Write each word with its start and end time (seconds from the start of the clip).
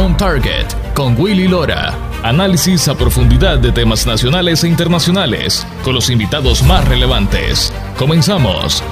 On 0.00 0.16
Target 0.16 0.64
con 0.94 1.14
Willy 1.20 1.46
Lora. 1.46 1.94
Análisis 2.22 2.88
a 2.88 2.94
profundidad 2.94 3.58
de 3.58 3.70
temas 3.70 4.06
nacionales 4.06 4.64
e 4.64 4.68
internacionales 4.68 5.66
con 5.84 5.94
los 5.94 6.08
invitados 6.08 6.62
más 6.62 6.88
relevantes. 6.88 7.70
Comenzamos. 7.98 8.82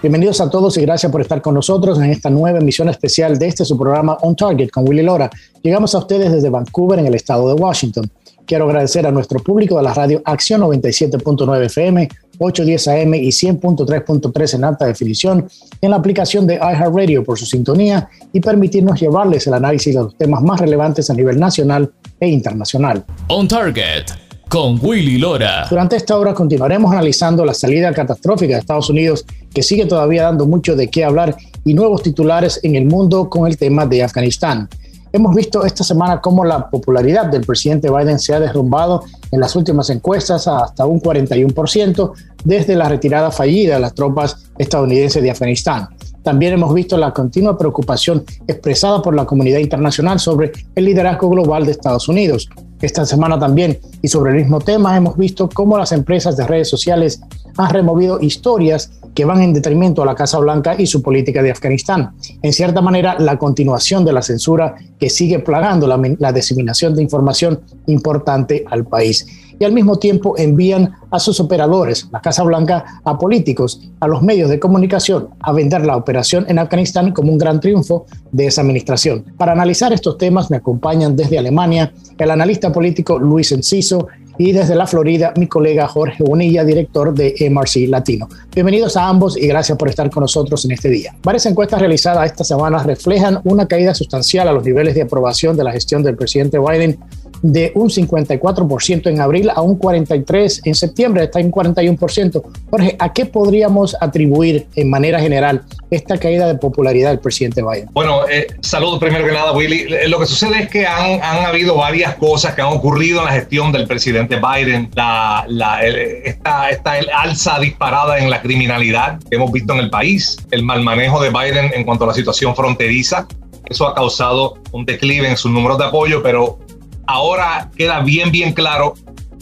Bienvenidos 0.00 0.40
a 0.40 0.48
todos 0.48 0.78
y 0.78 0.80
gracias 0.80 1.12
por 1.12 1.20
estar 1.20 1.42
con 1.42 1.52
nosotros 1.52 1.98
en 1.98 2.10
esta 2.10 2.30
nueva 2.30 2.60
emisión 2.60 2.88
especial 2.88 3.38
de 3.38 3.48
este 3.48 3.66
su 3.66 3.76
programa 3.76 4.16
On 4.22 4.34
Target 4.34 4.70
con 4.70 4.88
Willy 4.88 5.02
Lora. 5.02 5.28
Llegamos 5.62 5.94
a 5.94 5.98
ustedes 5.98 6.32
desde 6.32 6.48
Vancouver, 6.48 7.00
en 7.00 7.08
el 7.08 7.14
estado 7.14 7.54
de 7.54 7.60
Washington. 7.60 8.10
Quiero 8.46 8.64
agradecer 8.64 9.06
a 9.06 9.10
nuestro 9.10 9.40
público 9.40 9.76
de 9.76 9.82
la 9.82 9.92
radio 9.92 10.22
Acción 10.24 10.62
97.9 10.62 11.66
FM, 11.66 12.08
810 12.38 12.88
AM 12.88 13.14
y 13.14 13.28
100.3.3 13.28 14.54
en 14.54 14.64
alta 14.64 14.86
definición, 14.86 15.48
en 15.80 15.90
la 15.90 15.96
aplicación 15.96 16.46
de 16.46 16.56
iHeartRadio 16.56 17.24
por 17.24 17.38
su 17.38 17.46
sintonía 17.46 18.08
y 18.32 18.40
permitirnos 18.40 19.00
llevarles 19.00 19.46
el 19.46 19.54
análisis 19.54 19.94
de 19.94 20.02
los 20.02 20.16
temas 20.16 20.42
más 20.42 20.60
relevantes 20.60 21.10
a 21.10 21.14
nivel 21.14 21.38
nacional 21.38 21.90
e 22.20 22.28
internacional. 22.28 23.04
On 23.28 23.46
Target 23.46 24.06
con 24.48 24.78
Willy 24.82 25.18
Lora. 25.18 25.66
Durante 25.68 25.96
esta 25.96 26.16
hora 26.16 26.32
continuaremos 26.32 26.90
analizando 26.90 27.44
la 27.44 27.52
salida 27.52 27.92
catastrófica 27.92 28.54
de 28.54 28.60
Estados 28.60 28.88
Unidos, 28.88 29.26
que 29.52 29.62
sigue 29.62 29.84
todavía 29.84 30.22
dando 30.22 30.46
mucho 30.46 30.74
de 30.74 30.88
qué 30.88 31.04
hablar, 31.04 31.36
y 31.64 31.74
nuevos 31.74 32.02
titulares 32.02 32.60
en 32.62 32.74
el 32.76 32.86
mundo 32.86 33.28
con 33.28 33.46
el 33.46 33.58
tema 33.58 33.84
de 33.84 34.02
Afganistán. 34.02 34.68
Hemos 35.12 35.34
visto 35.34 35.64
esta 35.64 35.84
semana 35.84 36.20
cómo 36.20 36.44
la 36.44 36.68
popularidad 36.68 37.26
del 37.26 37.44
presidente 37.44 37.90
Biden 37.90 38.18
se 38.18 38.34
ha 38.34 38.40
derrumbado 38.40 39.04
en 39.30 39.40
las 39.40 39.56
últimas 39.56 39.88
encuestas 39.90 40.46
hasta 40.46 40.84
un 40.84 41.00
41% 41.00 42.12
desde 42.44 42.76
la 42.76 42.88
retirada 42.88 43.30
fallida 43.30 43.74
de 43.74 43.80
las 43.80 43.94
tropas 43.94 44.50
estadounidenses 44.58 45.22
de 45.22 45.30
Afganistán. 45.30 45.88
También 46.22 46.52
hemos 46.52 46.74
visto 46.74 46.98
la 46.98 47.12
continua 47.12 47.56
preocupación 47.56 48.24
expresada 48.46 49.00
por 49.00 49.14
la 49.14 49.24
comunidad 49.24 49.60
internacional 49.60 50.20
sobre 50.20 50.52
el 50.74 50.84
liderazgo 50.84 51.30
global 51.30 51.64
de 51.64 51.72
Estados 51.72 52.06
Unidos. 52.08 52.50
Esta 52.82 53.06
semana 53.06 53.38
también, 53.38 53.78
y 54.02 54.08
sobre 54.08 54.32
el 54.32 54.36
mismo 54.36 54.60
tema, 54.60 54.96
hemos 54.96 55.16
visto 55.16 55.48
cómo 55.48 55.78
las 55.78 55.90
empresas 55.92 56.36
de 56.36 56.46
redes 56.46 56.68
sociales 56.68 57.22
han 57.56 57.70
removido 57.70 58.20
historias 58.20 58.90
que 59.18 59.24
van 59.24 59.42
en 59.42 59.52
detrimento 59.52 60.00
a 60.00 60.06
la 60.06 60.14
Casa 60.14 60.38
Blanca 60.38 60.76
y 60.78 60.86
su 60.86 61.02
política 61.02 61.42
de 61.42 61.50
Afganistán. 61.50 62.12
En 62.40 62.52
cierta 62.52 62.80
manera, 62.80 63.18
la 63.18 63.36
continuación 63.36 64.04
de 64.04 64.12
la 64.12 64.22
censura 64.22 64.76
que 64.96 65.10
sigue 65.10 65.40
plagando 65.40 65.88
la, 65.88 66.00
la 66.20 66.32
diseminación 66.32 66.94
de 66.94 67.02
información 67.02 67.58
importante 67.88 68.64
al 68.70 68.84
país 68.84 69.26
y 69.58 69.64
al 69.64 69.72
mismo 69.72 69.96
tiempo 69.96 70.38
envían 70.38 70.92
a 71.10 71.18
sus 71.18 71.40
operadores, 71.40 72.08
la 72.12 72.20
Casa 72.20 72.44
Blanca, 72.44 73.00
a 73.04 73.18
políticos, 73.18 73.80
a 73.98 74.06
los 74.06 74.22
medios 74.22 74.50
de 74.50 74.60
comunicación, 74.60 75.30
a 75.40 75.52
vender 75.52 75.84
la 75.84 75.96
operación 75.96 76.46
en 76.48 76.60
Afganistán 76.60 77.10
como 77.10 77.32
un 77.32 77.38
gran 77.38 77.58
triunfo 77.58 78.06
de 78.30 78.46
esa 78.46 78.60
administración. 78.60 79.24
Para 79.36 79.50
analizar 79.50 79.92
estos 79.92 80.16
temas 80.16 80.48
me 80.48 80.58
acompañan 80.58 81.16
desde 81.16 81.40
Alemania 81.40 81.92
el 82.16 82.30
analista 82.30 82.70
político 82.70 83.18
Luis 83.18 83.50
Enciso 83.50 84.06
y 84.38 84.52
desde 84.52 84.76
la 84.76 84.86
Florida 84.86 85.34
mi 85.36 85.48
colega 85.48 85.88
Jorge 85.88 86.22
Bonilla, 86.22 86.64
director 86.64 87.12
de 87.12 87.34
MRC 87.50 87.88
Latino. 87.88 88.28
Bienvenidos 88.54 88.96
a 88.96 89.08
ambos 89.08 89.36
y 89.36 89.46
gracias 89.48 89.76
por 89.76 89.88
estar 89.88 90.08
con 90.10 90.22
nosotros 90.22 90.64
en 90.64 90.72
este 90.72 90.88
día. 90.88 91.14
Varias 91.22 91.46
encuestas 91.46 91.80
realizadas 91.80 92.26
esta 92.26 92.44
semana 92.44 92.82
reflejan 92.82 93.40
una 93.44 93.66
caída 93.66 93.94
sustancial 93.94 94.48
a 94.48 94.52
los 94.52 94.64
niveles 94.64 94.94
de 94.94 95.02
aprobación 95.02 95.56
de 95.56 95.64
la 95.64 95.72
gestión 95.72 96.02
del 96.02 96.16
presidente 96.16 96.58
Biden 96.58 96.98
de 97.42 97.72
un 97.74 97.88
54% 97.88 99.08
en 99.08 99.20
abril 99.20 99.50
a 99.54 99.60
un 99.60 99.78
43% 99.78 100.60
en 100.64 100.74
septiembre, 100.74 101.24
está 101.24 101.40
en 101.40 101.50
41%. 101.50 102.42
Jorge, 102.70 102.96
¿a 102.98 103.12
qué 103.12 103.26
podríamos 103.26 103.96
atribuir 104.00 104.66
en 104.74 104.90
manera 104.90 105.20
general 105.20 105.62
esta 105.90 106.18
caída 106.18 106.46
de 106.46 106.54
popularidad 106.56 107.10
del 107.10 107.20
presidente 107.20 107.62
Biden? 107.62 107.88
Bueno, 107.92 108.28
eh, 108.28 108.46
saludos 108.60 108.98
primero 108.98 109.24
que 109.24 109.32
nada, 109.32 109.52
Willy. 109.52 109.86
Eh, 109.92 110.08
lo 110.08 110.18
que 110.18 110.26
sucede 110.26 110.62
es 110.62 110.68
que 110.68 110.86
han, 110.86 111.20
han, 111.22 111.46
habido 111.46 111.76
varias 111.76 112.16
cosas 112.16 112.54
que 112.54 112.62
han 112.62 112.68
ocurrido 112.68 113.20
en 113.20 113.26
la 113.26 113.32
gestión 113.32 113.72
del 113.72 113.86
presidente 113.86 114.36
Biden. 114.36 114.90
La, 114.94 115.44
la, 115.48 115.84
esta, 115.84 116.70
esta 116.70 116.92
alza 117.14 117.58
disparada 117.58 118.18
en 118.18 118.30
la 118.30 118.42
criminalidad 118.42 119.18
que 119.30 119.36
hemos 119.36 119.52
visto 119.52 119.72
en 119.72 119.80
el 119.80 119.90
país, 119.90 120.36
el 120.50 120.62
mal 120.62 120.82
manejo 120.82 121.22
de 121.22 121.30
Biden 121.30 121.70
en 121.74 121.84
cuanto 121.84 122.04
a 122.04 122.08
la 122.08 122.14
situación 122.14 122.54
fronteriza. 122.54 123.26
Eso 123.68 123.86
ha 123.86 123.94
causado 123.94 124.54
un 124.72 124.84
declive 124.86 125.28
en 125.28 125.36
sus 125.36 125.50
números 125.50 125.78
de 125.78 125.84
apoyo, 125.84 126.22
pero 126.22 126.58
ahora 127.08 127.70
queda 127.74 128.00
bien, 128.00 128.30
bien 128.30 128.52
claro 128.52 128.94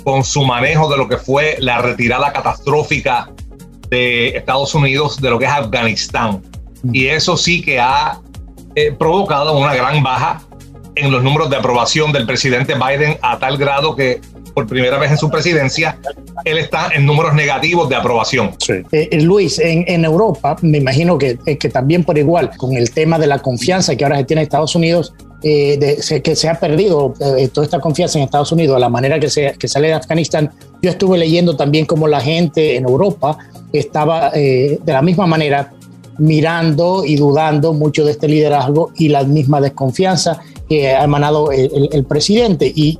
con 0.05 0.25
su 0.25 0.45
manejo 0.47 0.89
de 0.89 0.97
lo 0.97 1.09
que 1.09 1.19
fue 1.19 1.57
la 1.59 1.83
retirada 1.83 2.33
catastrófica 2.33 3.29
de 3.91 4.29
Estados 4.29 4.75
Unidos 4.75 5.21
de 5.21 5.31
lo 5.31 5.39
que 5.39 5.47
es 5.47 5.51
Afganistán. 5.51 6.43
Y 6.93 7.07
eso 7.07 7.37
sí 7.37 7.61
que 7.61 7.81
ha 7.81 8.21
eh, 8.77 8.93
provocado 8.97 9.59
una 9.59 9.75
gran 9.75 10.03
baja 10.03 10.43
en 10.95 11.11
los 11.11 11.23
números 11.25 11.51
de 11.51 11.57
aprobación 11.57 12.13
del 12.13 12.25
presidente 12.25 12.75
Biden 12.75 13.19
a 13.21 13.39
tal 13.39 13.59
grado 13.59 13.97
que 13.97 14.21
por 14.55 14.67
primera 14.67 14.97
vez 14.97 15.11
en 15.11 15.19
su 15.19 15.29
presidencia, 15.29 15.99
él 16.45 16.57
está 16.57 16.89
en 16.95 17.05
números 17.05 17.35
negativos 17.35 17.91
de 17.91 17.97
aprobación. 17.97 18.53
Eh, 18.69 19.09
eh, 19.11 19.21
Luis, 19.21 19.59
en, 19.59 19.85
en, 19.87 20.05
Europa, 20.05 20.57
me 20.63 20.79
imagino 20.79 21.19
que, 21.19 21.37
que 21.37 21.69
también 21.69 22.05
por 22.05 22.17
igual, 22.17 22.51
con 22.57 22.75
el 22.75 22.91
tema 22.93 23.19
de 23.19 23.27
la 23.27 23.41
confianza 23.41 23.95
que 23.97 24.05
ahora 24.05 24.17
se 24.17 24.25
tiene 24.25 24.41
en 24.41 24.45
Estados 24.45 24.75
Unidos, 24.75 25.13
eh, 25.43 25.77
de, 25.79 26.23
que 26.23 26.35
se 26.35 26.49
ha 26.49 26.59
perdido 26.59 27.13
eh, 27.21 27.49
toda 27.49 27.67
esta 27.67 27.79
confianza 27.79 28.19
en 28.19 28.25
Estados 28.25 28.53
Unidos, 28.53 28.81
la 28.81 28.89
manera 28.89 29.21
que, 29.21 29.29
se, 29.29 29.53
que 29.59 29.69
sale 29.69 29.89
de 29.89 29.95
Afganistán. 29.95 30.51
Yo 30.81 30.91
estuve 30.91 31.19
leyendo 31.19 31.57
también 31.57 31.85
cómo 31.85 32.09
la 32.09 32.21
gente 32.21 32.77
en 32.77 32.85
Europa 32.85 33.37
estaba 33.73 34.31
eh, 34.35 34.79
de 34.83 34.93
la 34.93 35.03
misma 35.03 35.27
manera 35.27 35.73
mirando 36.19 37.05
y 37.05 37.17
dudando 37.17 37.75
mucho 37.75 38.05
de 38.05 38.13
este 38.13 38.29
liderazgo 38.29 38.93
y 38.97 39.09
la 39.09 39.25
misma 39.25 39.61
desconfianza 39.61 40.41
que 40.69 40.89
ha 40.89 41.05
emanado 41.05 41.53
el, 41.53 42.05
presidente. 42.07 42.73
Y 42.75 42.99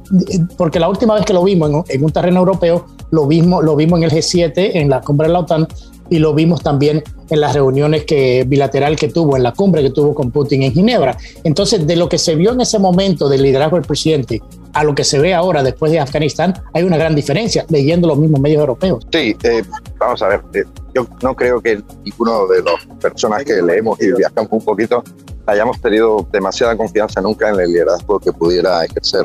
porque 0.59 0.79
la 0.79 0.89
última 0.89 1.15
vez 1.15 1.25
que 1.25 1.33
lo 1.33 1.43
vimos 1.43 1.71
en, 1.71 1.85
en, 1.89 2.05
un 2.05 2.13
terreno 2.13 2.41
europeo, 2.41 2.87
lo 3.11 3.27
vimos, 3.27 3.65
lo 3.65 3.75
vimos 3.75 3.99
en 3.99 4.05
el 4.05 4.11
G7, 4.11 4.73
en 4.75 4.91
la 4.91 5.01
cumbre 5.01 5.27
de 5.29 5.33
la 5.33 5.41
OTAN, 5.41 5.67
y 6.11 6.19
lo 6.19 6.35
vimos 6.35 6.63
también 6.63 7.03
en 7.29 7.41
las 7.41 7.55
reuniones 7.55 8.05
que, 8.05 8.45
bilateral 8.47 8.97
que 8.97 9.09
tuvo, 9.09 9.37
en 9.37 9.43
la 9.43 9.53
cumbre 9.53 9.83
que 9.83 9.91
tuvo 9.91 10.15
con 10.15 10.31
Putin 10.31 10.63
en 10.63 10.73
Ginebra. 10.73 11.17
Entonces, 11.45 11.87
de 11.87 11.97
lo 11.97 12.09
que 12.09 12.19
se 12.19 12.35
vio 12.35 12.53
en 12.53 12.61
ese 12.61 12.79
momento 12.79 13.29
del 13.29 13.43
liderazgo 13.43 13.77
del 13.77 13.87
presidente 13.87 14.41
a 14.73 14.85
lo 14.85 14.95
que 14.95 15.05
se 15.05 15.19
ve 15.19 15.35
ahora 15.35 15.63
después 15.63 15.91
de 15.91 15.99
Afganistán, 15.99 16.55
hay 16.75 16.85
una 16.85 16.97
gran 16.97 17.15
diferencia, 17.15 17.65
leyendo 17.69 18.07
los 18.07 18.19
mismos 18.19 18.41
medios 18.41 18.61
europeos. 18.61 19.07
Sí, 19.11 19.35
eh, 19.43 19.63
vamos 19.99 20.21
a 20.23 20.29
ver, 20.29 20.43
eh, 20.53 20.65
yo 20.95 21.07
no 21.23 21.35
creo 21.35 21.61
que 21.61 21.83
ninguno 22.05 22.47
de 22.47 22.63
las 22.63 22.87
personas 23.01 23.45
que 23.45 23.61
leemos 23.63 24.01
y 24.01 24.13
viajamos 24.13 24.53
un 24.53 24.65
poquito 24.65 25.03
hayamos 25.47 25.81
tenido 25.81 26.27
demasiada 26.33 26.77
confianza 26.77 27.21
nunca 27.21 27.49
en 27.49 27.61
el 27.61 27.73
liderazgo 27.73 28.19
que 28.19 28.33
pudiera 28.33 28.85
ejercer 28.85 29.25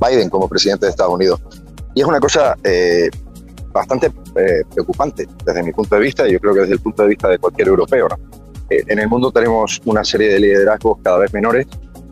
Biden 0.00 0.28
como 0.28 0.48
presidente 0.48 0.86
de 0.86 0.90
Estados 0.90 1.14
Unidos. 1.14 1.40
Y 1.94 2.00
es 2.00 2.06
una 2.06 2.20
cosa 2.20 2.56
eh, 2.64 3.08
bastante 3.72 4.10
eh, 4.36 4.62
preocupante 4.72 5.26
desde 5.44 5.62
mi 5.62 5.72
punto 5.72 5.94
de 5.96 6.00
vista 6.00 6.26
y 6.26 6.32
yo 6.32 6.40
creo 6.40 6.54
que 6.54 6.60
desde 6.60 6.74
el 6.74 6.80
punto 6.80 7.02
de 7.02 7.08
vista 7.08 7.28
de 7.28 7.38
cualquier 7.38 7.68
europeo. 7.68 8.08
Eh, 8.70 8.82
en 8.86 8.98
el 8.98 9.08
mundo 9.08 9.30
tenemos 9.30 9.80
una 9.84 10.04
serie 10.04 10.28
de 10.32 10.40
liderazgos 10.40 10.98
cada 11.02 11.18
vez 11.18 11.32
menores. 11.32 11.66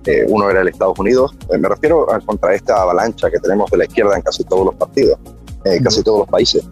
Eh, 0.06 0.24
uno 0.28 0.50
era 0.50 0.60
el 0.60 0.68
Estados 0.68 0.98
Unidos. 0.98 1.34
me 1.58 1.68
refiero 1.68 2.10
a 2.12 2.20
contra 2.20 2.54
esta 2.54 2.80
avalancha 2.82 3.30
que 3.30 3.38
tenemos 3.38 3.70
de 3.70 3.78
la 3.78 3.84
izquierda 3.84 4.16
en 4.16 4.22
casi 4.22 4.44
todos 4.44 4.66
los 4.66 4.74
partidos, 4.74 5.18
en 5.64 5.82
casi 5.82 6.02
todos 6.02 6.20
los 6.20 6.28
países. 6.28 6.68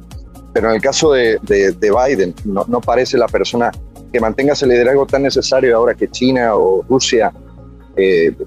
Pero 0.53 0.71
en 0.71 0.77
el 0.77 0.83
caso 0.83 1.13
de, 1.13 1.39
de, 1.43 1.91
Biden, 1.91 2.35
no, 2.45 2.65
no, 2.69 2.81
parece 2.81 3.19
la 3.19 3.27
persona 3.27 3.71
que 4.13 4.21
mantenga 4.21 4.55
ese 4.55 4.67
liderazgo 4.67 5.07
tan 5.07 5.23
necesario 5.23 5.77
ahora 5.77 5.95
que 5.95 6.09
China 6.09 6.55
o 6.55 6.83
Rusia 6.89 7.33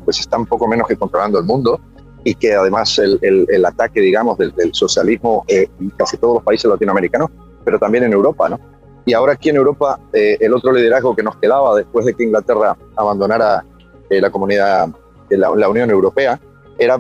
pues 0.06 0.19
están 0.19 0.45
poco 0.45 0.66
menos 0.66 0.88
que 0.88 0.95
controlando 0.95 1.38
el 1.38 1.45
mundo 1.45 1.79
y 2.24 2.36
que 2.36 2.54
además 2.54 2.98
el, 3.00 3.20
el, 3.22 3.66
ataque, 3.66 4.00
digamos, 4.02 4.38
del, 4.38 4.54
socialismo 4.74 5.44
eh, 5.48 5.68
en 5.80 5.90
casi 5.92 6.18
todos 6.18 6.36
los 6.36 6.44
países 6.44 6.70
latinoamericanos, 6.70 7.30
pero 7.64 7.80
también 7.80 8.04
en 8.04 8.14
Europa, 8.14 8.50
¿no? 8.50 8.59
Y 9.06 9.14
ahora 9.14 9.34
aquí 9.34 9.50
en 9.50 9.56
Europa, 9.56 10.00
eh, 10.14 10.38
el 10.40 10.54
otro 10.54 10.72
liderazgo 10.72 11.16
que 11.16 11.24
nos 11.24 11.36
quedaba 11.38 11.76
después 11.76 12.06
de 12.06 12.14
que 12.14 12.24
Inglaterra 12.24 12.78
abandonara 12.95 13.66
eh, 14.10 14.22
la 14.22 14.30
comunidad, 14.30 14.90
la, 15.30 15.50
la, 15.56 15.69
Unión 15.69 15.90
Europea, 15.90 16.40
era 16.78 17.00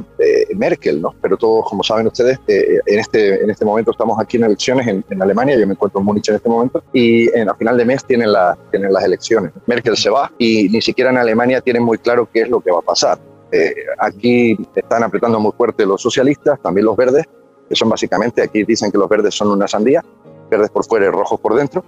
Merkel, 0.55 1.01
¿no? 1.01 1.15
Pero 1.21 1.37
todos, 1.37 1.65
como 1.67 1.83
saben 1.83 2.05
ustedes, 2.05 2.39
en, 2.47 2.99
este, 2.99 3.43
en 3.43 3.49
este 3.49 3.65
momento 3.65 3.91
estamos 3.91 4.19
aquí 4.19 4.37
en 4.37 4.43
elecciones 4.43 4.87
en, 4.87 5.03
en, 5.09 5.21
Alemania, 5.21 5.57
yo 5.57 5.65
me 5.65 5.73
encuentro 5.73 5.99
en 5.99 6.05
Múnich 6.05 6.29
en 6.29 6.35
este 6.35 6.49
momento, 6.49 6.83
y 6.93 7.35
en, 7.35 7.49
a 7.49 7.55
final 7.55 7.77
de 7.77 7.85
mes 7.85 8.05
tienen, 8.05 8.31
la, 8.31 8.55
tienen 8.69 8.93
las 8.93 9.03
elecciones. 9.03 9.51
Merkel 9.65 9.97
se 9.97 10.11
va 10.11 10.31
y 10.37 10.69
ni 10.69 10.81
siquiera 10.81 11.09
en 11.09 11.17
Alemania 11.17 11.61
tienen 11.61 11.83
muy 11.83 11.97
claro 11.97 12.29
qué 12.31 12.41
es 12.41 12.49
lo 12.49 12.61
que 12.61 12.71
va 12.71 12.79
a 12.79 12.83
pasar. 12.83 13.17
Eh, 13.51 13.73
aquí 13.99 14.57
están 14.75 15.03
apretando 15.03 15.39
muy 15.39 15.51
fuerte 15.51 15.85
los 15.85 16.01
socialistas, 16.01 16.59
también 16.61 16.85
los 16.85 16.95
verdes, 16.95 17.25
que 17.67 17.75
son 17.75 17.89
básicamente, 17.89 18.41
aquí 18.41 18.63
dicen 18.63 18.91
que 18.91 18.97
los 18.97 19.09
verdes 19.09 19.35
son 19.35 19.49
una 19.49 19.67
sandía, 19.67 20.03
verdes 20.49 20.69
por 20.69 20.85
fuera 20.85 21.05
y 21.05 21.09
rojos 21.09 21.39
por 21.39 21.55
dentro. 21.55 21.83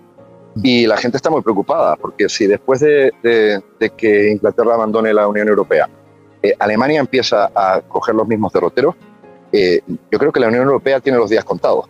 Y 0.61 0.85
la 0.85 0.97
gente 0.97 1.17
está 1.17 1.29
muy 1.29 1.41
preocupada, 1.41 1.95
porque 1.95 2.29
si 2.29 2.45
después 2.45 2.79
de, 2.79 3.11
que 3.97 4.31
Inglaterra 4.31 4.75
abandone 4.75 5.13
la 5.13 5.27
Unión 5.27 5.47
Europea, 5.47 5.89
eh, 6.41 6.53
Alemania 6.59 6.99
empieza 6.99 7.49
a 7.55 7.81
coger 7.81 8.13
los 8.13 8.27
mismos 8.27 8.53
derroteros, 8.53 8.95
eh, 9.51 9.81
yo 10.11 10.19
creo 10.19 10.31
que 10.31 10.39
la 10.39 10.47
Unión 10.47 10.63
Europea 10.63 10.99
tiene 10.99 11.17
los 11.17 11.29
días 11.29 11.43
contados. 11.43 11.85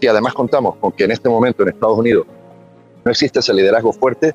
Si 0.00 0.06
además 0.06 0.34
contamos 0.34 0.76
con 0.76 0.92
que 0.92 1.04
en 1.04 1.12
este 1.12 1.28
momento 1.28 1.62
en 1.62 1.70
Estados 1.70 1.98
Unidos 1.98 2.26
no 3.04 3.10
existe 3.10 3.40
ese 3.40 3.52
liderazgo 3.52 3.92
fuerte, 3.92 4.34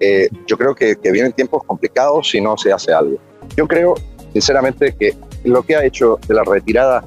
eh, 0.00 0.28
yo 0.46 0.56
creo 0.56 0.74
que, 0.74 0.96
que 0.96 1.10
vienen 1.10 1.32
tiempos 1.32 1.64
complicados 1.64 2.30
si 2.30 2.40
no 2.40 2.56
se 2.56 2.72
hace 2.72 2.92
algo. 2.92 3.16
Yo 3.56 3.66
creo, 3.66 3.94
sinceramente, 4.32 4.94
que 4.94 5.14
lo 5.44 5.62
que 5.62 5.76
ha 5.76 5.84
hecho 5.84 6.18
de 6.26 6.34
la 6.34 6.44
retirada 6.44 7.04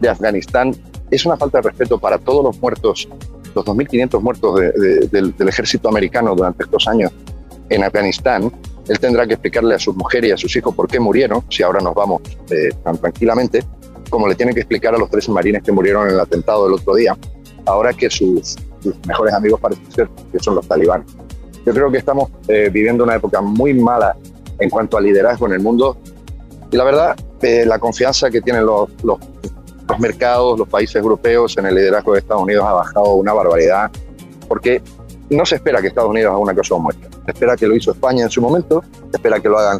de 0.00 0.08
Afganistán 0.08 0.74
es 1.10 1.24
una 1.24 1.36
falta 1.36 1.58
de 1.58 1.68
respeto 1.68 1.98
para 1.98 2.18
todos 2.18 2.44
los 2.44 2.60
muertos, 2.60 3.08
los 3.54 3.64
2.500 3.64 4.20
muertos 4.20 4.60
del, 5.10 5.34
ejército 5.48 5.88
americano 5.88 6.34
durante 6.34 6.64
estos 6.64 6.88
años 6.88 7.12
en 7.68 7.84
Afganistán. 7.84 8.52
Él 8.88 8.98
tendrá 8.98 9.26
que 9.26 9.34
explicarle 9.34 9.74
a 9.74 9.78
sus 9.78 9.96
mujeres 9.96 10.30
y 10.30 10.32
a 10.32 10.36
sus 10.36 10.54
hijos 10.56 10.74
por 10.74 10.88
qué 10.88 11.00
murieron, 11.00 11.42
si 11.48 11.62
ahora 11.62 11.80
nos 11.80 11.94
vamos 11.94 12.22
eh, 12.50 12.68
tan 12.82 12.98
tranquilamente, 12.98 13.64
como 14.10 14.28
le 14.28 14.34
tiene 14.34 14.52
que 14.52 14.60
explicar 14.60 14.94
a 14.94 14.98
los 14.98 15.08
tres 15.08 15.28
marines 15.28 15.62
que 15.62 15.72
murieron 15.72 16.08
en 16.08 16.14
el 16.14 16.20
atentado 16.20 16.64
del 16.64 16.74
otro 16.74 16.94
día, 16.94 17.16
ahora 17.64 17.92
que 17.92 18.10
sus, 18.10 18.56
mejores 19.06 19.32
amigos 19.32 19.60
parecen 19.60 19.90
ser 19.90 20.08
que 20.30 20.38
son 20.38 20.56
los 20.56 20.68
talibanes. 20.68 21.06
Yo 21.64 21.72
creo 21.72 21.90
que 21.90 21.98
estamos 21.98 22.30
eh, 22.48 22.68
viviendo 22.70 23.04
una 23.04 23.14
época 23.14 23.40
muy 23.40 23.72
mala 23.72 24.14
en 24.58 24.68
cuanto 24.68 24.98
a 24.98 25.00
liderazgo 25.00 25.46
en 25.46 25.54
el 25.54 25.60
mundo 25.60 25.96
y 26.74 26.76
la 26.76 26.82
verdad, 26.82 27.16
eh, 27.40 27.64
la 27.64 27.78
confianza 27.78 28.28
que 28.32 28.40
tienen 28.40 28.66
los, 28.66 28.88
los, 29.04 29.20
los, 29.88 29.98
mercados, 30.00 30.58
los 30.58 30.68
países 30.68 30.96
europeos 30.96 31.56
en 31.56 31.66
el 31.66 31.76
liderazgo 31.76 32.14
de 32.14 32.18
Estados 32.18 32.42
Unidos 32.42 32.64
ha 32.66 32.72
bajado 32.72 33.14
una 33.14 33.32
barbaridad, 33.32 33.92
porque 34.48 34.82
no 35.30 35.46
se 35.46 35.54
espera 35.54 35.80
que 35.80 35.86
Estados 35.86 36.10
Unidos 36.10 36.30
haga 36.30 36.38
una 36.38 36.52
cosa 36.52 36.70
como 36.70 36.90
esta. 36.90 37.08
Se 37.26 37.30
espera 37.30 37.56
que 37.56 37.68
lo 37.68 37.76
hizo 37.76 37.92
España 37.92 38.24
en 38.24 38.30
su 38.30 38.42
momento, 38.42 38.82
se 39.08 39.16
espera 39.16 39.38
que 39.38 39.48
lo 39.48 39.56
hagan, 39.56 39.78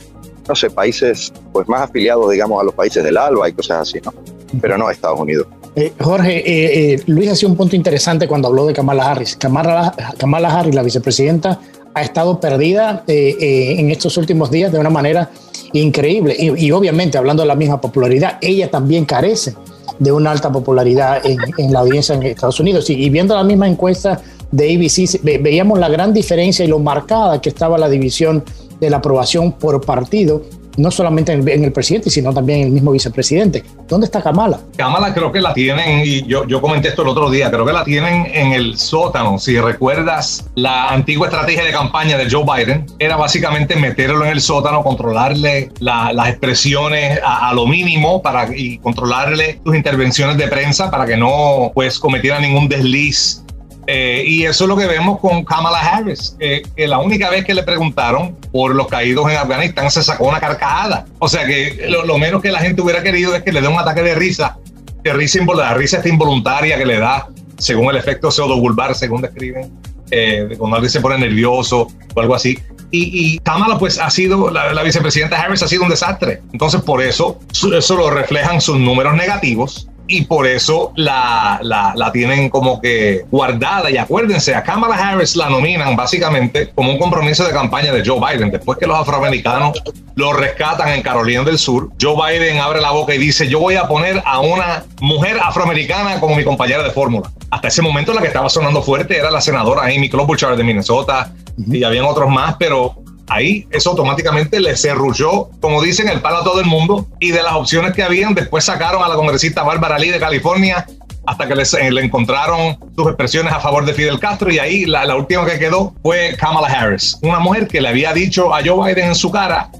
no 0.48 0.54
sé, 0.54 0.70
países 0.70 1.32
pues 1.52 1.68
más 1.68 1.80
afiliados, 1.80 2.30
digamos, 2.30 2.60
a 2.60 2.64
los 2.64 2.74
países 2.74 3.02
del 3.02 3.16
ALBA 3.16 3.48
y 3.48 3.52
cosas 3.54 3.88
así, 3.88 4.00
¿no? 4.04 4.14
Pero 4.60 4.78
no 4.78 4.88
Estados 4.88 5.18
Unidos. 5.18 5.48
Eh, 5.74 5.92
Jorge, 6.00 6.44
eh, 6.46 7.02
Luis 7.06 7.32
hacía 7.32 7.48
un 7.48 7.56
punto 7.56 7.74
interesante 7.74 8.28
cuando 8.28 8.46
habló 8.46 8.66
de 8.66 8.72
Kamala 8.72 9.10
Harris. 9.10 9.34
Kamala, 9.34 9.92
Kamala 10.16 10.60
Harris, 10.60 10.76
la 10.76 10.84
vicepresidenta, 10.84 11.58
ha 11.94 12.02
estado 12.02 12.40
perdida 12.40 13.04
en 13.06 13.90
estos 13.90 14.16
últimos 14.16 14.50
días 14.50 14.72
de 14.72 14.78
una 14.78 14.90
manera 14.90 15.30
increíble. 15.72 16.36
Y, 16.38 16.70
obviamente, 16.72 17.18
hablando 17.18 17.42
de 17.42 17.48
la 17.48 17.54
misma 17.54 17.80
popularidad, 17.80 18.38
ella 18.40 18.70
también 18.70 19.04
carece 19.04 19.54
de 19.98 20.10
una 20.10 20.32
alta 20.32 20.50
popularidad 20.50 21.22
en, 21.24 21.72
la 21.72 21.80
audiencia 21.80 22.14
en 22.14 22.24
Estados 22.24 22.58
Unidos. 22.60 22.90
Y, 22.90 23.08
viendo 23.10 23.34
la 23.34 23.44
misma 23.44 23.68
encuesta 23.68 24.20
de 24.50 24.74
ABC, 24.74 25.20
veíamos 25.22 25.78
la 25.78 25.88
gran 25.88 26.12
diferencia 26.12 26.64
y 26.64 26.68
lo 26.68 26.78
marcada 26.78 27.40
que 27.40 27.48
estaba 27.48 27.78
la 27.78 27.88
división 27.88 28.44
de 28.80 28.90
la 28.90 28.98
aprobación 28.98 29.52
por 29.52 29.84
partido 29.84 30.42
no 30.76 30.90
solamente 30.90 31.32
en 31.32 31.64
el, 31.64 31.72
presidente, 31.72 32.10
sino 32.10 32.32
también 32.32 32.60
en 32.60 32.66
el 32.66 32.72
mismo 32.72 32.92
vicepresidente. 32.92 33.64
¿Dónde 33.88 34.06
está 34.06 34.22
Kamala? 34.22 34.60
Kamala 34.76 35.14
creo 35.14 35.32
que 35.32 35.40
la 35.40 35.54
tienen, 35.54 36.02
y 36.04 36.26
yo, 36.26 36.46
yo 36.46 36.60
comenté 36.60 36.88
esto 36.88 37.02
el 37.02 37.08
otro 37.08 37.30
día, 37.30 37.50
creo 37.50 37.64
que 37.64 37.72
la 37.72 37.84
tienen 37.84 38.26
en 38.32 38.52
el 38.52 38.78
sótano. 38.78 39.38
Si 39.38 39.58
recuerdas, 39.58 40.46
la 40.54 40.88
antigua 40.88 41.28
estrategia 41.28 41.64
de 41.64 41.72
campaña 41.72 42.16
de 42.16 42.30
Joe 42.30 42.44
Biden 42.44 42.86
era 42.98 43.16
básicamente 43.16 43.76
meterlo 43.76 44.24
en 44.24 44.32
el 44.32 44.40
sótano, 44.40 44.82
controlarle 44.82 45.70
las 45.80 46.28
expresiones 46.28 47.20
a, 47.24 47.52
lo 47.54 47.66
mínimo 47.66 48.22
para, 48.22 48.48
y 48.56 48.78
controlarle 48.78 49.60
sus 49.64 49.74
intervenciones 49.74 50.36
de 50.36 50.48
prensa 50.48 50.90
para 50.90 51.06
que 51.06 51.16
no 51.16 51.70
pues 51.74 51.98
cometiera 51.98 52.40
ningún 52.40 52.68
desliz 52.68 53.43
eh, 53.86 54.24
y 54.26 54.44
eso 54.44 54.64
es 54.64 54.68
lo 54.68 54.76
que 54.76 54.86
vemos 54.86 55.20
con 55.20 55.44
Kamala 55.44 55.78
Harris, 55.78 56.36
que 56.38 56.62
la 56.76 56.98
única 56.98 57.30
vez 57.30 57.44
que 57.44 57.54
le 57.54 57.62
preguntaron 57.62 58.36
por 58.52 58.74
los 58.74 58.86
caídos 58.88 59.30
en 59.30 59.36
Afganistán 59.36 59.90
se 59.90 60.02
sacó 60.02 60.26
una 60.26 60.40
carcajada. 60.40 61.06
O 61.18 61.28
sea 61.28 61.46
que 61.46 61.86
lo, 61.88 62.18
menos 62.18 62.42
que 62.42 62.50
la 62.50 62.60
gente 62.60 62.82
hubiera 62.82 63.02
querido 63.02 63.34
es 63.34 63.42
que 63.42 63.52
le 63.52 63.60
dé 63.60 63.68
un 63.68 63.78
ataque 63.78 64.02
de 64.02 64.14
risa, 64.14 64.56
de 65.02 65.12
risa, 65.12 65.40
la 65.54 65.74
risa 65.74 65.98
está 65.98 66.08
involuntaria 66.08 66.78
que 66.78 66.86
le 66.86 66.98
da, 66.98 67.28
según 67.58 67.90
el 67.90 67.96
efecto 67.96 68.30
pseudobulbar, 68.30 68.94
según 68.94 69.22
describen, 69.22 69.70
eh, 70.10 70.54
cuando 70.58 70.76
alguien 70.76 70.90
se 70.90 71.00
pone 71.00 71.18
nervioso 71.18 71.88
o 72.14 72.20
algo 72.20 72.34
así. 72.34 72.58
Y, 72.96 73.40
Kamala, 73.40 73.76
pues 73.76 73.98
ha 73.98 74.08
sido, 74.08 74.52
la, 74.52 74.72
la, 74.72 74.82
vicepresidenta 74.84 75.40
Harris 75.40 75.64
ha 75.64 75.68
sido 75.68 75.82
un 75.82 75.88
desastre. 75.88 76.42
Entonces, 76.52 76.80
por 76.80 77.02
eso, 77.02 77.40
eso 77.76 77.96
lo 77.96 78.08
reflejan 78.08 78.60
sus 78.60 78.78
números 78.78 79.14
negativos 79.14 79.88
y 80.06 80.24
por 80.24 80.46
eso 80.46 80.92
la, 80.96 81.58
la, 81.62 82.12
tienen 82.12 82.50
como 82.50 82.80
que 82.80 83.24
guardada. 83.30 83.90
Y 83.90 83.96
acuérdense, 83.96 84.54
a 84.54 84.62
Kamala 84.62 84.94
Harris 84.96 85.36
la 85.36 85.48
nominan 85.48 85.96
básicamente 85.96 86.70
como 86.74 86.92
un 86.92 86.98
compromiso 86.98 87.44
de 87.44 87.52
campaña 87.52 87.92
de 87.92 88.04
Joe 88.04 88.20
Biden. 88.20 88.50
Después 88.50 88.78
que 88.78 88.86
los 88.86 88.98
afroamericanos 88.98 89.82
lo 90.14 90.32
rescatan 90.32 90.90
en 90.90 91.02
Carolina 91.02 91.42
del 91.42 91.58
Sur, 91.58 91.90
Joe 92.00 92.14
Biden 92.14 92.58
abre 92.58 92.80
la 92.80 92.90
boca 92.90 93.14
y 93.14 93.18
dice, 93.18 93.48
yo 93.48 93.60
voy 93.60 93.76
a 93.76 93.88
poner 93.88 94.22
a 94.24 94.40
una 94.40 94.84
mujer 95.00 95.38
afroamericana 95.42 96.20
como 96.20 96.36
mi 96.36 96.44
compañera 96.44 96.82
de 96.82 96.90
fórmula. 96.90 97.30
Hasta 97.50 97.68
ese 97.68 97.82
momento 97.82 98.12
la 98.12 98.20
que 98.20 98.28
estaba 98.28 98.48
sonando 98.48 98.82
fuerte 98.82 99.16
era 99.16 99.30
la 99.30 99.40
senadora 99.40 99.84
Amy 99.84 100.08
Klobuchar 100.08 100.56
de 100.56 100.64
Minnesota 100.64 101.32
y 101.56 101.82
habían 101.84 102.04
otros 102.04 102.28
más, 102.28 102.56
pero 102.58 103.03
ahí 103.28 103.66
eso 103.70 103.90
automáticamente 103.90 104.60
le 104.60 104.76
cerrulló, 104.76 105.50
como 105.60 105.82
dicen, 105.82 106.08
el 106.08 106.20
palo 106.20 106.38
a 106.38 106.44
todo 106.44 106.60
el 106.60 106.66
mundo. 106.66 107.06
Y 107.20 107.30
de 107.30 107.42
las 107.42 107.54
opciones 107.54 107.94
que 107.94 108.02
habían, 108.02 108.34
después 108.34 108.64
sacaron 108.64 109.02
a 109.02 109.08
la 109.08 109.14
congresista 109.14 109.62
Bárbara 109.62 109.98
Lee 109.98 110.10
de 110.10 110.20
California 110.20 110.86
hasta 111.26 111.48
que 111.48 111.54
eh, 111.54 111.90
le 111.90 112.02
encontraron 112.02 112.78
sus 112.96 113.06
expresiones 113.06 113.52
a 113.52 113.60
favor 113.60 113.84
de 113.86 113.94
Fidel 113.94 114.20
Castro 114.20 114.52
y 114.52 114.58
ahí 114.58 114.84
la, 114.84 115.06
la, 115.06 115.16
última 115.16 115.46
que 115.46 115.58
quedó 115.58 115.94
fue 116.02 116.36
Kamala 116.38 116.68
Harris, 116.68 117.18
una 117.22 117.38
mujer 117.38 117.66
que 117.66 117.80
le 117.80 117.88
había 117.88 118.12
dicho 118.12 118.54
a 118.54 118.60
Joe 118.62 118.86
Biden 118.86 119.08
en 119.08 119.14
su 119.14 119.30
cara 119.30 119.70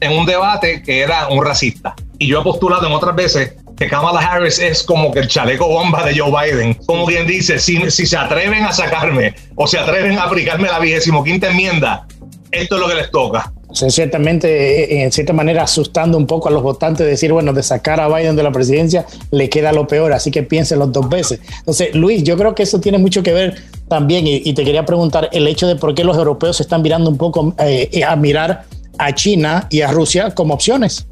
en 0.00 0.12
un 0.12 0.26
debate 0.26 0.82
que 0.82 1.00
era 1.00 1.28
un 1.28 1.44
racista. 1.44 1.94
Y 2.18 2.26
yo 2.26 2.40
he 2.40 2.44
postulado 2.44 2.86
en 2.86 2.92
otras 2.92 3.14
veces 3.14 3.54
que 3.76 3.88
Kamala 3.88 4.20
Harris 4.20 4.58
es 4.58 4.82
como 4.82 5.10
que 5.10 5.20
el 5.20 5.28
chaleco 5.28 5.66
bomba 5.66 6.04
de 6.04 6.18
Joe 6.18 6.30
Biden. 6.30 6.74
Como 6.86 7.06
quien 7.06 7.26
dice, 7.26 7.58
si, 7.58 7.90
si 7.90 8.06
se 8.06 8.16
atreven 8.16 8.64
a 8.64 8.72
sacarme 8.72 9.34
o 9.56 9.66
se 9.66 9.78
atreven 9.78 10.18
a 10.18 10.24
aplicarme 10.24 10.68
la 10.68 10.78
vigésimo 10.78 11.24
quinta 11.24 11.48
enmienda, 11.48 12.06
esto 12.50 12.74
es 12.74 12.80
lo 12.80 12.88
que 12.88 12.94
les 12.94 13.10
toca. 13.10 13.52
O 13.68 13.74
sea, 13.74 13.88
ciertamente, 13.88 14.48
eh, 14.82 15.04
en 15.04 15.12
cierta 15.12 15.32
manera, 15.32 15.62
asustando 15.62 16.18
un 16.18 16.26
poco 16.26 16.48
a 16.48 16.50
los 16.50 16.62
votantes, 16.62 17.06
decir, 17.06 17.32
bueno, 17.32 17.52
de 17.52 17.62
sacar 17.62 18.00
a 18.00 18.08
Biden 18.08 18.34
de 18.34 18.42
la 18.42 18.50
presidencia 18.50 19.06
le 19.30 19.48
queda 19.48 19.72
lo 19.72 19.86
peor, 19.86 20.12
así 20.12 20.30
que 20.30 20.42
piénsenlo 20.42 20.88
dos 20.88 21.08
veces. 21.08 21.40
Entonces, 21.58 21.94
Luis, 21.94 22.24
yo 22.24 22.36
creo 22.36 22.54
que 22.54 22.64
eso 22.64 22.80
tiene 22.80 22.98
mucho 22.98 23.22
que 23.22 23.32
ver 23.32 23.54
también, 23.88 24.26
y, 24.26 24.52
te 24.54 24.64
quería 24.64 24.84
preguntar 24.84 25.28
el 25.32 25.46
hecho 25.46 25.66
de 25.66 25.76
por 25.76 25.94
qué 25.94 26.02
los 26.02 26.16
europeos 26.16 26.56
se 26.56 26.64
están 26.64 26.82
mirando 26.82 27.10
un 27.10 27.16
poco 27.16 27.54
eh, 27.58 28.02
a 28.06 28.16
mirar 28.16 28.64
a 28.98 29.14
China 29.14 29.66
y 29.70 29.82
a 29.82 29.90
Rusia 29.90 30.34
como 30.34 30.54
opciones 30.54 31.06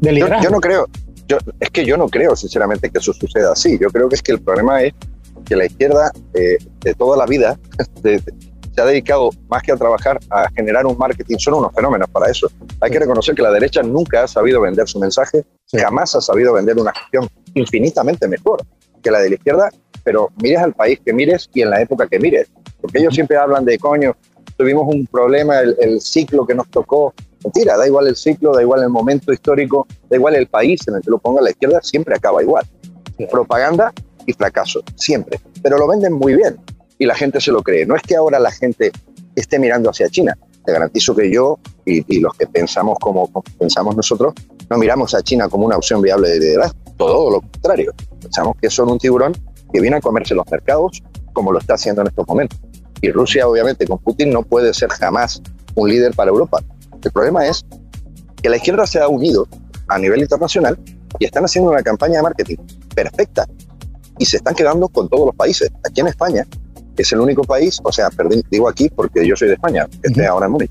de 0.00 0.12
liderazgo. 0.12 0.44
Yo, 0.44 0.50
no 0.50 0.60
creo, 0.60 0.88
yo, 1.28 1.38
es 1.60 1.70
que 1.70 1.84
yo 1.84 1.96
no 1.96 2.08
creo, 2.08 2.34
sinceramente, 2.34 2.90
que 2.90 2.98
eso 2.98 3.12
suceda 3.12 3.52
así. 3.52 3.78
Yo 3.80 3.90
creo 3.90 4.08
que 4.08 4.16
es 4.16 4.22
que 4.22 4.32
el 4.32 4.40
problema 4.40 4.82
es 4.82 4.92
que 5.44 5.56
la 5.56 5.66
izquierda 5.66 6.10
eh, 6.34 6.58
de 6.80 6.94
toda 6.94 7.16
la 7.16 7.26
vida, 7.26 7.58
de, 8.02 8.20
se 8.76 8.82
ha 8.82 8.84
dedicado 8.84 9.30
más 9.48 9.62
que 9.62 9.72
a 9.72 9.76
trabajar 9.76 10.20
a 10.28 10.50
generar 10.54 10.84
un 10.84 10.98
marketing, 10.98 11.38
son 11.38 11.54
unos 11.54 11.72
fenómenos 11.74 12.10
para 12.10 12.30
eso. 12.30 12.46
Hay 12.82 12.90
que 12.90 12.98
reconocer 12.98 13.34
que 13.34 13.40
la 13.40 13.50
derecha 13.50 13.82
nunca 13.82 14.24
ha 14.24 14.28
sabido 14.28 14.60
vender 14.60 14.86
su 14.86 14.98
mensaje, 14.98 15.46
jamás 15.72 16.14
ha 16.14 16.20
sabido 16.20 16.52
vender 16.52 16.76
una 16.76 16.92
gestión 16.92 17.26
infinitamente 17.54 18.28
mejor 18.28 18.62
que 19.02 19.10
la 19.10 19.20
de 19.20 19.30
la 19.30 19.34
izquierda, 19.36 19.70
pero 20.04 20.30
mires 20.42 20.58
al 20.58 20.74
país 20.74 21.00
que 21.02 21.14
mires 21.14 21.48
y 21.54 21.62
en 21.62 21.70
la 21.70 21.80
época 21.80 22.06
que 22.06 22.18
mires, 22.18 22.48
porque 22.82 22.98
ellos 22.98 23.14
siempre 23.14 23.38
hablan 23.38 23.64
de 23.64 23.78
coño, 23.78 24.14
tuvimos 24.58 24.86
un 24.94 25.06
problema, 25.06 25.60
el, 25.60 26.00
ciclo 26.02 26.46
que 26.46 26.54
nos 26.54 26.68
tocó. 26.68 27.14
Mentira, 27.44 27.78
da 27.78 27.86
igual 27.86 28.08
el 28.08 28.16
ciclo, 28.16 28.52
da 28.52 28.60
igual 28.60 28.82
el 28.82 28.90
momento 28.90 29.32
histórico, 29.32 29.86
da 30.10 30.16
igual 30.16 30.34
el 30.34 30.48
país 30.48 30.80
en 30.86 30.96
el 30.96 31.00
que 31.00 31.10
lo 31.10 31.18
ponga 31.18 31.40
la 31.40 31.50
izquierda, 31.50 31.80
siempre 31.80 32.14
acaba 32.14 32.42
igual. 32.42 32.66
Propaganda 33.30 33.92
y 34.26 34.34
fracaso, 34.34 34.82
siempre. 34.96 35.40
Pero 35.62 35.78
lo 35.78 35.88
venden 35.88 36.12
muy 36.12 36.34
bien 36.34 36.58
y 36.98 37.06
la 37.06 37.14
gente 37.14 37.40
se 37.40 37.52
lo 37.52 37.62
cree. 37.62 37.86
No 37.86 37.96
es 37.96 38.02
que 38.02 38.16
ahora 38.16 38.38
la 38.38 38.50
gente 38.50 38.92
esté 39.34 39.58
mirando 39.58 39.90
hacia 39.90 40.08
China. 40.08 40.36
Te 40.64 40.72
garantizo 40.72 41.14
que 41.14 41.30
yo 41.30 41.58
y, 41.84 42.20
los 42.20 42.34
que 42.34 42.46
pensamos 42.46 42.98
como, 43.00 43.30
pensamos 43.58 43.96
nosotros, 43.96 44.34
no 44.68 44.78
miramos 44.78 45.14
a 45.14 45.22
China 45.22 45.48
como 45.48 45.66
una 45.66 45.76
opción 45.76 46.02
viable 46.02 46.30
de 46.30 46.40
liderazgo. 46.40 46.78
Todo 46.96 47.30
lo 47.30 47.40
contrario. 47.40 47.92
Pensamos 48.20 48.56
que 48.60 48.70
son 48.70 48.90
un 48.90 48.98
tiburón 48.98 49.32
que 49.72 49.80
viene 49.80 49.96
a 49.96 50.00
comerse 50.00 50.34
los 50.34 50.46
mercados 50.50 51.02
como 51.32 51.52
lo 51.52 51.58
está 51.58 51.74
haciendo 51.74 52.00
en 52.02 52.08
estos 52.08 52.26
momentos. 52.26 52.58
Y 53.02 53.10
Rusia, 53.10 53.46
obviamente, 53.46 53.86
con 53.86 53.98
Putin 53.98 54.30
no 54.30 54.42
puede 54.42 54.72
ser 54.72 54.88
jamás 54.88 55.42
un 55.74 55.88
líder 55.88 56.14
para 56.14 56.30
Europa. 56.30 56.62
El 57.04 57.12
problema 57.12 57.46
es 57.46 57.64
que 58.42 58.48
la 58.48 58.56
izquierda 58.56 58.86
se 58.86 58.98
ha 59.00 59.06
unido 59.06 59.46
a 59.88 59.98
nivel 59.98 60.22
internacional 60.22 60.78
y 61.18 61.26
están 61.26 61.44
haciendo 61.44 61.70
una 61.70 61.82
campaña 61.82 62.16
de 62.16 62.22
marketing 62.22 62.56
perfecta 62.94 63.46
y 64.18 64.24
se 64.24 64.38
están 64.38 64.54
quedando 64.54 64.88
con 64.88 65.08
todos 65.08 65.26
los 65.26 65.36
países. 65.36 65.70
Aquí 65.84 66.00
en 66.00 66.08
España 66.08 66.46
es 67.02 67.12
el 67.12 67.20
único 67.20 67.42
país, 67.42 67.80
o 67.82 67.92
sea, 67.92 68.08
digo 68.50 68.68
aquí 68.68 68.88
porque 68.88 69.26
yo 69.26 69.36
soy 69.36 69.48
de 69.48 69.54
España, 69.54 69.86
que 70.02 70.08
estoy 70.08 70.24
ahora 70.24 70.46
en 70.46 70.52
Múnich, 70.52 70.70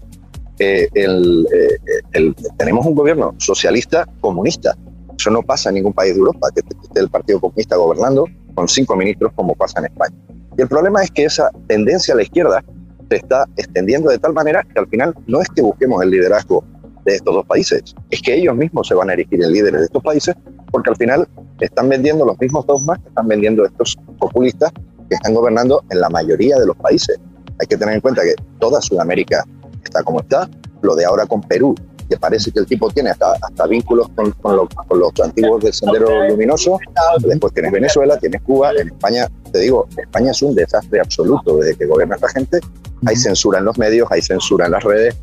eh, 0.60 0.88
eh, 0.94 2.34
tenemos 2.58 2.86
un 2.86 2.96
gobierno 2.96 3.36
socialista 3.38 4.08
comunista. 4.22 4.76
Eso 5.18 5.30
no 5.30 5.42
pasa 5.42 5.70
en 5.70 5.76
ningún 5.76 5.94
país 5.94 6.14
de 6.14 6.20
Europa, 6.20 6.50
que 6.54 6.62
esté 6.62 7.00
el 7.00 7.10
Partido 7.10 7.40
Comunista 7.40 7.76
gobernando 7.76 8.26
con 8.54 8.68
cinco 8.68 8.96
ministros 8.96 9.32
como 9.36 9.56
pasa 9.56 9.80
en 9.80 9.86
España. 9.86 10.16
Y 10.58 10.62
el 10.62 10.68
problema 10.68 11.04
es 11.04 11.12
que 11.12 11.26
esa 11.26 11.50
tendencia 11.68 12.14
a 12.14 12.18
la 12.18 12.24
izquierda 12.24 12.64
se 13.10 13.18
está 13.18 13.46
extendiendo 13.58 14.10
de 14.10 14.18
tal 14.18 14.34
manera 14.34 14.64
que 14.64 14.80
al 14.80 14.88
final 14.88 15.14
no 15.28 15.42
es 15.42 15.50
que 15.50 15.62
busquemos 15.62 16.02
el 16.04 16.12
liderazgo 16.12 16.64
de 17.06 17.16
estos 17.16 17.36
dos 17.36 17.46
países, 17.46 17.94
es 18.10 18.22
que 18.22 18.34
ellos 18.34 18.56
mismos 18.56 18.88
se 18.88 18.96
van 18.96 19.10
a 19.10 19.14
erigir 19.14 19.44
en 19.44 19.52
líderes 19.52 19.82
de 19.82 19.86
estos 19.86 20.02
países 20.02 20.36
porque 20.72 20.90
al 20.90 20.96
final 20.96 21.28
están 21.60 21.88
vendiendo 21.88 22.26
los 22.26 22.40
mismos 22.40 22.66
dogmas 22.66 23.00
que 23.00 23.10
están 23.10 23.28
vendiendo 23.28 23.64
estos 23.64 23.96
populistas 24.18 24.72
que 25.10 25.16
están 25.16 25.34
gobernando 25.34 25.84
en 25.90 26.00
la 26.00 26.10
mayoría 26.10 26.58
de 26.58 26.66
los 26.66 26.76
países. 26.78 27.20
Hay 27.60 27.68
que 27.68 27.78
tener 27.78 27.96
en 27.96 28.02
cuenta 28.02 28.22
que 28.24 28.36
toda 28.60 28.82
Sudamérica 28.82 29.46
está 29.84 30.04
como 30.04 30.20
está, 30.20 30.50
lo 30.82 30.96
de 30.96 31.06
ahora 31.06 31.26
con 31.26 31.42
Perú, 31.42 31.76
que 32.10 32.18
parece 32.18 32.52
que 32.52 32.60
el 32.60 32.66
tipo 32.66 32.90
tiene 32.90 33.10
hasta, 33.10 33.34
hasta 33.34 33.68
vínculos 33.68 34.10
con, 34.16 34.32
con, 34.32 34.56
los, 34.58 34.70
con, 34.70 35.00
los, 35.00 35.12
antiguos 35.22 35.64
del 35.64 35.74
Sendero 35.74 36.28
Luminoso. 36.30 36.80
Después 37.20 37.54
tienes 37.54 37.72
Venezuela, 37.72 38.18
tienes 38.18 38.42
Cuba. 38.42 38.72
En 38.78 38.88
España, 38.88 39.28
te 39.52 39.60
digo, 39.60 39.88
España 39.98 40.32
es 40.32 40.42
un 40.42 40.54
desastre 40.54 41.00
absoluto 41.00 41.58
desde 41.58 41.76
que 41.76 41.86
gobierna 41.86 42.16
esta 42.16 42.30
gente. 42.30 42.60
Hay 43.06 43.16
censura 43.16 43.60
en 43.60 43.66
los 43.66 43.78
medios, 43.78 44.08
hay 44.12 44.22
censura 44.22 44.66
en 44.66 44.74
las 44.74 44.84
redes. 44.84 45.16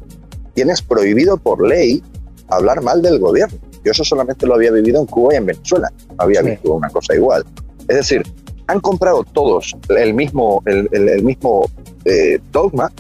Tienes 0.55 0.83
prohibido 0.83 1.37
por 1.37 1.67
ley 1.67 2.03
hablar 2.49 2.83
mal 2.83 3.01
del 3.01 3.19
gobierno. 3.19 3.59
Yo 3.85 3.91
eso 3.91 4.05
solamente 4.05 4.47
lo 4.47 4.55
había 4.55 4.71
vivido 4.71 5.01
en 5.01 5.07
Cuba 5.07 5.35
y 5.35 5.37
en 5.39 5.47
Venezuela. 5.47 5.93
había 6.19 6.43
visto 6.43 6.75
una 6.75 6.89
cosa 6.91 7.15
igual. 7.15 7.45
Es 7.89 7.97
decir, 7.97 8.23
han 8.73 8.81
comprado 8.81 9.23
todos 9.23 9.77
el 9.91 10.15
mismo, 10.15 10.63
el, 10.67 10.89
el, 10.93 11.23
mismo 11.23 11.69
eh, 12.05 12.39
dogma 12.51 12.91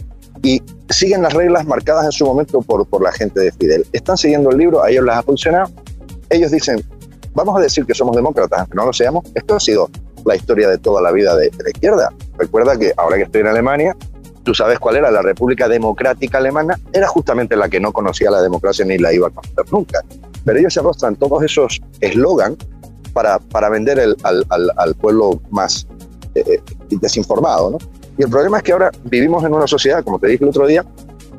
y 0.42 0.62
siguen 0.90 1.22
las 1.22 1.32
reglas 1.32 1.66
marcadas 1.66 2.04
en 2.04 2.12
su 2.12 2.26
momento 2.26 2.60
por, 2.60 2.86
por 2.86 3.02
la 3.02 3.12
gente 3.12 3.40
de 3.40 3.52
Fidel. 3.52 3.86
Están 3.92 4.16
siguiendo 4.16 4.50
el 4.50 4.58
libro, 4.58 4.82
a 4.82 4.90
ellos 4.90 5.04
les 5.04 5.14
ha 5.14 5.22
funcionado. 5.22 5.70
Ellos 6.30 6.50
dicen, 6.50 6.82
vamos 7.34 7.56
a 7.56 7.60
decir 7.60 7.86
que 7.86 7.94
somos 7.94 8.14
demócratas, 8.14 8.60
aunque 8.60 8.76
no 8.76 8.86
lo 8.86 8.92
seamos. 8.92 9.24
Esto 9.34 9.56
ha 9.56 9.60
sido 9.60 9.88
la 10.24 10.36
historia 10.36 10.68
de 10.68 10.78
toda 10.78 11.00
la 11.00 11.10
vida 11.10 11.34
de, 11.36 11.50
la 11.62 11.70
izquierda. 11.70 12.12
Recuerda 12.36 12.78
que 12.78 12.92
ahora 12.96 13.16
que 13.16 13.22
estoy 13.22 13.40
en 13.40 13.46
Alemania, 13.48 13.96
tú 14.42 14.54
sabes 14.54 14.78
cuál 14.78 14.96
era 14.96 15.10
la 15.10 15.22
República 15.22 15.68
Democrática 15.68 16.38
Alemana, 16.38 16.78
era 16.92 17.08
justamente 17.08 17.56
la 17.56 17.68
que 17.68 17.80
no 17.80 17.92
conocía 17.92 18.30
la 18.30 18.42
democracia 18.42 18.84
ni 18.84 18.98
la 18.98 19.12
iba 19.12 19.28
a 19.28 19.30
conocer 19.30 19.72
nunca. 19.72 20.00
Pero 20.44 20.58
ellos 20.58 20.74
se 20.74 20.80
arrostran 20.80 21.16
todos 21.16 21.42
esos 21.42 21.80
eslogan 22.00 22.56
para, 23.12 23.38
para 23.38 23.68
vender 23.68 23.98
el, 23.98 24.16
al, 24.22 24.44
al, 24.50 24.70
al, 24.76 24.94
pueblo 24.94 25.40
más 25.50 25.86
eh, 26.34 26.44
eh 26.46 26.62
desinformado. 27.00 27.72
¿no? 27.72 27.78
Y 28.18 28.22
el 28.22 28.30
problema 28.30 28.58
es 28.58 28.62
que 28.62 28.72
ahora 28.72 28.90
vivimos 29.04 29.44
en 29.44 29.54
una 29.54 29.66
sociedad, 29.66 30.02
como 30.04 30.18
te 30.18 30.28
dije 30.28 30.44
el 30.44 30.50
otro 30.50 30.66
día, 30.66 30.84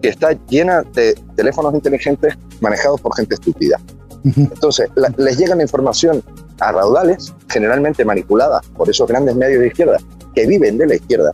que 0.02 0.10
está 0.10 0.32
llena 0.48 0.84
de 0.94 1.18
teléfonos 1.36 1.74
inteligentes 1.74 2.36
manejados 2.62 3.00
por 3.02 3.16
gente 3.16 3.36
estúpida. 3.36 3.80
Entonces, 4.24 4.90
les 5.18 5.38
llega 5.38 5.54
la 5.54 5.64
información 5.64 6.24
a 6.60 6.72
raudales, 6.72 7.34
generalmente 7.50 8.06
manipuladas 8.06 8.66
por 8.70 8.90
esos 8.90 9.08
grandes 9.08 9.36
medios 9.36 9.60
de 9.60 9.68
izquierda, 9.68 9.98
que 10.34 10.48
viven 10.48 10.78
de 10.78 10.88
la 10.88 10.96
izquierda. 10.96 11.32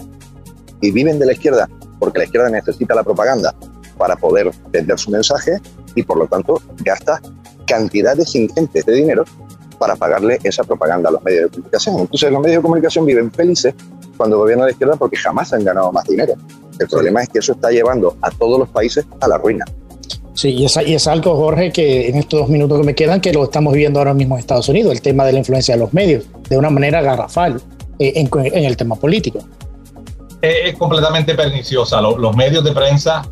Y 0.81 0.91
viven 0.91 1.19
de 1.19 1.25
la 1.27 1.33
izquierda 1.33 1.69
porque 1.99 2.19
la 2.19 2.25
izquierda 2.25 2.49
necesita 2.49 2.95
la 2.95 3.03
propaganda 3.03 3.53
para 3.97 4.15
poder 4.15 4.49
vender 4.71 4.97
su 4.97 5.11
mensaje 5.11 5.59
y 5.93 6.03
por 6.03 6.17
lo 6.17 6.27
tanto 6.27 6.61
gasta 6.83 7.21
cantidades 7.67 8.33
ingentes 8.33 8.85
de 8.85 8.93
dinero 8.93 9.25
para 9.79 9.95
pagarle 9.95 10.39
esa 10.43 10.63
propaganda 10.63 11.09
a 11.09 11.13
los 11.13 11.23
medios 11.23 11.43
de 11.43 11.49
comunicación. 11.49 11.99
Entonces 11.99 12.31
los 12.31 12.41
medios 12.41 12.57
de 12.57 12.61
comunicación 12.61 13.05
viven 13.05 13.31
felices 13.31 13.73
cuando 14.17 14.37
gobierna 14.37 14.65
la 14.65 14.71
izquierda 14.71 14.95
porque 14.97 15.17
jamás 15.17 15.53
han 15.53 15.63
ganado 15.63 15.91
más 15.91 16.03
dinero. 16.03 16.33
El 16.77 16.87
problema 16.87 17.23
es 17.23 17.29
que 17.29 17.39
eso 17.39 17.53
está 17.53 17.71
llevando 17.71 18.15
a 18.21 18.29
todos 18.29 18.59
los 18.59 18.69
países 18.69 19.05
a 19.21 19.27
la 19.27 19.37
ruina. 19.37 19.65
Sí, 20.33 20.51
y 20.51 20.65
es, 20.65 20.79
y 20.85 20.93
es 20.93 21.07
algo, 21.07 21.35
Jorge, 21.35 21.71
que 21.71 22.07
en 22.07 22.15
estos 22.15 22.41
dos 22.41 22.49
minutos 22.49 22.79
que 22.79 22.85
me 22.85 22.95
quedan, 22.95 23.19
que 23.19 23.33
lo 23.33 23.43
estamos 23.43 23.73
viviendo 23.73 23.99
ahora 23.99 24.13
mismo 24.13 24.35
en 24.35 24.39
Estados 24.39 24.69
Unidos, 24.69 24.93
el 24.93 25.01
tema 25.01 25.25
de 25.25 25.33
la 25.33 25.39
influencia 25.39 25.75
de 25.75 25.81
los 25.81 25.93
medios, 25.93 26.25
de 26.49 26.57
una 26.57 26.69
manera 26.69 27.01
garrafal 27.01 27.61
eh, 27.99 28.13
en, 28.15 28.29
en, 28.33 28.63
el 28.63 28.77
tema 28.77 28.95
político. 28.95 29.39
Es, 30.41 30.77
completamente 30.77 31.35
perniciosa. 31.35 31.99
Los, 31.99 32.17
los 32.17 32.35
medios 32.37 32.63
de 32.63 32.71
prensa 32.71 33.23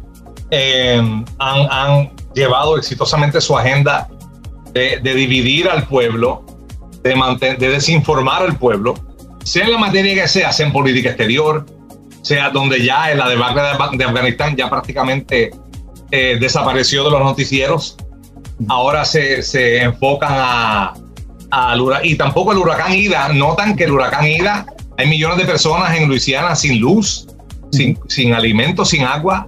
eh, 0.51 1.01
han, 1.39 1.67
han, 1.69 2.11
llevado 2.33 2.77
exitosamente 2.77 3.41
su 3.41 3.57
agenda 3.57 4.07
de, 4.77 4.99
de 4.99 5.15
dividir 5.15 5.67
al 5.67 5.87
pueblo, 5.87 6.45
de, 7.03 7.15
mantener, 7.15 7.57
de 7.57 7.69
desinformar 7.69 8.43
al 8.43 8.57
pueblo, 8.57 8.93
sea 9.43 9.65
en 9.65 9.71
la 9.71 9.77
materia 9.77 10.13
que 10.21 10.27
sea, 10.27 10.51
sea 10.51 10.67
en 10.67 10.73
política 10.73 11.09
exterior, 11.09 11.65
sea 12.21 12.49
donde 12.49 12.83
ya 12.83 13.11
en 13.11 13.17
la 13.17 13.27
debacle 13.27 13.61
de, 13.63 13.97
de 13.97 14.03
Afganistán 14.03 14.55
ya 14.55 14.69
prácticamente 14.69 15.51
eh, 16.11 16.37
desapareció 16.39 17.03
de 17.05 17.11
los 17.11 17.21
noticieros, 17.21 17.97
ahora 18.67 19.03
se, 19.03 19.41
se 19.41 19.81
enfocan 19.81 20.33
a, 20.33 20.93
al 21.49 21.81
huracán, 21.81 22.05
y 22.05 22.15
tampoco 22.15 22.51
el 22.51 22.59
huracán 22.59 22.93
Ida, 22.93 23.29
notan 23.29 23.75
que 23.75 23.85
el 23.85 23.91
huracán 23.91 24.27
Ida, 24.27 24.65
hay 24.97 25.07
millones 25.07 25.37
de 25.37 25.45
personas 25.45 25.95
en 25.97 26.07
Luisiana 26.07 26.55
sin 26.55 26.79
luz, 26.79 27.27
sin, 27.71 27.97
sin 28.07 28.33
alimentos, 28.33 28.89
sin 28.89 29.03
agua, 29.03 29.47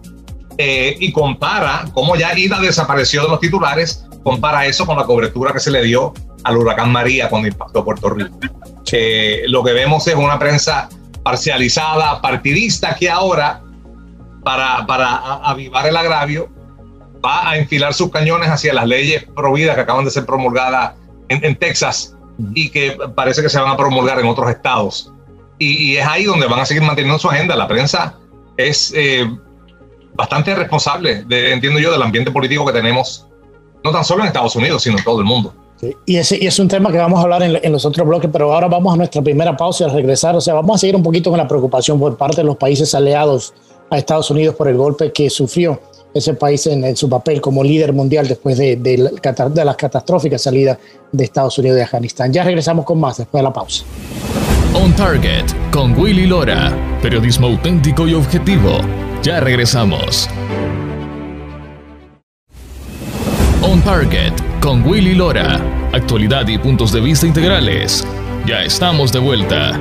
eh, 0.58 0.96
y 1.00 1.12
compara 1.12 1.86
cómo 1.94 2.16
ya 2.16 2.38
Ida 2.38 2.60
desapareció 2.60 3.24
de 3.24 3.30
los 3.30 3.40
titulares, 3.40 4.06
compara 4.24 4.66
eso 4.66 4.86
con 4.86 4.98
la 4.98 5.06
cobertura 5.06 5.54
que 5.54 5.60
se 5.60 5.72
le 5.72 5.84
dio 5.84 6.14
al 6.44 6.58
huracán 6.58 6.92
María 6.92 7.30
cuando 7.30 7.48
impactó 7.48 7.84
Puerto 7.84 8.10
Rico. 8.10 8.40
Eh, 8.92 9.44
lo 9.48 9.64
que 9.64 9.74
vemos 9.74 10.08
es 10.08 10.16
una 10.16 10.40
prensa 10.40 10.90
parcializada, 11.24 12.22
partidista, 12.22 12.96
que 12.96 13.10
ahora, 13.10 13.62
para, 14.44 14.86
para 14.86 15.16
avivar 15.44 15.86
el 15.88 15.98
agravio, 15.98 16.50
va 17.24 17.50
a 17.50 17.58
enfilar 17.58 17.94
sus 17.94 18.10
cañones 18.10 18.50
hacia 18.50 18.74
las 18.74 18.86
leyes 18.86 19.26
prohibidas 19.36 19.76
que 19.76 19.82
acaban 19.82 20.06
de 20.06 20.12
ser 20.12 20.26
promulgadas 20.26 20.94
en, 21.28 21.44
en 21.44 21.56
Texas 21.56 22.16
y 22.54 22.70
que 22.70 22.98
parece 23.16 23.42
que 23.42 23.50
se 23.50 23.60
van 23.60 23.70
a 23.70 23.78
promulgar 23.78 24.20
en 24.20 24.28
otros 24.28 24.50
estados. 24.50 25.14
Y, 25.58 25.92
y, 25.92 25.98
es 25.98 26.08
ahí 26.08 26.24
donde 26.24 26.48
van 26.48 26.62
a 26.62 26.66
seguir 26.66 26.84
manteniendo 26.84 27.20
su 27.20 27.30
agenda. 27.30 27.56
La 27.56 27.68
prensa 27.68 28.16
es 28.56 28.94
eh, 28.96 29.30
bastante 30.14 30.56
responsable, 30.56 31.24
de, 31.26 31.52
entiendo 31.52 31.80
yo, 31.80 31.92
del 31.92 32.02
ambiente 32.02 32.32
político 32.32 32.66
que 32.66 32.74
tenemos, 32.74 33.28
no 33.84 33.92
tan 33.92 34.04
solo 34.04 34.22
en 34.22 34.28
Estados 34.28 34.56
Unidos, 34.56 34.84
sino 34.84 34.98
en 34.98 35.04
todo 35.04 35.20
el 35.20 35.26
mundo. 35.26 35.54
Sí, 35.80 35.96
y, 36.06 36.18
ese, 36.18 36.38
y 36.42 36.46
es 36.46 36.60
un 36.60 36.68
tema 36.68 36.92
que 36.92 36.98
vamos 36.98 37.20
a 37.20 37.24
hablar 37.24 37.42
en, 37.44 37.58
en, 37.62 37.72
los 37.72 37.86
otros 37.86 38.06
bloques, 38.06 38.30
pero 38.32 38.54
ahora 38.54 38.68
vamos 38.68 38.94
a 38.94 38.98
nuestra 38.98 39.22
primera 39.22 39.56
pausa 39.56 39.86
y 39.86 39.90
a 39.90 39.94
regresar. 39.94 40.36
O 40.36 40.42
sea, 40.42 40.54
vamos 40.54 40.76
a 40.76 40.80
seguir 40.80 40.96
un 40.96 41.04
poquito 41.04 41.30
con 41.30 41.38
la 41.38 41.48
preocupación 41.48 42.00
por 42.00 42.18
parte 42.18 42.38
de 42.38 42.44
los 42.44 42.58
países 42.58 42.94
aliados 42.94 43.54
a 43.90 43.98
Estados 43.98 44.30
Unidos 44.30 44.56
por 44.56 44.68
el 44.68 44.76
golpe 44.76 45.12
que 45.12 45.30
sufrió 45.30 45.80
ese 46.14 46.34
país 46.34 46.66
en, 46.68 46.84
en 46.84 46.96
su 46.96 47.10
papel 47.10 47.40
como 47.40 47.64
líder 47.64 47.94
mundial 47.94 48.28
después 48.28 48.58
de, 48.58 48.76
de, 48.76 48.98
de, 48.98 49.50
de 49.50 49.66
las 49.66 49.76
catastróficas 49.76 50.42
salidas 50.42 50.78
de 51.12 51.24
Estados 51.24 51.58
Unidos 51.58 51.78
de 51.78 51.84
Afganistán. 51.84 52.34
Ya 52.34 52.44
regresamos 52.44 52.86
con 52.86 53.00
más 53.00 53.18
después 53.18 53.40
de 53.40 53.44
la 53.44 53.54
pausa. 53.54 53.84
On 54.74 54.94
Target 54.96 55.46
con 55.72 55.98
Willy 55.98 56.28
Lora, 56.28 56.76
periodismo 57.02 57.48
auténtico 57.48 58.08
y 58.08 58.14
objetivo. 58.14 58.80
Ya 59.24 59.40
regresamos. 59.40 60.30
On 63.72 63.84
Target 63.84 64.34
con 64.64 64.84
Willy 64.84 65.14
Lora. 65.14 65.62
Actualidad 65.94 66.48
y 66.48 66.58
puntos 66.58 66.92
de 66.92 67.02
vista 67.02 67.28
integrales. 67.28 68.04
Ya 68.48 68.64
estamos 68.64 69.14
de 69.14 69.20
vuelta. 69.20 69.80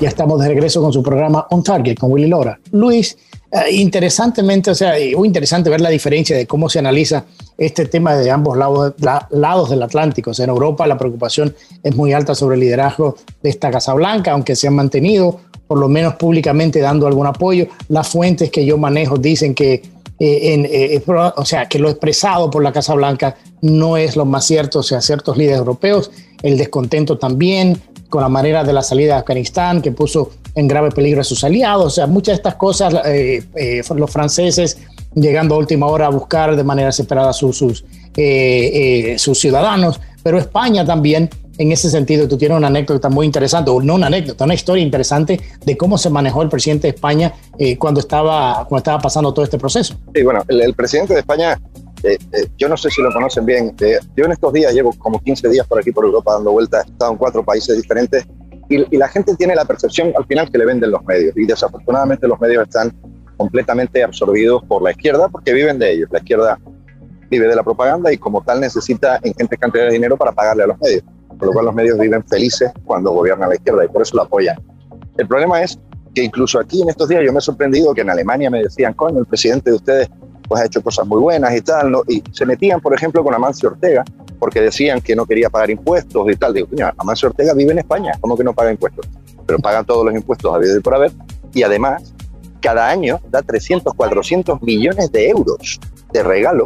Ya 0.00 0.08
estamos 0.08 0.40
de 0.40 0.46
regreso 0.46 0.80
con 0.80 0.92
su 0.92 1.02
programa 1.02 1.48
On 1.50 1.64
Target 1.64 1.96
con 1.96 2.12
Willy 2.12 2.28
Lora. 2.28 2.60
Luis, 2.70 3.18
eh, 3.50 3.72
interesantemente, 3.72 4.70
o 4.70 4.76
sea, 4.76 4.94
muy 5.16 5.26
interesante 5.26 5.70
ver 5.70 5.80
la 5.80 5.88
diferencia 5.88 6.36
de 6.36 6.46
cómo 6.46 6.68
se 6.68 6.78
analiza 6.78 7.24
este 7.58 7.86
tema 7.86 8.14
de 8.14 8.30
ambos 8.30 8.56
lados, 8.56 8.94
la, 8.98 9.26
lados 9.32 9.70
del 9.70 9.82
Atlántico. 9.82 10.30
O 10.30 10.34
sea, 10.34 10.44
en 10.44 10.50
Europa 10.50 10.86
la 10.86 10.96
preocupación 10.96 11.52
es 11.82 11.96
muy 11.96 12.12
alta 12.12 12.36
sobre 12.36 12.54
el 12.54 12.60
liderazgo 12.60 13.16
de 13.42 13.50
esta 13.50 13.72
Casa 13.72 13.92
Blanca, 13.94 14.30
aunque 14.30 14.54
se 14.54 14.68
han 14.68 14.76
mantenido, 14.76 15.40
por 15.66 15.78
lo 15.78 15.88
menos 15.88 16.14
públicamente, 16.14 16.78
dando 16.78 17.08
algún 17.08 17.26
apoyo. 17.26 17.66
Las 17.88 18.08
fuentes 18.08 18.52
que 18.52 18.64
yo 18.64 18.78
manejo 18.78 19.16
dicen 19.16 19.52
que 19.52 19.82
eh, 20.22 20.98
eh, 20.98 21.02
o 21.06 21.44
sea, 21.46 21.66
que 21.66 21.78
lo 21.78 21.88
expresado 21.88 22.50
por 22.50 22.62
la 22.62 22.72
Casa 22.72 22.92
Blanca 22.92 23.36
no 23.62 23.96
es 23.96 24.16
lo 24.16 24.26
más 24.26 24.44
cierto, 24.44 24.80
o 24.80 24.82
sea, 24.82 25.00
ciertos 25.00 25.38
líderes 25.38 25.58
europeos, 25.58 26.10
el 26.42 26.58
descontento 26.58 27.16
también 27.16 27.80
con 28.10 28.20
la 28.20 28.28
manera 28.28 28.62
de 28.62 28.74
la 28.74 28.82
salida 28.82 29.14
de 29.14 29.20
Afganistán, 29.20 29.80
que 29.80 29.92
puso 29.92 30.32
en 30.54 30.68
grave 30.68 30.90
peligro 30.90 31.22
a 31.22 31.24
sus 31.24 31.42
aliados, 31.42 31.86
o 31.86 31.90
sea, 31.90 32.06
muchas 32.06 32.34
de 32.34 32.36
estas 32.36 32.56
cosas, 32.56 32.94
eh, 33.06 33.42
eh, 33.54 33.82
los 33.96 34.10
franceses 34.10 34.78
llegando 35.14 35.54
a 35.54 35.58
última 35.58 35.86
hora 35.86 36.06
a 36.06 36.10
buscar 36.10 36.54
de 36.54 36.64
manera 36.64 36.88
desesperada 36.88 37.32
sus, 37.32 37.56
sus, 37.56 37.84
sus 39.16 39.38
ciudadanos, 39.38 40.00
pero 40.22 40.38
España 40.38 40.84
también 40.84 41.30
en 41.58 41.72
ese 41.72 41.90
sentido, 41.90 42.26
tú 42.26 42.38
tienes 42.38 42.56
una 42.56 42.68
anécdota 42.68 43.08
muy 43.08 43.26
interesante, 43.26 43.70
o 43.70 43.82
no 43.82 43.94
una 43.94 44.06
anécdota, 44.06 44.44
una 44.44 44.54
historia 44.54 44.82
interesante 44.82 45.40
de 45.64 45.76
cómo 45.76 45.98
se 45.98 46.08
manejó 46.10 46.42
el 46.42 46.48
presidente 46.48 46.88
de 46.88 46.94
España 46.94 47.32
eh, 47.58 47.76
cuando, 47.76 48.00
estaba, 48.00 48.66
cuando 48.68 48.78
estaba 48.78 48.98
pasando 48.98 49.34
todo 49.34 49.44
este 49.44 49.58
proceso. 49.58 49.94
Sí, 50.14 50.22
bueno, 50.22 50.42
el, 50.48 50.60
el 50.62 50.74
presidente 50.74 51.14
de 51.14 51.20
España, 51.20 51.60
eh, 52.02 52.16
eh, 52.32 52.46
yo 52.56 52.68
no 52.68 52.76
sé 52.76 52.90
si 52.90 53.02
lo 53.02 53.12
conocen 53.12 53.44
bien, 53.44 53.74
eh, 53.80 53.98
yo 54.16 54.24
en 54.24 54.32
estos 54.32 54.52
días 54.52 54.72
llevo 54.72 54.92
como 54.98 55.20
15 55.20 55.48
días 55.50 55.66
por 55.66 55.78
aquí 55.78 55.92
por 55.92 56.04
Europa 56.04 56.32
dando 56.34 56.52
vueltas, 56.52 56.86
he 56.86 56.90
estado 56.90 57.12
en 57.12 57.18
cuatro 57.18 57.44
países 57.44 57.76
diferentes 57.76 58.26
y, 58.70 58.94
y 58.94 58.98
la 58.98 59.08
gente 59.08 59.36
tiene 59.36 59.54
la 59.54 59.66
percepción 59.66 60.12
al 60.16 60.24
final 60.24 60.50
que 60.50 60.56
le 60.56 60.64
venden 60.64 60.90
los 60.90 61.04
medios 61.04 61.36
y 61.36 61.44
desafortunadamente 61.44 62.26
los 62.26 62.40
medios 62.40 62.62
están 62.62 62.90
completamente 63.36 64.02
absorbidos 64.02 64.62
por 64.64 64.82
la 64.82 64.92
izquierda 64.92 65.28
porque 65.28 65.52
viven 65.52 65.78
de 65.78 65.92
ellos. 65.92 66.08
La 66.10 66.18
izquierda 66.18 66.58
vive 67.28 67.48
de 67.48 67.54
la 67.56 67.62
propaganda 67.62 68.12
y 68.12 68.18
como 68.18 68.42
tal 68.42 68.60
necesita 68.60 69.20
ingentes 69.22 69.58
cantidades 69.58 69.90
de 69.90 69.94
dinero 69.94 70.16
para 70.16 70.32
pagarle 70.32 70.64
a 70.64 70.66
los 70.68 70.78
medios 70.80 71.02
por 71.40 71.48
lo 71.48 71.52
cual 71.54 71.64
los 71.66 71.74
medios 71.74 71.98
viven 71.98 72.22
felices 72.24 72.70
cuando 72.84 73.10
gobierna 73.10 73.48
la 73.48 73.54
izquierda 73.54 73.84
y 73.84 73.88
por 73.88 74.02
eso 74.02 74.14
lo 74.16 74.22
apoyan. 74.22 74.60
El 75.16 75.26
problema 75.26 75.62
es 75.62 75.78
que 76.14 76.22
incluso 76.22 76.60
aquí 76.60 76.82
en 76.82 76.90
estos 76.90 77.08
días 77.08 77.22
yo 77.24 77.32
me 77.32 77.38
he 77.38 77.42
sorprendido 77.42 77.94
que 77.94 78.02
en 78.02 78.10
Alemania 78.10 78.50
me 78.50 78.62
decían, 78.62 78.92
coño, 78.92 79.18
el 79.18 79.26
presidente 79.26 79.70
de 79.70 79.76
ustedes 79.76 80.10
pues 80.46 80.60
ha 80.60 80.66
hecho 80.66 80.82
cosas 80.82 81.06
muy 81.06 81.20
buenas 81.20 81.56
y 81.56 81.60
tal, 81.62 81.92
¿no? 81.92 82.02
y 82.08 82.22
se 82.32 82.44
metían, 82.44 82.80
por 82.80 82.92
ejemplo, 82.92 83.22
con 83.24 83.32
Amancio 83.32 83.70
Ortega, 83.70 84.04
porque 84.38 84.60
decían 84.60 85.00
que 85.00 85.16
no 85.16 85.24
quería 85.24 85.48
pagar 85.48 85.70
impuestos 85.70 86.28
y 86.28 86.36
tal. 86.36 86.52
Digo, 86.52 86.66
coño, 86.68 86.90
Amancio 86.98 87.28
Ortega 87.28 87.54
vive 87.54 87.72
en 87.72 87.78
España, 87.78 88.12
¿cómo 88.20 88.36
que 88.36 88.44
no 88.44 88.52
paga 88.52 88.72
impuestos? 88.72 89.08
Pero 89.46 89.58
pagan 89.60 89.86
todos 89.86 90.04
los 90.04 90.14
impuestos 90.14 90.52
a 90.52 90.58
vida 90.58 90.76
y 90.76 90.80
por 90.80 90.94
haber, 90.94 91.12
y 91.54 91.62
además 91.62 92.12
cada 92.60 92.88
año 92.88 93.20
da 93.30 93.42
300, 93.42 93.94
400 93.94 94.60
millones 94.60 95.10
de 95.12 95.30
euros 95.30 95.80
de 96.12 96.22
regalo 96.22 96.64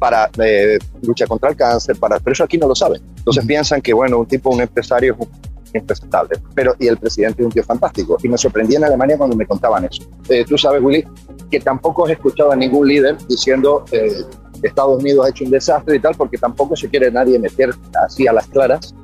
para 0.00 0.30
eh, 0.42 0.78
lucha 1.02 1.26
contra 1.26 1.50
el 1.50 1.56
cáncer, 1.56 1.96
para, 1.96 2.18
pero 2.18 2.32
eso 2.32 2.42
aquí 2.42 2.58
no 2.58 2.66
lo 2.66 2.74
saben. 2.74 3.02
Entonces 3.18 3.44
piensan 3.46 3.82
que, 3.82 3.92
bueno, 3.92 4.18
un 4.18 4.26
tipo, 4.26 4.50
un 4.50 4.62
empresario 4.62 5.16
es 5.20 5.74
impresentable. 5.74 6.38
Pero, 6.54 6.74
y 6.78 6.88
el 6.88 6.96
presidente 6.96 7.42
es 7.42 7.46
un 7.46 7.52
tío 7.52 7.62
fantástico. 7.62 8.16
Y 8.22 8.28
me 8.28 8.38
sorprendí 8.38 8.76
en 8.76 8.84
Alemania 8.84 9.18
cuando 9.18 9.36
me 9.36 9.46
contaban 9.46 9.84
eso. 9.84 10.02
Eh, 10.28 10.44
tú 10.48 10.56
sabes, 10.56 10.82
Willy, 10.82 11.04
que 11.50 11.60
tampoco 11.60 12.08
he 12.08 12.12
escuchado 12.12 12.50
a 12.50 12.56
ningún 12.56 12.88
líder 12.88 13.18
diciendo 13.28 13.84
eh, 13.92 14.24
Estados 14.62 15.02
Unidos 15.02 15.26
ha 15.26 15.28
hecho 15.28 15.44
un 15.44 15.50
desastre 15.50 15.96
y 15.96 16.00
tal, 16.00 16.14
porque 16.14 16.38
tampoco 16.38 16.74
se 16.74 16.88
quiere 16.88 17.10
nadie 17.10 17.38
meter 17.38 17.70
así 18.02 18.26
a 18.26 18.32
las 18.32 18.46
claras 18.46 18.94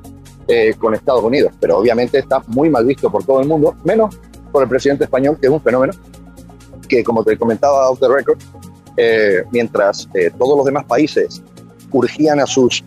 eh, 0.47 0.73
con 0.79 0.95
Estados 0.95 1.23
Unidos. 1.23 1.53
Pero 1.59 1.77
obviamente 1.77 2.17
está 2.17 2.41
muy 2.47 2.71
mal 2.71 2.85
visto 2.85 3.11
por 3.11 3.23
todo 3.23 3.39
el 3.39 3.47
mundo, 3.47 3.75
menos 3.83 4.17
por 4.51 4.63
el 4.63 4.69
presidente 4.69 5.03
español, 5.03 5.37
que 5.39 5.45
es 5.45 5.53
un 5.53 5.61
fenómeno 5.61 5.93
que, 6.87 7.03
como 7.03 7.23
te 7.23 7.37
comentaba 7.37 7.89
off 7.89 7.99
the 7.99 8.07
record, 8.07 8.39
eh, 8.97 9.43
mientras 9.51 10.09
todos 10.37 10.57
los 10.57 10.65
demás 10.65 10.85
países 10.85 11.41
urgían 11.91 12.39
a 12.39 12.45
sus 12.45 12.83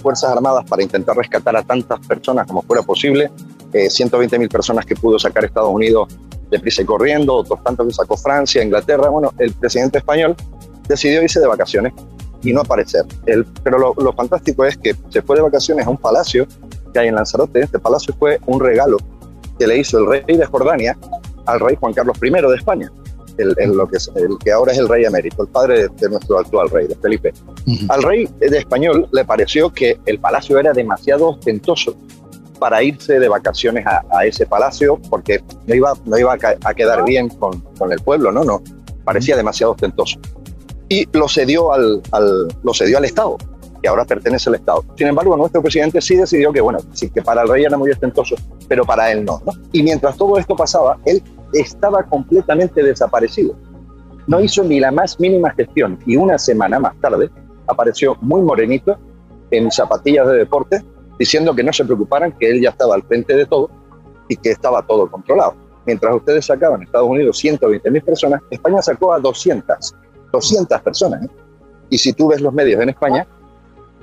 Fuerzas 0.00 0.30
Armadas 0.30 0.64
para 0.68 0.82
intentar 0.82 1.16
rescatar 1.16 1.54
a 1.56 1.62
tantas 1.62 2.00
personas 2.06 2.46
como 2.46 2.62
fuera 2.62 2.82
posible, 2.82 3.30
120 3.72 4.38
mil 4.38 4.48
personas 4.48 4.86
que 4.86 4.94
pudo 4.94 5.18
sacar 5.18 5.44
Estados 5.44 5.70
Unidos 5.70 6.08
deprisa 6.50 6.82
y 6.82 6.84
corriendo, 6.84 7.34
otros 7.34 7.62
tantos 7.62 7.86
que 7.88 7.94
sacó 7.94 8.16
Francia, 8.16 8.62
Inglaterra. 8.62 9.08
Bueno, 9.08 9.32
el 9.38 9.52
presidente 9.52 9.98
español 9.98 10.34
decidió 10.88 11.22
irse 11.22 11.40
de 11.40 11.46
vacaciones 11.46 11.92
y 12.42 12.52
no 12.52 12.60
aparecer. 12.60 13.04
El, 13.26 13.44
pero 13.62 13.78
lo, 13.78 14.12
fantástico 14.12 14.64
es 14.64 14.76
que 14.76 14.94
se 15.10 15.22
fue 15.22 15.36
de 15.36 15.42
vacaciones 15.42 15.86
a 15.86 15.90
un 15.90 15.96
palacio 15.96 16.46
que 16.92 16.98
hay 16.98 17.08
en 17.08 17.14
Lanzarote. 17.14 17.60
Este 17.60 17.78
palacio 17.78 18.14
fue 18.18 18.40
un 18.46 18.60
regalo 18.60 18.98
que 19.58 19.66
le 19.66 19.78
hizo 19.78 19.98
el 19.98 20.06
rey 20.06 20.36
de 20.36 20.46
Jordania 20.46 20.96
al 21.46 21.60
rey 21.60 21.76
Juan 21.76 21.92
Carlos 21.92 22.16
I 22.22 22.30
de 22.30 22.56
España. 22.56 22.92
El, 23.38 23.54
lo 23.76 23.86
que, 23.86 23.98
el 24.16 24.36
que 24.38 24.50
ahora 24.50 24.72
es 24.72 24.78
el 24.78 24.88
rey 24.88 25.04
emérito, 25.04 25.42
el 25.42 25.48
padre 25.48 25.88
de, 25.88 26.08
nuestro 26.08 26.40
actual 26.40 26.68
rey, 26.70 26.88
de 26.88 26.96
Felipe. 26.96 27.32
Al 27.88 28.02
rey 28.02 28.28
de 28.40 28.58
español 28.58 29.08
le 29.12 29.24
pareció 29.24 29.72
que 29.72 29.98
el 30.06 30.18
palacio 30.18 30.58
era 30.58 30.72
demasiado 30.72 31.28
ostentoso 31.28 31.96
para 32.58 32.82
irse 32.82 33.18
de 33.18 33.28
vacaciones 33.28 33.86
a, 33.86 34.26
ese 34.26 34.46
palacio 34.46 35.00
porque 35.08 35.42
no 35.66 35.74
iba, 35.74 35.92
no 36.04 36.18
iba 36.18 36.32
a, 36.34 36.74
quedar 36.74 37.04
bien 37.04 37.28
con, 37.28 37.60
con, 37.78 37.92
el 37.92 38.00
pueblo, 38.00 38.32
no, 38.32 38.44
no, 38.44 38.62
parecía 39.04 39.36
demasiado 39.36 39.72
ostentoso. 39.72 40.18
Y 40.88 41.06
lo 41.16 41.28
cedió 41.28 41.72
al, 41.72 42.02
al, 42.12 42.48
lo 42.62 42.74
cedió 42.74 42.98
al 42.98 43.04
Estado, 43.04 43.36
que 43.82 43.88
ahora 43.88 44.04
pertenece 44.04 44.48
al 44.48 44.56
Estado. 44.56 44.84
Sin 44.96 45.06
embargo, 45.06 45.36
nuestro 45.36 45.62
presidente 45.62 46.00
sí 46.00 46.16
decidió 46.16 46.52
que, 46.52 46.60
bueno, 46.60 46.78
sí 46.92 47.10
que 47.10 47.22
para 47.22 47.42
el 47.42 47.48
rey 47.48 47.64
era 47.64 47.76
muy 47.76 47.90
ostentoso, 47.90 48.36
pero 48.66 48.84
para 48.84 49.12
él 49.12 49.24
no, 49.24 49.40
no. 49.44 49.52
Y 49.72 49.82
mientras 49.82 50.16
todo 50.16 50.38
esto 50.38 50.56
pasaba, 50.56 50.98
él 51.04 51.22
estaba 51.52 52.02
completamente 52.04 52.82
desaparecido. 52.82 53.54
No 54.26 54.40
hizo 54.40 54.62
ni 54.62 54.80
la 54.80 54.90
más 54.90 55.18
mínima 55.18 55.50
gestión 55.50 55.98
y 56.06 56.16
una 56.16 56.38
semana 56.38 56.78
más 56.78 56.94
tarde 57.00 57.30
apareció 57.66 58.16
muy 58.20 58.42
morenito 58.42 58.98
en 59.50 59.70
zapatillas 59.70 60.26
de 60.26 60.36
deporte 60.36 60.82
diciendo 61.18 61.54
que 61.54 61.64
no 61.64 61.72
se 61.72 61.84
preocuparan, 61.84 62.32
que 62.32 62.50
él 62.50 62.60
ya 62.60 62.70
estaba 62.70 62.94
al 62.94 63.02
frente 63.02 63.34
de 63.34 63.46
todo 63.46 63.70
y 64.28 64.36
que 64.36 64.50
estaba 64.50 64.82
todo 64.82 65.10
controlado. 65.10 65.54
Mientras 65.86 66.14
ustedes 66.14 66.46
sacaban 66.46 66.80
en 66.80 66.86
Estados 66.86 67.08
Unidos 67.08 67.38
120 67.38 67.90
mil 67.90 68.02
personas, 68.02 68.42
España 68.50 68.82
sacó 68.82 69.12
a 69.12 69.18
200, 69.18 69.94
200 70.32 70.80
personas. 70.82 71.24
¿eh? 71.24 71.30
Y 71.88 71.98
si 71.98 72.12
tú 72.12 72.28
ves 72.28 72.40
los 72.40 72.52
medios 72.52 72.80
en 72.82 72.90
España, 72.90 73.26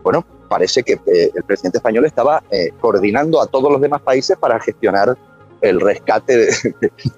bueno, 0.04 0.26
parece 0.50 0.84
que 0.84 0.94
eh, 0.94 1.32
el 1.34 1.44
presidente 1.44 1.78
español 1.78 2.06
estaba 2.06 2.44
eh, 2.50 2.72
coordinando 2.82 3.42
a 3.42 3.48
todos 3.48 3.72
los 3.72 3.80
demás 3.80 4.02
países 4.02 4.38
para 4.38 4.60
gestionar 4.60 5.16
el 5.70 5.82
rescate 5.82 6.50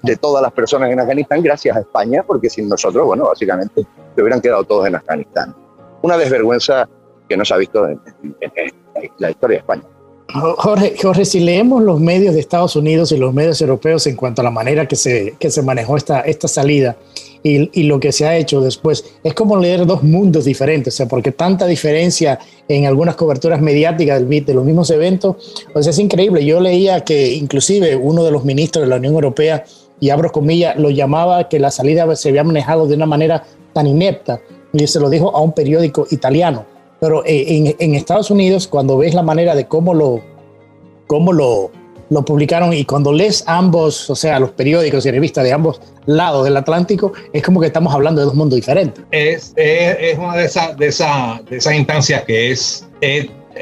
de, 0.02 0.16
todas 0.16 0.42
las 0.42 0.52
personas 0.52 0.90
en 0.90 1.00
Afganistán 1.00 1.42
gracias 1.42 1.76
a 1.76 1.80
España, 1.80 2.22
porque 2.26 2.50
sin 2.50 2.68
nosotros, 2.68 3.06
bueno, 3.06 3.24
básicamente 3.26 3.86
se 4.14 4.22
hubieran 4.22 4.40
quedado 4.40 4.64
todos 4.64 4.86
en 4.86 4.96
Afganistán. 4.96 5.54
Una 6.02 6.16
desvergüenza 6.16 6.88
que 7.28 7.36
no 7.36 7.44
se 7.44 7.54
ha 7.54 7.58
visto 7.58 7.86
en, 7.86 8.00
la 9.18 9.30
historia 9.30 9.56
de 9.56 9.60
España. 9.60 9.82
Jorge, 10.30 10.94
Jorge, 11.00 11.24
si 11.24 11.40
leemos 11.40 11.82
los 11.82 12.00
medios 12.00 12.34
de 12.34 12.40
Estados 12.40 12.76
Unidos 12.76 13.12
y 13.12 13.16
los 13.16 13.32
medios 13.32 13.62
europeos 13.62 14.06
en 14.06 14.14
cuanto 14.14 14.42
a 14.42 14.44
la 14.44 14.50
manera 14.50 14.86
que 14.86 14.94
se, 14.94 15.36
que 15.38 15.50
se 15.50 15.62
manejó 15.62 15.96
esta, 15.96 16.20
esta 16.20 16.48
salida 16.48 16.98
y, 17.42 17.70
y, 17.80 17.84
lo 17.84 17.98
que 17.98 18.12
se 18.12 18.26
ha 18.26 18.36
hecho 18.36 18.60
después, 18.60 19.04
es 19.24 19.32
como 19.32 19.56
leer 19.56 19.86
dos 19.86 20.02
mundos 20.02 20.44
diferentes, 20.44 20.92
o 20.94 20.96
sea, 20.98 21.06
porque 21.06 21.32
tanta 21.32 21.66
diferencia 21.66 22.38
en 22.68 22.84
algunas 22.84 23.16
coberturas 23.16 23.62
mediáticas 23.62 24.28
de 24.28 24.54
los 24.54 24.64
mismos 24.66 24.90
eventos, 24.90 25.36
o 25.72 25.82
sea, 25.82 25.90
es 25.90 25.98
increíble. 25.98 26.44
Yo 26.44 26.60
leía 26.60 27.04
que 27.04 27.32
inclusive 27.32 27.96
uno 27.96 28.22
de 28.22 28.30
los 28.30 28.44
ministros 28.44 28.84
de 28.84 28.88
la 28.90 28.96
Unión 28.96 29.14
Europea, 29.14 29.64
y 30.00 30.10
abro 30.10 30.30
comillas, 30.30 30.76
lo 30.76 30.90
llamaba 30.90 31.48
que 31.48 31.58
la 31.58 31.70
salida 31.70 32.14
se 32.16 32.28
había 32.28 32.44
manejado 32.44 32.86
de 32.86 32.96
una 32.96 33.06
manera 33.06 33.44
tan 33.72 33.86
inepta, 33.86 34.40
y 34.72 34.86
se 34.86 35.00
lo 35.00 35.08
dijo 35.08 35.34
a 35.34 35.40
un 35.40 35.52
periódico 35.52 36.06
italiano 36.10 36.77
pero 37.00 37.24
eh, 37.24 37.76
en, 37.78 37.94
Estados 37.94 38.30
Unidos, 38.30 38.66
cuando 38.66 38.98
ves 38.98 39.14
la 39.14 39.22
manera 39.22 39.54
de 39.54 39.66
cómo 39.66 39.94
lo, 39.94 40.20
cómo 41.06 41.32
lo, 41.32 41.70
lo 42.10 42.24
publicaron 42.24 42.72
y 42.72 42.84
cuando 42.84 43.12
lees 43.12 43.44
ambos, 43.46 44.10
o 44.10 44.16
sea, 44.16 44.40
los 44.40 44.50
periódicos 44.50 45.06
y 45.06 45.10
revistas 45.10 45.44
de 45.44 45.52
ambos 45.52 45.80
lados 46.06 46.44
del 46.44 46.56
Atlántico, 46.56 47.12
es 47.32 47.42
como 47.42 47.60
que 47.60 47.66
estamos 47.66 47.94
hablando 47.94 48.20
de 48.20 48.26
dos 48.26 48.34
mundos 48.34 48.56
diferentes. 48.56 49.04
Es, 49.10 49.52
es, 49.56 50.18
una 50.18 50.36
de 50.36 50.46
esas 50.46 50.76
de 50.76 50.86
esa, 50.88 51.40
de 51.48 51.58
esas 51.58 51.74
instancias 51.74 52.24
que 52.24 52.50
es, 52.50 52.86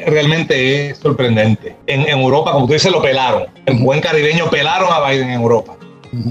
realmente 0.07 0.91
es 0.91 0.99
sorprendente. 0.99 1.77
En, 1.87 2.09
Europa, 2.09 2.53
como 2.53 2.67
tú 2.67 2.73
dices, 2.73 2.91
lo 2.91 3.03
pelaron. 3.03 3.47
En 3.67 3.85
buen 3.85 4.01
caribeño 4.01 4.49
pelaron 4.49 4.89
a 4.91 5.11
Biden 5.11 5.29
en 5.29 5.41
Europa. 5.41 5.77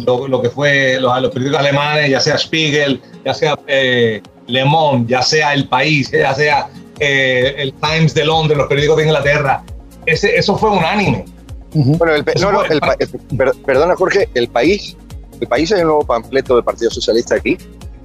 lo, 0.07 0.27
lo, 0.27 0.41
que 0.41 0.49
fue 0.49 0.97
los, 0.99 1.21
los, 1.21 1.31
periódicos 1.31 1.59
alemanes, 1.59 2.09
ya 2.09 2.19
sea 2.19 2.37
Spiegel, 2.37 2.99
ya 3.23 3.33
sea 3.33 3.59
eh, 3.67 4.21
Le 4.47 4.65
Monde, 4.65 5.11
ya 5.11 5.21
sea 5.21 5.53
El 5.53 5.67
País, 5.67 6.09
ya 6.11 6.33
sea 6.33 6.69
eh, 6.99 7.55
el 7.57 7.73
Times 7.73 8.13
de 8.13 8.25
Londres, 8.25 8.57
los 8.57 8.67
periódicos 8.67 8.97
de 8.97 9.03
Inglaterra. 9.03 9.63
Ese, 10.05 10.37
eso 10.37 10.57
fue 10.57 10.69
unánime. 10.69 11.25
Bueno, 11.73 12.15
el, 12.15 12.23
perdona 12.23 13.95
Jorge, 13.95 14.29
el 14.33 14.47
país, 14.47 14.95
el 15.41 15.47
país 15.47 15.71
es 15.71 15.79
el 15.79 15.85
nuevo 15.85 16.05
panfleto 16.05 16.55
del 16.55 16.63
Partido 16.63 16.89
Socialista 16.89 17.35
aquí. 17.35 17.57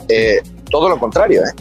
Eh, 0.09 0.41
todo 0.71 0.89
lo 0.89 0.99
contrario, 0.99 1.43
¿eh? 1.43 1.53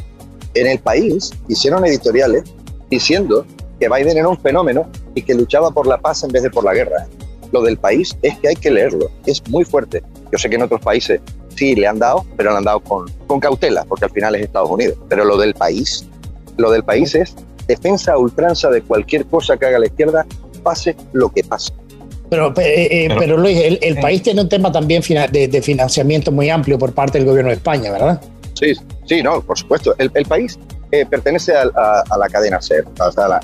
En 0.56 0.66
el 0.66 0.80
país 0.80 1.32
hicieron 1.48 1.86
editoriales 1.86 2.44
diciendo 2.90 3.46
que 3.80 3.88
Biden 3.88 4.18
era 4.18 4.28
un 4.28 4.40
fenómeno 4.40 4.90
y 5.14 5.22
que 5.22 5.36
luchaba 5.36 5.70
por 5.70 5.86
la 5.86 6.00
paz 6.00 6.24
en 6.24 6.32
vez 6.32 6.42
de 6.42 6.50
por 6.50 6.64
la 6.64 6.74
guerra. 6.74 7.06
Lo 7.52 7.62
del 7.62 7.78
país 7.78 8.18
es 8.24 8.38
que 8.40 8.50
hay 8.50 8.56
que 8.56 8.72
leerlo, 8.72 9.12
es 9.28 9.48
muy 9.50 9.64
fuerte. 9.64 10.02
Yo 10.32 10.40
sé 10.40 10.50
que 10.50 10.56
en 10.56 10.64
otros 10.64 10.82
países 10.82 11.22
sí 11.56 11.76
le 11.76 11.88
han 11.88 12.00
dado, 12.00 12.26
pero 12.38 12.52
le 12.52 12.58
han 12.58 12.64
dado 12.64 12.80
con, 12.80 13.08
con 13.28 13.40
cautela, 13.40 13.86
porque 13.86 14.06
al 14.06 14.12
final 14.12 14.34
es 14.36 14.44
Estados 14.44 14.70
Unidos. 14.70 14.98
Pero 15.10 15.26
lo 15.26 15.38
del 15.38 15.54
país 15.54 16.08
lo 16.60 16.72
del 16.72 16.84
país 16.84 17.16
es 17.16 17.36
defensa 17.68 18.14
a 18.14 18.18
ultranza 18.18 18.70
de 18.70 18.82
cualquier 18.82 19.26
cosa 19.26 19.56
que 19.58 19.66
haga 19.66 19.80
la 19.80 19.86
izquierda, 19.86 20.26
pase 20.64 20.96
lo 21.14 21.30
que 21.30 21.44
pase. 21.44 21.72
Pero, 22.30 22.54
eh, 22.58 23.06
eh, 23.06 23.16
pero, 23.18 23.38
Luis, 23.38 23.60
el, 23.82 24.00
país 24.00 24.22
tiene 24.22 24.42
un 24.42 24.50
tema 24.50 24.72
también 24.72 25.02
de, 25.02 25.62
financiamiento 25.64 26.32
muy 26.32 26.50
amplio 26.50 26.78
por 26.78 26.94
parte 26.94 27.18
del 27.18 27.28
gobierno 27.28 27.50
de 27.50 27.56
España, 27.56 27.92
¿verdad? 27.92 28.22
Sí, 28.54 28.74
sí, 29.06 29.24
no, 29.24 29.42
por 29.42 29.58
supuesto. 29.58 29.96
El, 29.98 30.26
país 30.26 30.60
eh, 30.92 31.06
pertenece 31.06 31.54
a, 31.56 31.66
la 31.66 32.30
cadena 32.30 32.62
SER, 32.62 32.86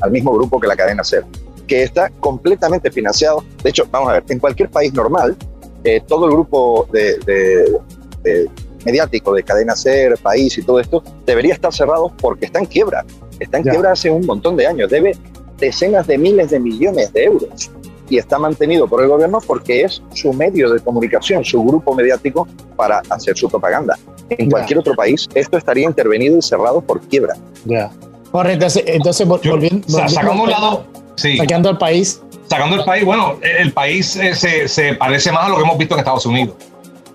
al 0.02 0.12
mismo 0.12 0.34
grupo 0.34 0.60
que 0.60 0.68
la 0.68 0.76
cadena 0.76 1.04
SER, 1.04 1.24
que 1.68 1.84
está 1.84 2.10
completamente 2.20 2.92
financiado. 2.92 3.44
De 3.64 3.72
hecho, 3.72 3.88
vamos 3.90 4.10
a 4.10 4.14
ver, 4.14 4.24
en 4.30 4.40
cualquier 4.40 4.70
país 4.70 4.94
normal, 4.94 5.36
todo 6.08 6.26
el 6.26 6.32
grupo 6.32 6.88
de 6.92 8.48
mediático 8.86 9.34
de 9.34 9.44
cadena 9.44 9.76
ser, 9.76 10.18
país 10.18 10.58
y 10.58 10.62
todo 10.62 10.80
esto, 10.80 11.04
debería 11.26 11.54
estar 11.54 11.74
cerrado 11.74 12.14
porque 12.22 12.46
está 12.46 12.60
en 12.60 12.66
quiebra. 12.66 13.04
Está 13.40 13.58
en 13.58 13.64
quiebra 13.64 13.92
hace 13.92 14.10
un 14.10 14.26
montón 14.26 14.56
de 14.56 14.68
años. 14.68 14.90
Debe 14.90 15.18
decenas 15.58 16.08
de 16.08 16.18
miles 16.18 16.52
de 16.52 16.60
millones 16.60 17.12
de 17.14 17.24
euros 17.26 17.72
y 18.10 18.18
está 18.18 18.38
mantenido 18.38 18.88
por 18.88 19.02
el 19.02 19.10
gobierno 19.10 19.40
porque 19.46 19.82
es 19.82 20.02
su 20.14 20.32
medio 20.34 20.70
de 20.70 20.80
comunicación, 20.80 21.44
su 21.44 21.64
grupo 21.64 21.96
mediático 21.96 22.48
para 22.76 23.02
hacer 23.10 23.36
su 23.36 23.50
propaganda. 23.50 23.98
En 24.30 24.50
cualquier 24.50 24.80
otro 24.80 24.94
país 24.96 25.28
esto 25.34 25.58
estaría 25.58 25.86
intervenido 25.86 26.38
y 26.38 26.42
cerrado 26.42 26.82
por 26.82 27.02
quiebra. 27.02 27.36
Ya. 27.66 27.92
entonces, 28.46 28.84
entonces 28.86 29.28
volviendo, 29.28 29.88
sacando 29.88 30.44
un 30.44 30.50
lado, 30.50 30.86
sí. 31.16 31.38
sacando 31.38 31.70
al 31.70 31.78
país. 31.78 32.22
Sacando 32.48 32.76
el 32.76 32.86
país, 32.86 33.04
bueno, 33.04 33.40
el 33.42 33.74
país 33.74 34.16
eh, 34.18 34.36
se, 34.36 34.68
se 34.68 34.94
parece 34.94 35.32
más 35.32 35.46
a 35.46 35.50
lo 35.50 35.56
que 35.56 35.64
hemos 35.64 35.78
visto 35.80 35.96
en 35.96 36.00
Estados 36.00 36.28
Unidos 36.28 36.56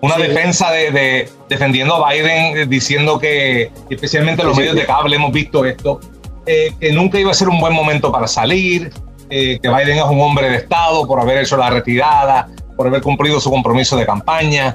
una 0.02 0.16
defensa 0.16 0.70
de, 0.70 1.28
defendiendo 1.48 1.94
a 1.94 2.10
Biden, 2.10 2.56
eh, 2.56 2.66
diciendo 2.66 3.18
que, 3.18 3.70
especialmente 3.90 4.42
los 4.42 4.56
medios 4.56 4.74
de 4.74 4.86
cable 4.86 5.16
hemos 5.16 5.32
visto 5.32 5.64
esto, 5.64 6.00
eh, 6.46 6.72
que 6.80 6.92
nunca 6.92 7.18
iba 7.18 7.30
a 7.30 7.34
ser 7.34 7.48
un 7.48 7.60
buen 7.60 7.74
momento 7.74 8.10
para 8.10 8.26
salir, 8.26 8.92
eh, 9.28 9.58
que 9.62 9.68
Biden 9.68 9.98
es 9.98 10.04
un 10.04 10.20
hombre 10.20 10.48
de 10.50 10.56
Estado 10.56 11.06
por 11.06 11.20
haber 11.20 11.38
hecho 11.38 11.56
la 11.56 11.70
retirada, 11.70 12.48
por 12.76 12.86
haber 12.86 13.02
cumplido 13.02 13.38
su 13.40 13.50
compromiso 13.50 13.96
de 13.96 14.06
campaña. 14.06 14.74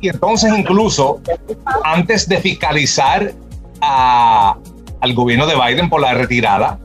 y 0.00 0.08
entonces 0.08 0.52
incluso, 0.56 1.20
antes 1.84 2.26
de 2.26 2.38
fiscalizar 2.38 3.32
al 3.80 5.14
gobierno 5.14 5.46
de 5.46 5.54
Biden 5.54 5.90
por 5.90 6.00
la 6.00 6.14
retirada, 6.14 6.78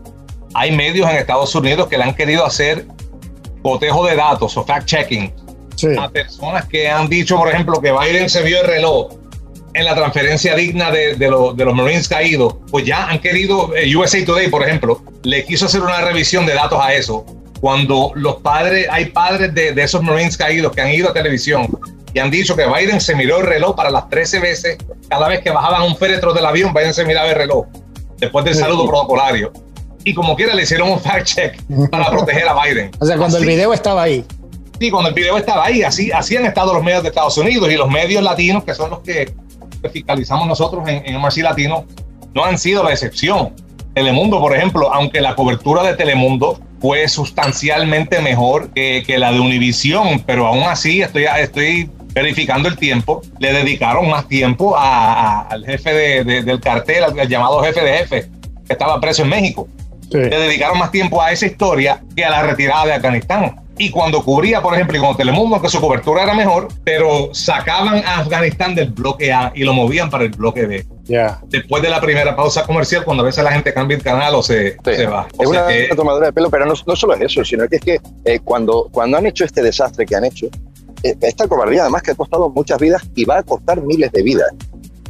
hay 0.53 0.75
medios 0.75 1.09
en 1.09 1.15
Estados 1.15 1.55
Unidos 1.55 1.87
que 1.87 1.97
le 1.97 2.03
han 2.03 2.13
querido 2.13 2.45
hacer 2.45 2.85
cotejo 3.63 4.05
de 4.05 4.17
datos 4.17 4.57
o 4.57 4.65
fact-checking 4.65 5.31
a 5.99 6.09
personas 6.09 6.65
que 6.65 6.89
han 6.89 7.09
dicho, 7.09 7.37
por 7.37 7.49
ejemplo, 7.49 7.81
que 7.81 7.91
Biden 7.91 8.29
se 8.29 8.41
vio 8.43 8.61
el 8.61 8.67
reloj 8.67 9.13
en 9.73 9.85
la 9.85 9.95
transferencia 9.95 10.55
digna 10.55 10.91
de, 10.91 11.15
de, 11.15 11.27
de 11.55 11.65
los 11.65 11.75
Marines 11.75 12.07
caídos, 12.07 12.55
pues 12.69 12.85
ya 12.85 13.07
han 13.07 13.19
querido, 13.19 13.73
eh, 13.75 13.95
USA 13.95 14.23
Today, 14.25 14.49
por 14.49 14.63
ejemplo, 14.63 15.01
le 15.23 15.45
quiso 15.45 15.65
hacer 15.65 15.81
una 15.81 16.01
revisión 16.01 16.45
de 16.45 16.53
datos 16.53 16.79
a 16.81 16.93
eso. 16.93 17.25
Cuando 17.61 18.11
los 18.15 18.37
padres, 18.37 18.87
hay 18.89 19.05
padres 19.05 19.53
de, 19.53 19.71
de 19.71 19.83
esos 19.83 20.01
Marines 20.01 20.35
caídos 20.35 20.73
que 20.73 20.81
han 20.81 20.91
ido 20.91 21.09
a 21.09 21.13
televisión 21.13 21.69
y 22.13 22.19
han 22.19 22.29
dicho 22.29 22.55
que 22.55 22.65
Biden 22.65 22.99
se 22.99 23.15
miró 23.15 23.39
el 23.39 23.45
reloj 23.45 23.75
para 23.75 23.89
las 23.89 24.09
13 24.09 24.39
veces, 24.39 24.77
cada 25.07 25.27
vez 25.27 25.41
que 25.41 25.51
bajaban 25.51 25.83
un 25.83 25.95
féretro 25.95 26.33
del 26.33 26.45
avión, 26.45 26.73
Biden 26.73 26.93
se 26.93 27.05
miraba 27.05 27.29
el 27.29 27.35
reloj, 27.35 27.67
después 28.17 28.43
del 28.43 28.55
saludo 28.55 28.85
protocolario. 28.87 29.53
Y 30.03 30.13
como 30.13 30.35
quiera 30.35 30.55
le 30.55 30.63
hicieron 30.63 30.89
un 30.89 30.99
fact 30.99 31.25
check 31.25 31.61
para 31.91 32.09
proteger 32.09 32.47
a 32.47 32.63
Biden. 32.63 32.91
O 32.99 33.05
sea, 33.05 33.17
cuando 33.17 33.37
el 33.37 33.45
video 33.45 33.71
estaba 33.71 34.01
ahí. 34.03 34.25
Sí, 34.81 34.89
cuando 34.89 35.09
el 35.09 35.13
video 35.13 35.37
estaba 35.37 35.65
ahí, 35.65 35.83
así, 35.83 36.11
así 36.11 36.35
han 36.35 36.47
estado 36.47 36.73
los 36.73 36.83
medios 36.83 37.03
de 37.03 37.09
Estados 37.09 37.37
Unidos 37.37 37.71
y 37.71 37.75
los 37.75 37.87
medios 37.87 38.23
latinos, 38.23 38.63
que 38.63 38.73
son 38.73 38.89
los 38.89 39.01
que 39.01 39.31
fiscalizamos 39.93 40.47
nosotros 40.47 40.89
en, 40.89 41.05
en 41.05 41.21
MRC 41.21 41.43
Latino, 41.43 41.85
no 42.33 42.43
han 42.43 42.57
sido 42.57 42.83
la 42.83 42.89
excepción. 42.89 43.53
Telemundo, 43.93 44.39
por 44.39 44.57
ejemplo, 44.57 44.91
aunque 44.91 45.21
la 45.21 45.35
cobertura 45.35 45.83
de 45.83 45.93
Telemundo 45.93 46.59
fue 46.79 47.07
sustancialmente 47.07 48.23
mejor 48.23 48.73
que, 48.73 49.03
que 49.05 49.19
la 49.19 49.31
de 49.31 49.39
Univisión, 49.39 50.23
pero 50.25 50.47
aún 50.47 50.63
así 50.63 51.03
estoy, 51.03 51.25
estoy 51.37 51.87
verificando 52.15 52.67
el 52.67 52.75
tiempo, 52.75 53.21
le 53.37 53.53
dedicaron 53.53 54.09
más 54.09 54.27
tiempo 54.27 54.75
a, 54.75 55.41
al 55.41 55.63
jefe 55.63 55.93
de, 55.93 56.41
del 56.41 56.59
cartel, 56.59 57.03
al, 57.03 57.27
llamado 57.27 57.61
jefe 57.61 57.81
de 57.81 57.97
jefe, 57.99 58.29
que 58.65 58.73
estaba 58.73 58.99
preso 58.99 59.21
en 59.21 59.29
México. 59.29 59.67
Le 60.09 60.39
dedicaron 60.39 60.79
más 60.79 60.89
tiempo 60.89 61.21
a 61.21 61.31
esa 61.31 61.45
historia 61.45 62.01
que 62.15 62.25
a 62.25 62.31
la 62.31 62.41
retirada 62.41 62.87
de 62.87 62.93
Afganistán. 62.93 63.60
Y 63.81 63.89
cuando 63.89 64.23
cubría, 64.23 64.61
por 64.61 64.75
ejemplo, 64.75 64.95
y 64.95 65.01
con 65.01 65.17
Telemundo, 65.17 65.59
que 65.59 65.67
su 65.67 65.81
cobertura 65.81 66.21
era 66.21 66.35
mejor, 66.35 66.67
pero 66.83 67.33
sacaban 67.33 68.03
a 68.05 68.19
Afganistán 68.19 68.75
del 68.75 68.91
bloque 68.91 69.33
A 69.33 69.51
y 69.55 69.63
lo 69.63 69.73
movían 69.73 70.07
para 70.07 70.23
el 70.25 70.29
bloque 70.29 70.67
B. 70.67 70.85
Después 71.47 71.81
de 71.81 71.89
la 71.89 71.99
primera 71.99 72.35
pausa 72.35 72.63
comercial, 72.63 73.03
cuando 73.03 73.23
a 73.23 73.25
veces 73.25 73.43
la 73.43 73.51
gente 73.51 73.73
cambia 73.73 73.97
el 73.97 74.03
canal 74.03 74.35
o 74.35 74.43
se, 74.43 74.77
se 74.85 75.07
va. 75.07 75.27
es 75.39 75.47
una 75.47 75.65
tomadura 75.95 76.27
de 76.27 76.33
pelo, 76.33 76.51
pero 76.51 76.67
no, 76.67 76.75
no, 76.85 76.95
solo 76.95 77.15
es 77.15 77.21
eso, 77.21 77.43
sino 77.43 77.67
que 77.67 77.77
es 77.77 77.81
que 77.81 77.99
eh, 78.25 78.39
cuando, 78.43 78.87
cuando 78.91 79.17
han 79.17 79.25
hecho 79.25 79.45
este 79.45 79.63
desastre 79.63 80.05
que 80.05 80.15
han 80.15 80.25
hecho, 80.25 80.45
eh, 81.01 81.15
esta 81.19 81.47
cobardía 81.47 81.81
además 81.81 82.03
que 82.03 82.11
ha 82.11 82.15
costado 82.15 82.51
muchas 82.51 82.77
vidas 82.77 83.01
y 83.15 83.25
va 83.25 83.39
a 83.39 83.43
costar 83.43 83.81
miles 83.81 84.11
de 84.11 84.21
vidas, 84.21 84.51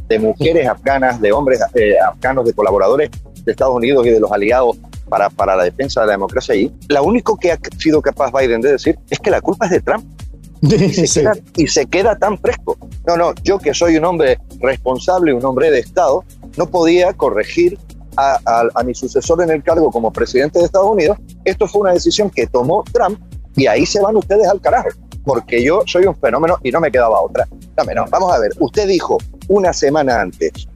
de 0.08 0.18
mujeres 0.18 0.66
afganas, 0.70 1.20
de 1.20 1.30
hombres 1.30 1.60
eh, 1.74 1.96
afganos, 1.98 2.46
de 2.46 2.54
colaboradores 2.54 3.10
de 3.44 3.52
Estados 3.52 3.74
Unidos 3.74 4.06
y 4.06 4.10
de 4.12 4.20
los 4.20 4.32
aliados 4.32 4.78
para, 5.08 5.30
para 5.30 5.56
la 5.56 5.64
defensa 5.64 6.00
de 6.00 6.08
la 6.08 6.12
democracia 6.12 6.54
ahí. 6.54 6.72
Lo 6.88 7.04
único 7.04 7.36
que 7.36 7.52
ha 7.52 7.58
sido 7.78 8.00
capaz 8.00 8.32
Biden 8.32 8.60
de 8.60 8.72
decir 8.72 8.98
es 9.10 9.18
que 9.18 9.30
la 9.30 9.40
culpa 9.40 9.66
es 9.66 9.72
de 9.72 9.80
Trump. 9.80 10.04
Y 10.62 10.68
se, 11.08 11.22
queda, 11.22 11.32
y 11.56 11.66
se 11.66 11.86
queda 11.86 12.16
tan 12.16 12.38
fresco. 12.38 12.78
No, 13.04 13.16
no, 13.16 13.34
yo 13.42 13.58
que 13.58 13.74
soy 13.74 13.96
un 13.96 14.04
hombre 14.04 14.38
responsable, 14.60 15.34
un 15.34 15.44
hombre 15.44 15.72
de 15.72 15.80
Estado, 15.80 16.22
no 16.56 16.66
podía 16.68 17.12
corregir 17.14 17.76
a, 18.16 18.38
a, 18.46 18.68
a, 18.72 18.84
mi 18.84 18.94
sucesor 18.94 19.42
en 19.42 19.50
el 19.50 19.64
cargo 19.64 19.90
como 19.90 20.12
presidente 20.12 20.60
de 20.60 20.66
Estados 20.66 20.88
Unidos. 20.88 21.18
Esto 21.44 21.66
fue 21.66 21.80
una 21.80 21.92
decisión 21.92 22.30
que 22.30 22.46
tomó 22.46 22.84
Trump 22.92 23.18
y 23.56 23.66
ahí 23.66 23.84
se 23.84 24.00
van 24.00 24.16
ustedes 24.16 24.46
al 24.46 24.60
carajo 24.60 24.90
porque 25.24 25.62
yo 25.62 25.82
soy 25.86 26.06
un 26.06 26.16
fenómeno 26.16 26.58
y 26.62 26.70
no 26.70 26.80
me 26.80 26.90
quedaba 26.90 27.20
otra. 27.20 27.46
No, 27.76 27.94
no, 27.94 28.06
vamos 28.10 28.32
a 28.32 28.38
ver, 28.38 28.52
usted 28.58 28.88
dijo 28.88 29.18
una 29.48 29.72
semana 29.72 30.20
antes, 30.20 30.68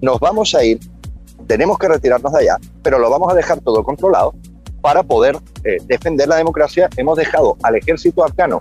nos 0.00 0.18
vamos 0.20 0.54
a 0.54 0.64
ir, 0.64 0.78
tenemos 1.50 1.78
que 1.78 1.88
retirarnos 1.88 2.32
de 2.32 2.38
allá, 2.38 2.58
pero 2.80 3.00
lo 3.00 3.10
vamos 3.10 3.32
a 3.32 3.34
dejar 3.34 3.60
todo 3.60 3.82
controlado 3.82 4.32
para 4.80 5.02
poder 5.02 5.36
eh, 5.64 5.78
defender 5.84 6.28
la 6.28 6.36
democracia. 6.36 6.88
Hemos 6.96 7.18
dejado 7.18 7.56
al 7.64 7.74
ejército 7.74 8.22
afgano 8.24 8.60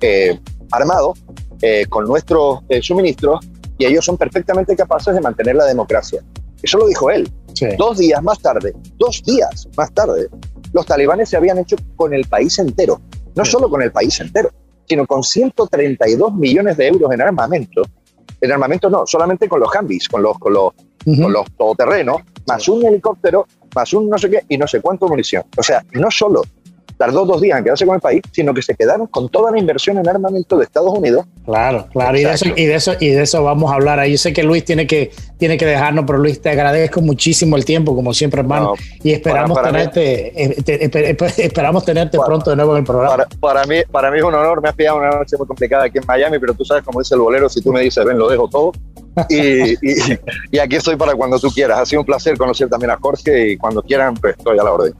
eh, 0.00 0.36
armado 0.72 1.14
eh, 1.62 1.86
con 1.86 2.08
nuestros 2.08 2.58
eh, 2.68 2.82
suministros 2.82 3.38
y 3.78 3.86
ellos 3.86 4.04
son 4.04 4.16
perfectamente 4.16 4.74
capaces 4.74 5.14
de 5.14 5.20
mantener 5.20 5.54
la 5.54 5.64
democracia. 5.64 6.24
Eso 6.60 6.78
lo 6.78 6.88
dijo 6.88 7.08
él. 7.08 7.30
Sí. 7.52 7.68
Dos 7.78 7.98
días 7.98 8.20
más 8.20 8.40
tarde, 8.40 8.74
dos 8.96 9.22
días 9.22 9.68
más 9.76 9.92
tarde, 9.92 10.26
los 10.72 10.84
talibanes 10.86 11.28
se 11.28 11.36
habían 11.36 11.58
hecho 11.58 11.76
con 11.94 12.14
el 12.14 12.24
país 12.24 12.58
entero, 12.58 13.00
no 13.36 13.44
solo 13.44 13.70
con 13.70 13.80
el 13.80 13.92
país 13.92 14.18
entero, 14.18 14.50
sino 14.88 15.06
con 15.06 15.22
132 15.22 16.34
millones 16.34 16.76
de 16.78 16.88
euros 16.88 17.12
en 17.12 17.22
armamento. 17.22 17.82
En 18.40 18.50
armamento 18.50 18.90
no, 18.90 19.06
solamente 19.06 19.48
con 19.48 19.60
los 19.60 19.70
Humvees, 19.72 20.08
con 20.08 20.20
los, 20.20 20.36
con 20.36 20.52
los, 20.52 20.72
uh 21.04 21.10
-huh. 21.12 21.22
con 21.22 21.32
los 21.32 21.50
todoterrenos, 21.56 22.22
más 22.46 22.68
un 22.68 22.84
helicóptero, 22.84 23.46
más 23.74 23.92
un 23.92 24.08
no 24.08 24.18
sé 24.18 24.30
qué 24.30 24.44
y 24.48 24.58
no 24.58 24.66
sé 24.66 24.80
cuánto 24.80 25.08
munición. 25.08 25.44
O 25.56 25.62
sea, 25.62 25.84
no 25.92 26.10
solo 26.10 26.42
tardó 26.96 27.24
dos 27.24 27.40
días 27.40 27.58
en 27.58 27.64
quedarse 27.64 27.86
con 27.86 27.96
el 27.96 28.00
país, 28.00 28.22
sino 28.32 28.54
que 28.54 28.62
se 28.62 28.74
quedaron 28.74 29.06
con 29.06 29.28
toda 29.28 29.50
la 29.50 29.58
inversión 29.58 29.98
en 29.98 30.08
armamento 30.08 30.56
de 30.56 30.64
Estados 30.64 30.92
Unidos. 30.96 31.26
Claro, 31.44 31.86
claro, 31.92 32.16
y 32.16 32.24
de, 32.24 32.32
eso, 32.32 32.46
y 32.56 32.66
de, 32.66 32.74
eso, 32.74 32.92
y 32.98 33.10
de 33.10 33.22
eso 33.22 33.42
vamos 33.42 33.70
a 33.70 33.74
hablar. 33.74 34.04
Yo 34.06 34.16
sé 34.16 34.32
que 34.32 34.42
Luis 34.42 34.64
tiene 34.64 34.86
que, 34.86 35.10
tiene 35.38 35.56
que 35.56 35.66
dejarnos, 35.66 36.04
pero 36.06 36.18
Luis, 36.18 36.40
te 36.40 36.50
agradezco 36.50 37.00
muchísimo 37.00 37.56
el 37.56 37.64
tiempo, 37.64 37.94
como 37.94 38.14
siempre, 38.14 38.40
hermano, 38.40 38.66
no, 38.66 38.74
y 39.02 39.12
esperamos 39.12 39.56
para, 39.56 39.70
para 39.70 39.90
tenerte, 39.90 40.32
mí, 40.34 40.62
te, 40.62 40.88
te, 40.88 41.44
esperamos 41.44 41.84
tenerte 41.84 42.16
para, 42.16 42.26
pronto 42.26 42.50
de 42.50 42.56
nuevo 42.56 42.72
en 42.72 42.78
el 42.78 42.84
programa. 42.84 43.26
Para, 43.40 43.64
mí, 43.64 43.76
para 43.90 44.10
mí 44.10 44.18
es 44.18 44.24
un 44.24 44.34
honor, 44.34 44.62
me 44.62 44.68
has 44.68 44.74
pillado 44.74 44.98
una 44.98 45.10
noche 45.10 45.36
muy 45.36 45.46
complicada 45.46 45.84
aquí 45.84 45.98
en 45.98 46.06
Miami, 46.06 46.38
pero 46.38 46.54
tú 46.54 46.64
sabes, 46.64 46.84
como 46.84 47.00
dice 47.00 47.14
el 47.14 47.20
bolero, 47.20 47.48
si 47.48 47.60
tú 47.60 47.72
me 47.72 47.80
dices, 47.80 48.04
ven, 48.04 48.18
lo 48.18 48.28
dejo 48.28 48.48
todo. 48.48 48.72
y, 49.28 49.72
y, 49.74 50.18
y 50.50 50.58
aquí 50.58 50.76
estoy 50.76 50.96
para 50.96 51.14
cuando 51.14 51.38
tú 51.38 51.48
quieras. 51.50 51.78
Ha 51.78 51.86
sido 51.86 52.00
un 52.00 52.06
placer 52.06 52.36
conocer 52.36 52.68
también 52.68 52.90
a 52.90 52.98
Jorge 53.00 53.50
y 53.50 53.56
cuando 53.56 53.82
quieran, 53.82 54.14
pues 54.14 54.36
estoy 54.36 54.58
a 54.58 54.64
la 54.64 54.72
orden. 54.72 54.94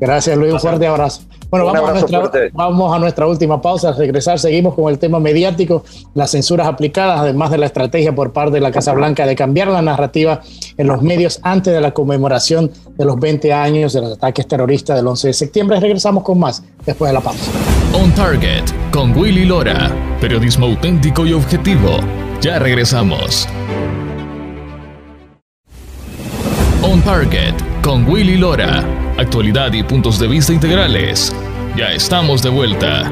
Gracias, 0.00 0.36
Luis. 0.36 0.52
Un 0.52 0.60
fuerte 0.60 0.86
abrazo. 0.86 1.22
Bueno, 1.50 1.64
vamos 1.66 1.88
a, 1.88 1.92
nuestra, 1.92 2.50
vamos 2.52 2.94
a, 2.94 2.98
nuestra, 2.98 3.26
última 3.26 3.60
pausa. 3.60 3.88
Al 3.88 3.96
regresar, 3.96 4.38
seguimos 4.38 4.74
con 4.74 4.92
el 4.92 4.98
tema 4.98 5.18
mediático, 5.18 5.82
las 6.14 6.30
censuras 6.30 6.66
aplicadas, 6.66 7.20
además 7.20 7.50
de 7.50 7.58
la 7.58 7.66
estrategia 7.66 8.14
por 8.14 8.32
parte 8.34 8.52
de 8.52 8.60
la 8.60 8.70
Casa 8.70 8.92
Blanca 8.92 9.26
de 9.26 9.34
cambiar 9.34 9.68
la 9.68 9.80
narrativa 9.80 10.42
en 10.76 10.86
los 10.86 11.00
medios 11.00 11.40
antes 11.42 11.72
de 11.72 11.80
la 11.80 11.92
conmemoración 11.92 12.70
de 12.96 13.04
los 13.04 13.18
20 13.18 13.52
años 13.52 13.94
de 13.94 14.02
los 14.02 14.12
ataques 14.18 14.46
terroristas 14.46 14.96
del 14.96 15.06
11 15.06 15.28
de 15.28 15.34
septiembre. 15.34 15.80
Regresamos 15.80 16.22
con 16.22 16.38
más 16.38 16.62
después 16.84 17.08
de 17.08 17.14
la 17.14 17.20
pausa. 17.20 17.50
On 17.94 18.12
Target 18.12 18.64
con 18.92 19.16
Willy 19.16 19.46
Lora. 19.46 19.90
Periodismo 20.20 20.66
auténtico 20.66 21.24
y 21.24 21.32
objetivo. 21.32 21.98
Ya 22.42 22.58
regresamos. 22.58 23.48
On 26.82 27.00
Target 27.02 27.54
con 27.82 28.06
Willy 28.06 28.36
Lora. 28.36 29.07
Actualidad 29.18 29.72
y 29.72 29.82
puntos 29.82 30.20
de 30.20 30.28
vista 30.28 30.52
integrales. 30.52 31.32
Ya 31.76 31.92
estamos 31.92 32.40
de 32.40 32.50
vuelta. 32.50 33.10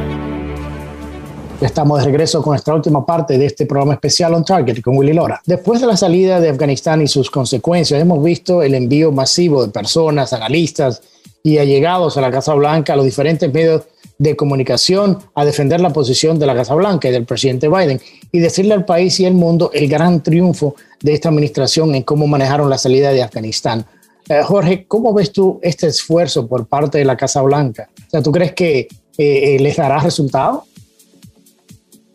Estamos 1.60 1.98
de 1.98 2.04
regreso 2.04 2.40
con 2.42 2.52
nuestra 2.52 2.76
última 2.76 3.04
parte 3.04 3.36
de 3.36 3.46
este 3.46 3.66
programa 3.66 3.94
especial 3.94 4.32
On 4.34 4.44
Target 4.44 4.82
con 4.82 4.96
Willy 4.96 5.12
Lora. 5.12 5.42
Después 5.44 5.80
de 5.80 5.88
la 5.88 5.96
salida 5.96 6.38
de 6.38 6.48
Afganistán 6.48 7.02
y 7.02 7.08
sus 7.08 7.28
consecuencias, 7.28 8.00
hemos 8.00 8.22
visto 8.22 8.62
el 8.62 8.76
envío 8.76 9.10
masivo 9.10 9.66
de 9.66 9.72
personas, 9.72 10.32
analistas 10.32 11.02
y 11.42 11.58
allegados 11.58 12.16
a 12.16 12.20
la 12.20 12.30
Casa 12.30 12.54
Blanca, 12.54 12.92
a 12.92 12.96
los 12.96 13.04
diferentes 13.04 13.52
medios 13.52 13.82
de 14.16 14.36
comunicación, 14.36 15.18
a 15.34 15.44
defender 15.44 15.80
la 15.80 15.92
posición 15.92 16.38
de 16.38 16.46
la 16.46 16.54
Casa 16.54 16.76
Blanca 16.76 17.08
y 17.08 17.10
del 17.10 17.24
presidente 17.24 17.68
Biden 17.68 18.00
y 18.30 18.38
decirle 18.38 18.74
al 18.74 18.84
país 18.84 19.18
y 19.18 19.26
al 19.26 19.34
mundo 19.34 19.72
el 19.74 19.88
gran 19.88 20.22
triunfo 20.22 20.76
de 21.02 21.14
esta 21.14 21.30
administración 21.30 21.96
en 21.96 22.04
cómo 22.04 22.28
manejaron 22.28 22.70
la 22.70 22.78
salida 22.78 23.10
de 23.10 23.24
Afganistán. 23.24 23.84
Eh, 24.28 24.42
Jorge, 24.42 24.86
¿cómo 24.86 25.14
ves 25.14 25.32
tú 25.32 25.60
este 25.62 25.86
esfuerzo 25.86 26.48
por 26.48 26.66
parte 26.66 26.98
de 26.98 27.04
la 27.04 27.16
Casa 27.16 27.42
Blanca? 27.42 27.88
¿tú 28.24 28.32
crees 28.32 28.54
que 28.54 28.88
eh, 29.18 29.56
les 29.60 29.76
dará 29.76 29.98
resultado? 29.98 30.64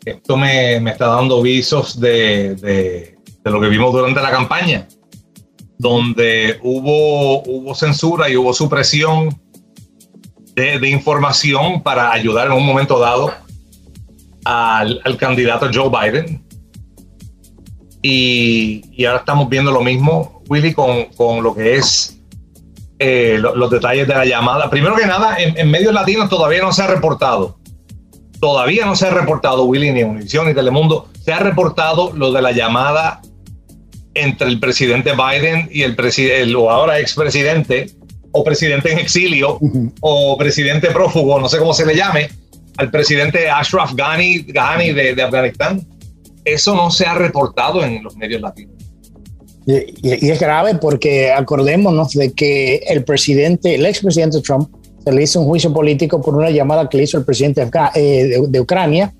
Esto 0.04 0.36
me, 0.36 0.76
está 0.90 1.06
dando 1.06 1.40
visos 1.42 1.98
de, 2.00 3.16
lo 3.44 3.60
que 3.60 3.68
vimos 3.68 3.92
durante 3.92 4.20
la 4.20 4.30
campaña, 4.30 4.88
donde 5.78 6.58
hubo, 6.62 7.42
hubo 7.44 7.74
censura 7.74 8.28
y 8.28 8.36
hubo 8.36 8.52
supresión 8.52 9.40
de, 10.54 10.88
información 10.88 11.82
para 11.82 12.12
ayudar 12.12 12.48
en 12.48 12.52
un 12.52 12.66
momento 12.66 12.98
dado 12.98 13.32
al, 14.44 15.16
candidato 15.18 15.70
Joe 15.72 15.88
Biden. 15.88 16.44
Y, 18.02 19.04
ahora 19.04 19.20
estamos 19.20 19.48
viendo 19.48 19.70
lo 19.70 19.82
mismo, 19.82 20.31
Willy, 20.48 20.72
con, 20.72 21.06
con 21.16 21.42
lo 21.42 21.54
que 21.54 21.76
es 21.76 22.18
eh, 22.98 23.36
lo, 23.38 23.54
los 23.54 23.70
detalles 23.70 24.06
de 24.06 24.14
la 24.14 24.24
llamada. 24.24 24.70
Primero 24.70 24.94
que 24.96 25.06
nada, 25.06 25.36
en, 25.38 25.58
en, 25.58 25.70
medios 25.70 25.92
latinos 25.92 26.28
todavía 26.28 26.62
no 26.62 26.72
se 26.72 26.82
ha 26.82 26.86
reportado. 26.86 27.58
Todavía 28.40 28.86
no 28.86 28.96
se 28.96 29.06
ha 29.06 29.10
reportado, 29.10 29.64
Willy, 29.64 29.92
ni 29.92 30.02
Univision 30.02 30.46
ni 30.46 30.54
Telemundo. 30.54 31.08
Se 31.24 31.32
ha 31.32 31.38
reportado 31.38 32.12
lo 32.12 32.32
de 32.32 32.42
la 32.42 32.52
llamada 32.52 33.20
entre 34.14 34.48
el 34.48 34.60
presidente 34.60 35.12
Biden 35.12 35.68
y 35.72 35.82
el, 35.82 35.96
el 36.18 36.56
o 36.56 36.70
ahora 36.70 36.98
expresidente, 36.98 37.90
o 38.32 38.44
presidente 38.44 38.92
en 38.92 38.98
exilio, 38.98 39.58
uh 39.60 39.70
-huh. 39.72 39.92
o 40.00 40.36
presidente 40.36 40.90
prófugo, 40.90 41.40
no 41.40 41.48
sé 41.48 41.58
cómo 41.58 41.72
se 41.72 41.86
le 41.86 41.94
llame, 41.94 42.28
al 42.76 42.90
presidente 42.90 43.48
Ashraf 43.48 43.94
Ghani, 43.94 44.40
Ghani 44.48 44.92
de, 44.92 45.14
de 45.14 45.22
Afganistán 45.22 45.86
eso 46.44 46.74
no 46.74 46.90
se 46.90 47.06
ha 47.06 47.14
reportado 47.14 47.84
en 47.84 48.02
los 48.02 48.16
medios 48.16 48.40
latinos. 48.40 48.74
Y, 49.66 50.26
y, 50.26 50.30
es 50.30 50.40
grave 50.40 50.74
porque 50.74 51.30
acordémonos 51.32 52.12
de 52.12 52.32
que 52.32 52.76
el 52.88 53.04
presidente, 53.04 53.74
el 53.74 53.86
expresidente 53.86 54.40
Trump, 54.40 54.68
se 55.04 55.12
le 55.12 55.22
hizo 55.22 55.40
un 55.40 55.46
juicio 55.46 55.72
político 55.72 56.20
por 56.20 56.36
una 56.36 56.50
llamada 56.50 56.88
que 56.88 56.96
le 56.96 57.04
hizo 57.04 57.18
el 57.18 57.24
presidente 57.24 57.64
de, 57.64 57.70
eh, 57.94 58.24
de, 58.26 58.46
de 58.48 58.60
Ucrania 58.60 59.12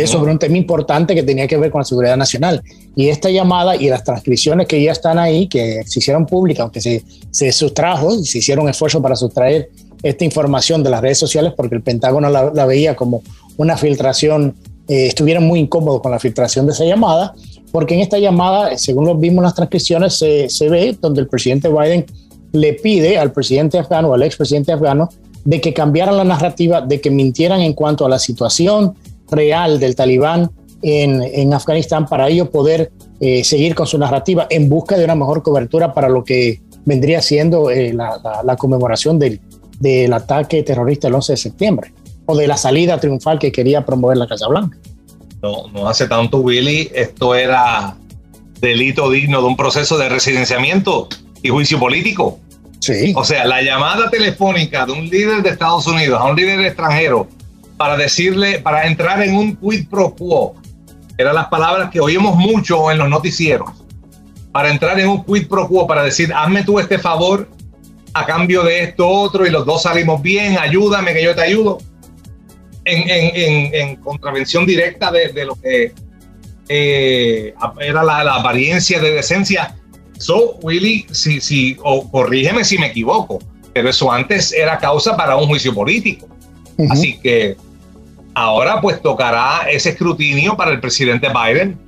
es 0.00 0.08
sobre 0.08 0.32
un 0.32 0.38
tema 0.38 0.56
importante 0.56 1.14
que 1.14 1.22
tenía 1.22 1.46
que 1.46 1.58
ver 1.58 1.70
con 1.70 1.80
la 1.80 1.84
seguridad 1.84 2.16
nacional. 2.16 2.62
Y 2.96 3.08
esta 3.08 3.28
llamada 3.28 3.76
y 3.76 3.88
las 3.90 4.02
transcripciones 4.02 4.66
que 4.66 4.82
ya 4.82 4.92
están 4.92 5.18
ahí, 5.18 5.48
que 5.48 5.82
se 5.86 5.98
hicieron 5.98 6.24
públicas, 6.24 6.62
aunque 6.62 6.80
se, 6.80 7.04
se 7.30 7.52
sustrajo 7.52 8.12
se 8.22 8.38
hicieron 8.38 8.68
esfuerzos 8.70 9.02
para 9.02 9.16
sustraer 9.16 9.68
esta 10.02 10.24
información 10.24 10.82
de 10.82 10.90
las 10.90 11.02
redes 11.02 11.18
sociales, 11.18 11.52
porque 11.54 11.74
el 11.74 11.82
Pentágono 11.82 12.30
la, 12.30 12.64
veía 12.64 12.96
como 12.96 13.22
una 13.58 13.76
filtración, 13.76 14.54
eh, 14.88 15.08
estuvieron 15.08 15.44
muy 15.44 15.60
incómodos 15.60 16.00
con 16.00 16.10
la 16.10 16.18
filtración 16.18 16.66
de 16.66 16.72
esa 16.72 16.84
llamada, 16.84 17.34
porque 17.72 17.94
en 17.94 18.00
esta 18.00 18.18
llamada, 18.18 18.76
según 18.76 19.06
lo 19.06 19.16
vimos 19.16 19.38
en 19.38 19.44
las 19.44 19.54
transcripciones, 19.54 20.18
se, 20.18 20.68
ve 20.68 20.96
donde 21.00 21.22
el 21.22 21.26
presidente 21.26 21.68
Biden 21.68 22.04
le 22.52 22.74
pide 22.74 23.18
al 23.18 23.32
presidente 23.32 23.78
afgano, 23.78 24.12
al 24.12 24.22
expresidente 24.22 24.72
afgano, 24.72 25.08
de 25.44 25.60
que 25.60 25.72
cambiaran 25.72 26.18
la 26.18 26.24
narrativa, 26.24 26.82
de 26.82 27.00
que 27.00 27.10
mintieran 27.10 27.62
en 27.62 27.72
cuanto 27.72 28.04
a 28.04 28.08
la 28.10 28.18
situación, 28.18 28.94
real 29.30 29.80
del 29.80 29.96
talibán 29.96 30.50
en, 30.82 31.54
Afganistán 31.54 32.06
para 32.06 32.28
ellos 32.28 32.50
poder 32.50 32.92
eh, 33.20 33.42
seguir 33.44 33.74
con 33.74 33.86
su 33.86 33.96
narrativa 33.96 34.46
en 34.50 34.68
busca 34.68 34.98
de 34.98 35.04
una 35.04 35.14
mejor 35.14 35.42
cobertura 35.42 35.94
para 35.94 36.08
lo 36.08 36.22
que 36.24 36.60
vendría 36.84 37.22
siendo 37.22 37.70
eh, 37.70 37.94
la, 37.94 38.56
conmemoración 38.56 39.18
del, 39.18 39.40
del 39.80 40.12
ataque 40.12 40.62
terrorista 40.62 41.08
el 41.08 41.14
11 41.14 41.32
de 41.32 41.36
septiembre 41.36 41.94
o 42.26 42.36
de 42.36 42.46
la 42.46 42.56
salida 42.56 42.98
triunfal 42.98 43.38
que 43.38 43.50
quería 43.50 43.86
promover 43.86 44.16
la 44.16 44.26
Casa 44.26 44.48
Blanca. 44.48 44.78
No, 45.42 45.68
no 45.72 45.88
hace 45.88 46.06
tanto, 46.06 46.38
Willy, 46.38 46.90
esto 46.94 47.34
era 47.34 47.96
delito 48.60 49.10
digno 49.10 49.40
de 49.40 49.48
un 49.48 49.56
proceso 49.56 49.98
de 49.98 50.08
residenciamiento 50.08 51.08
y 51.42 51.48
juicio 51.48 51.78
político. 51.80 52.38
Sí. 52.78 53.12
O 53.16 53.24
sea, 53.24 53.44
la 53.44 53.60
llamada 53.60 54.08
telefónica 54.08 54.86
de 54.86 54.92
un 54.92 55.08
líder 55.08 55.42
de 55.42 55.50
Estados 55.50 55.86
Unidos 55.86 56.20
a 56.20 56.24
un 56.24 56.36
líder 56.36 56.60
extranjero 56.60 57.28
para 57.76 57.96
decirle, 57.96 58.60
para 58.60 58.86
entrar 58.86 59.20
en 59.22 59.34
un 59.34 59.56
quid 59.56 59.88
pro 59.88 60.14
quo. 60.14 60.54
Eran 61.18 61.34
las 61.34 61.48
palabras 61.48 61.90
que 61.90 62.00
oímos 62.00 62.36
mucho 62.36 62.90
en 62.92 62.98
los 62.98 63.08
noticieros. 63.08 63.70
Para 64.52 64.70
entrar 64.70 64.98
en 65.00 65.08
un 65.08 65.24
quid 65.24 65.48
pro 65.48 65.66
quo, 65.66 65.86
para 65.86 66.04
decir, 66.04 66.32
hazme 66.32 66.62
tú 66.62 66.78
este 66.78 66.98
favor 66.98 67.48
a 68.14 68.26
cambio 68.26 68.62
de 68.62 68.84
esto 68.84 69.08
otro 69.08 69.46
y 69.46 69.50
los 69.50 69.66
dos 69.66 69.82
salimos 69.82 70.22
bien, 70.22 70.58
ayúdame 70.58 71.12
que 71.12 71.24
yo 71.24 71.34
te 71.34 71.42
ayudo. 71.42 71.78
En, 72.84 73.08
en, 73.08 73.74
en, 73.74 73.96
contravención 73.96 74.66
directa 74.66 75.12
de, 75.12 75.44
lo 75.44 75.54
que 75.54 75.92
eh, 76.68 77.54
era 77.80 78.02
la, 78.02 78.34
apariencia 78.34 79.00
de 79.00 79.12
decencia. 79.12 79.76
So, 80.18 80.56
Willy, 80.62 81.06
si, 81.12 81.40
si, 81.40 81.76
o 81.82 82.10
corrígeme 82.10 82.64
si 82.64 82.78
me 82.78 82.88
equivoco, 82.88 83.38
pero 83.72 83.88
eso 83.88 84.10
antes 84.10 84.52
era 84.52 84.78
causa 84.78 85.16
para 85.16 85.36
un 85.36 85.46
juicio 85.46 85.72
político. 85.72 86.28
Así 86.90 87.18
que 87.18 87.56
Ahora 88.34 88.80
pues 88.80 89.02
tocará 89.02 89.66
ese 89.70 89.90
escrutinio 89.90 90.56
para 90.56 90.70
el 90.70 90.80
presidente 90.80 91.28
Biden. 91.28 91.78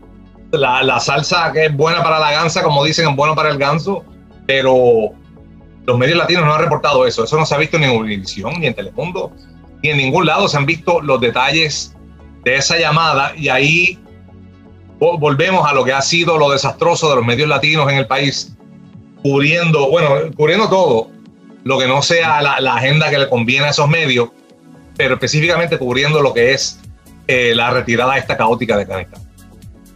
La, 0.52 1.00
salsa 1.00 1.50
que 1.52 1.66
es 1.66 1.76
buena 1.76 2.02
para 2.02 2.18
la 2.18 2.30
gansa, 2.30 2.62
como 2.62 2.84
dicen, 2.84 3.08
es 3.08 3.16
buena 3.16 3.34
para 3.34 3.50
el 3.50 3.58
ganso, 3.58 4.04
pero 4.46 5.10
los 5.84 5.98
medios 5.98 6.16
latinos 6.16 6.44
no 6.44 6.54
han 6.54 6.60
reportado 6.60 7.06
eso. 7.06 7.24
Eso 7.24 7.36
no 7.36 7.46
se 7.46 7.54
ha 7.54 7.58
visto 7.58 7.78
ni 7.78 7.86
en 7.86 7.98
Univision, 7.98 8.60
ni 8.60 8.66
en 8.66 8.74
Telemundo, 8.74 9.32
ni 9.84 9.90
en 9.90 9.96
ningún 9.98 10.26
lado 10.26 10.48
se 10.48 10.56
han 10.56 10.66
visto 10.66 11.00
los 11.00 11.20
detalles 11.20 11.94
de 12.42 12.56
esa 12.56 12.78
llamada 12.78 13.32
y 13.36 13.48
ahí 13.48 13.98
volvemos 14.98 15.68
a 15.68 15.72
lo 15.72 15.84
que 15.84 15.92
ha 15.92 16.02
sido 16.02 16.38
lo 16.38 16.50
desastroso 16.50 17.10
de 17.10 17.16
los 17.16 17.24
medios 17.24 17.48
latinos 17.48 17.90
en 17.92 17.98
el 17.98 18.06
país, 18.06 18.56
cubriendo, 19.22 19.90
bueno, 19.90 20.08
cubriendo 20.36 20.68
todo, 20.68 21.10
lo 21.62 21.78
que 21.78 21.86
no 21.86 22.02
sea 22.02 22.42
la, 22.42 22.60
la 22.60 22.74
agenda 22.74 23.10
que 23.10 23.18
le 23.18 23.28
conviene 23.28 23.66
a 23.66 23.70
esos 23.70 23.88
medios 23.88 24.30
pero 24.96 25.14
específicamente 25.14 25.78
cubriendo 25.78 26.20
lo 26.20 26.32
que 26.32 26.52
es 26.52 26.78
eh, 27.26 27.52
la 27.54 27.70
retirada 27.70 28.16
esta 28.16 28.36
caótica 28.36 28.76
de 28.76 28.82
Afganistán. 28.82 29.22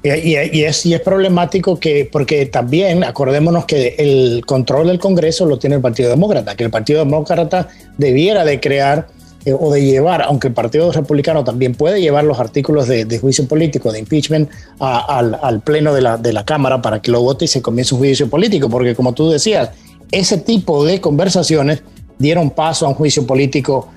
Y, 0.02 0.36
es, 0.62 0.86
y 0.86 0.94
es 0.94 1.00
problemático 1.00 1.78
que, 1.78 2.08
porque 2.10 2.46
también 2.46 3.02
acordémonos 3.02 3.64
que 3.64 3.96
el 3.98 4.44
control 4.46 4.86
del 4.86 4.98
Congreso 4.98 5.44
lo 5.44 5.58
tiene 5.58 5.76
el 5.76 5.82
Partido 5.82 6.08
Demócrata, 6.08 6.56
que 6.56 6.64
el 6.64 6.70
Partido 6.70 7.00
Demócrata 7.00 7.68
debiera 7.98 8.44
de 8.44 8.60
crear 8.60 9.08
eh, 9.44 9.52
o 9.58 9.72
de 9.72 9.84
llevar, 9.84 10.22
aunque 10.22 10.48
el 10.48 10.54
Partido 10.54 10.90
Republicano 10.90 11.44
también 11.44 11.74
puede 11.74 12.00
llevar 12.00 12.24
los 12.24 12.40
artículos 12.40 12.88
de, 12.88 13.18
juicio 13.18 13.46
político, 13.46 13.92
de 13.92 14.00
impeachment, 14.00 14.50
al, 14.80 15.38
al, 15.40 15.60
Pleno 15.60 15.94
de 15.94 16.02
la, 16.02 16.16
de 16.16 16.32
la 16.32 16.44
Cámara 16.44 16.82
para 16.82 17.00
que 17.00 17.10
lo 17.10 17.22
vote 17.22 17.44
y 17.44 17.48
se 17.48 17.62
comience 17.62 17.94
un 17.94 18.00
juicio 18.00 18.28
político, 18.28 18.68
porque 18.68 18.94
como 18.94 19.12
tú 19.12 19.30
decías, 19.30 19.70
ese 20.10 20.38
tipo 20.38 20.84
de 20.84 21.00
conversaciones 21.00 21.82
dieron 22.18 22.50
paso 22.50 22.86
a 22.86 22.88
un 22.88 22.94
juicio 22.94 23.26
político 23.26 23.88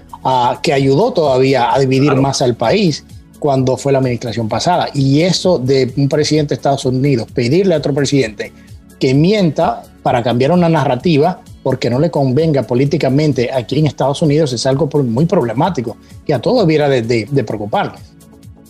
que 0.61 0.71
ayudó 0.71 1.11
todavía 1.11 1.73
a 1.73 1.79
dividir 1.79 2.13
más 2.15 2.41
al 2.41 2.55
país 2.55 3.03
cuando 3.39 3.75
fue 3.75 3.91
la 3.91 3.97
administración 3.97 4.47
pasada. 4.47 4.89
Y 4.93 5.21
eso 5.21 5.57
de 5.57 5.91
un 5.97 6.07
presidente 6.07 6.49
de 6.49 6.55
Estados 6.55 6.85
Unidos 6.85 7.27
pedirle 7.33 7.73
a 7.73 7.79
otro 7.79 7.93
presidente 7.93 8.53
que 8.99 9.15
mienta 9.15 9.83
para 10.03 10.21
cambiar 10.21 10.51
una 10.51 10.69
narrativa 10.69 11.41
porque 11.63 11.89
no 11.89 11.99
le 11.99 12.09
convenga 12.09 12.63
políticamente 12.63 13.51
aquí 13.53 13.79
en 13.79 13.87
Estados 13.87 14.21
Unidos 14.21 14.53
es 14.53 14.65
algo 14.65 14.87
muy 15.03 15.25
problemático 15.25 15.97
que 16.25 16.33
a 16.33 16.39
todos 16.39 16.61
debiera 16.61 16.89
de, 16.89 17.01
de. 17.01 17.27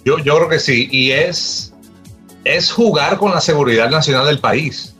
Yo, 0.03 0.17
yo 0.19 0.35
creo 0.35 0.49
que 0.49 0.59
sí, 0.59 0.89
y 0.91 1.11
es, 1.11 1.73
es 2.43 2.71
jugar 2.71 3.17
con 3.17 3.31
la 3.31 3.39
seguridad 3.39 3.89
nacional 3.89 4.25
del 4.25 4.39
país 4.39 4.95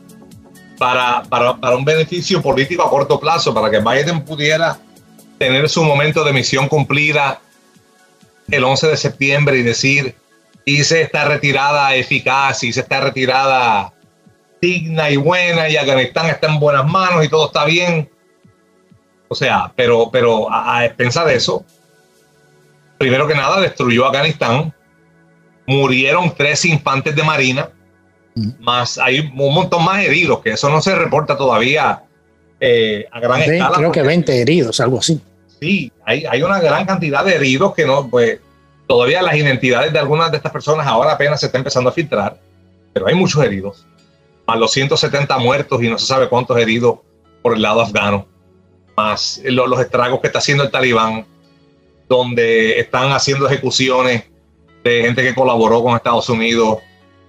para, 0.78 1.22
para, 1.24 1.56
para 1.56 1.76
un 1.76 1.84
beneficio 1.84 2.40
político 2.40 2.82
a 2.82 2.90
corto 2.90 3.18
plazo, 3.20 3.52
para 3.52 3.70
que 3.70 3.80
Biden 3.80 4.24
pudiera 4.24 4.78
tener 5.38 5.68
su 5.68 5.82
momento 5.82 6.24
de 6.24 6.32
misión 6.32 6.68
cumplida 6.68 7.40
el 8.50 8.64
11 8.64 8.88
de 8.88 8.96
septiembre 8.96 9.58
y 9.58 9.62
decir, 9.62 10.14
hice 10.64 11.02
esta 11.02 11.24
retirada 11.24 11.94
eficaz, 11.94 12.62
hice 12.62 12.80
esta 12.80 13.00
retirada 13.00 13.92
digna 14.62 15.10
y 15.10 15.16
buena 15.16 15.68
y 15.68 15.76
Afganistán 15.76 16.30
está 16.30 16.46
en 16.46 16.58
buenas 16.58 16.86
manos 16.86 17.22
y 17.22 17.28
todo 17.28 17.48
está 17.48 17.66
bien. 17.66 18.08
O 19.28 19.34
sea, 19.34 19.70
pero, 19.76 20.08
pero 20.10 20.50
a, 20.50 20.78
a 20.78 20.86
expensas 20.86 21.26
de 21.26 21.34
eso, 21.34 21.64
primero 22.96 23.26
que 23.26 23.34
nada 23.34 23.60
destruyó 23.60 24.06
Afganistán, 24.06 24.72
murieron 25.66 26.34
tres 26.34 26.64
infantes 26.64 27.14
de 27.14 27.22
marina, 27.22 27.68
mm. 28.34 28.50
más 28.60 28.96
hay 28.96 29.20
un 29.20 29.52
montón 29.52 29.84
más 29.84 30.02
heridos, 30.02 30.40
que 30.40 30.50
eso 30.52 30.70
no 30.70 30.80
se 30.80 30.94
reporta 30.94 31.36
todavía 31.36 32.04
eh, 32.60 33.06
a 33.12 33.20
gran 33.20 33.42
escala. 33.42 33.76
Creo 33.76 33.92
que 33.92 34.02
20 34.02 34.40
heridos, 34.40 34.80
algo 34.80 34.98
así 34.98 35.20
sí, 35.62 35.92
hay, 36.04 36.24
hay 36.26 36.42
una 36.42 36.58
gran 36.58 36.84
cantidad 36.84 37.24
de 37.24 37.36
heridos 37.36 37.72
que 37.72 37.86
no, 37.86 38.08
pues 38.08 38.40
todavía 38.88 39.22
las 39.22 39.36
identidades 39.36 39.92
de 39.92 39.98
algunas 40.00 40.32
de 40.32 40.38
estas 40.38 40.50
personas 40.50 40.86
ahora 40.88 41.12
apenas 41.12 41.38
se 41.38 41.46
está 41.46 41.56
empezando 41.56 41.88
a 41.88 41.92
filtrar, 41.92 42.36
pero 42.92 43.06
hay 43.06 43.14
muchos 43.14 43.42
heridos, 43.44 43.86
más 44.52 44.60
los 44.60 44.72
170 44.72 45.38
muertos 45.38 45.82
y 45.82 45.88
no 45.88 45.98
se 45.98 46.06
sabe 46.06 46.28
cuántos 46.28 46.56
heridos 46.58 46.98
por 47.42 47.54
el 47.54 47.62
lado 47.62 47.80
afgano, 47.80 48.26
más 48.96 49.40
los 49.44 49.80
estragos 49.80 50.20
que 50.20 50.26
está 50.26 50.38
haciendo 50.38 50.64
el 50.64 50.70
talibán, 50.70 51.26
donde 52.08 52.78
están 52.78 53.12
haciendo 53.12 53.46
ejecuciones 53.46 54.24
de 54.84 55.02
gente 55.02 55.22
que 55.22 55.34
colaboró 55.34 55.82
con 55.82 55.96
Estados 55.96 56.28
Unidos. 56.28 56.78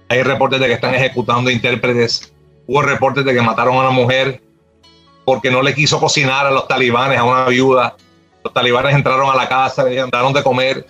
Hay 0.08 0.22
reportes 0.22 0.60
de 0.60 0.66
que 0.66 0.74
están 0.74 0.94
ejecutando 0.94 1.50
intérpretes. 1.50 2.32
Hubo 2.66 2.82
reportes 2.82 3.24
de 3.24 3.32
que 3.32 3.40
mataron 3.40 3.76
a 3.76 3.80
una 3.80 3.90
mujer 3.90 4.42
porque 5.24 5.50
no 5.50 5.62
le 5.62 5.74
quiso 5.74 5.98
cocinar 5.98 6.46
a 6.46 6.50
los 6.50 6.68
talibanes, 6.68 7.18
a 7.18 7.24
una 7.24 7.46
viuda 7.46 7.96
los 8.44 8.52
talibanes 8.52 8.94
entraron 8.94 9.30
a 9.30 9.34
la 9.34 9.48
casa, 9.48 9.84
le 9.84 9.96
daron 9.96 10.32
de 10.32 10.42
comer, 10.42 10.86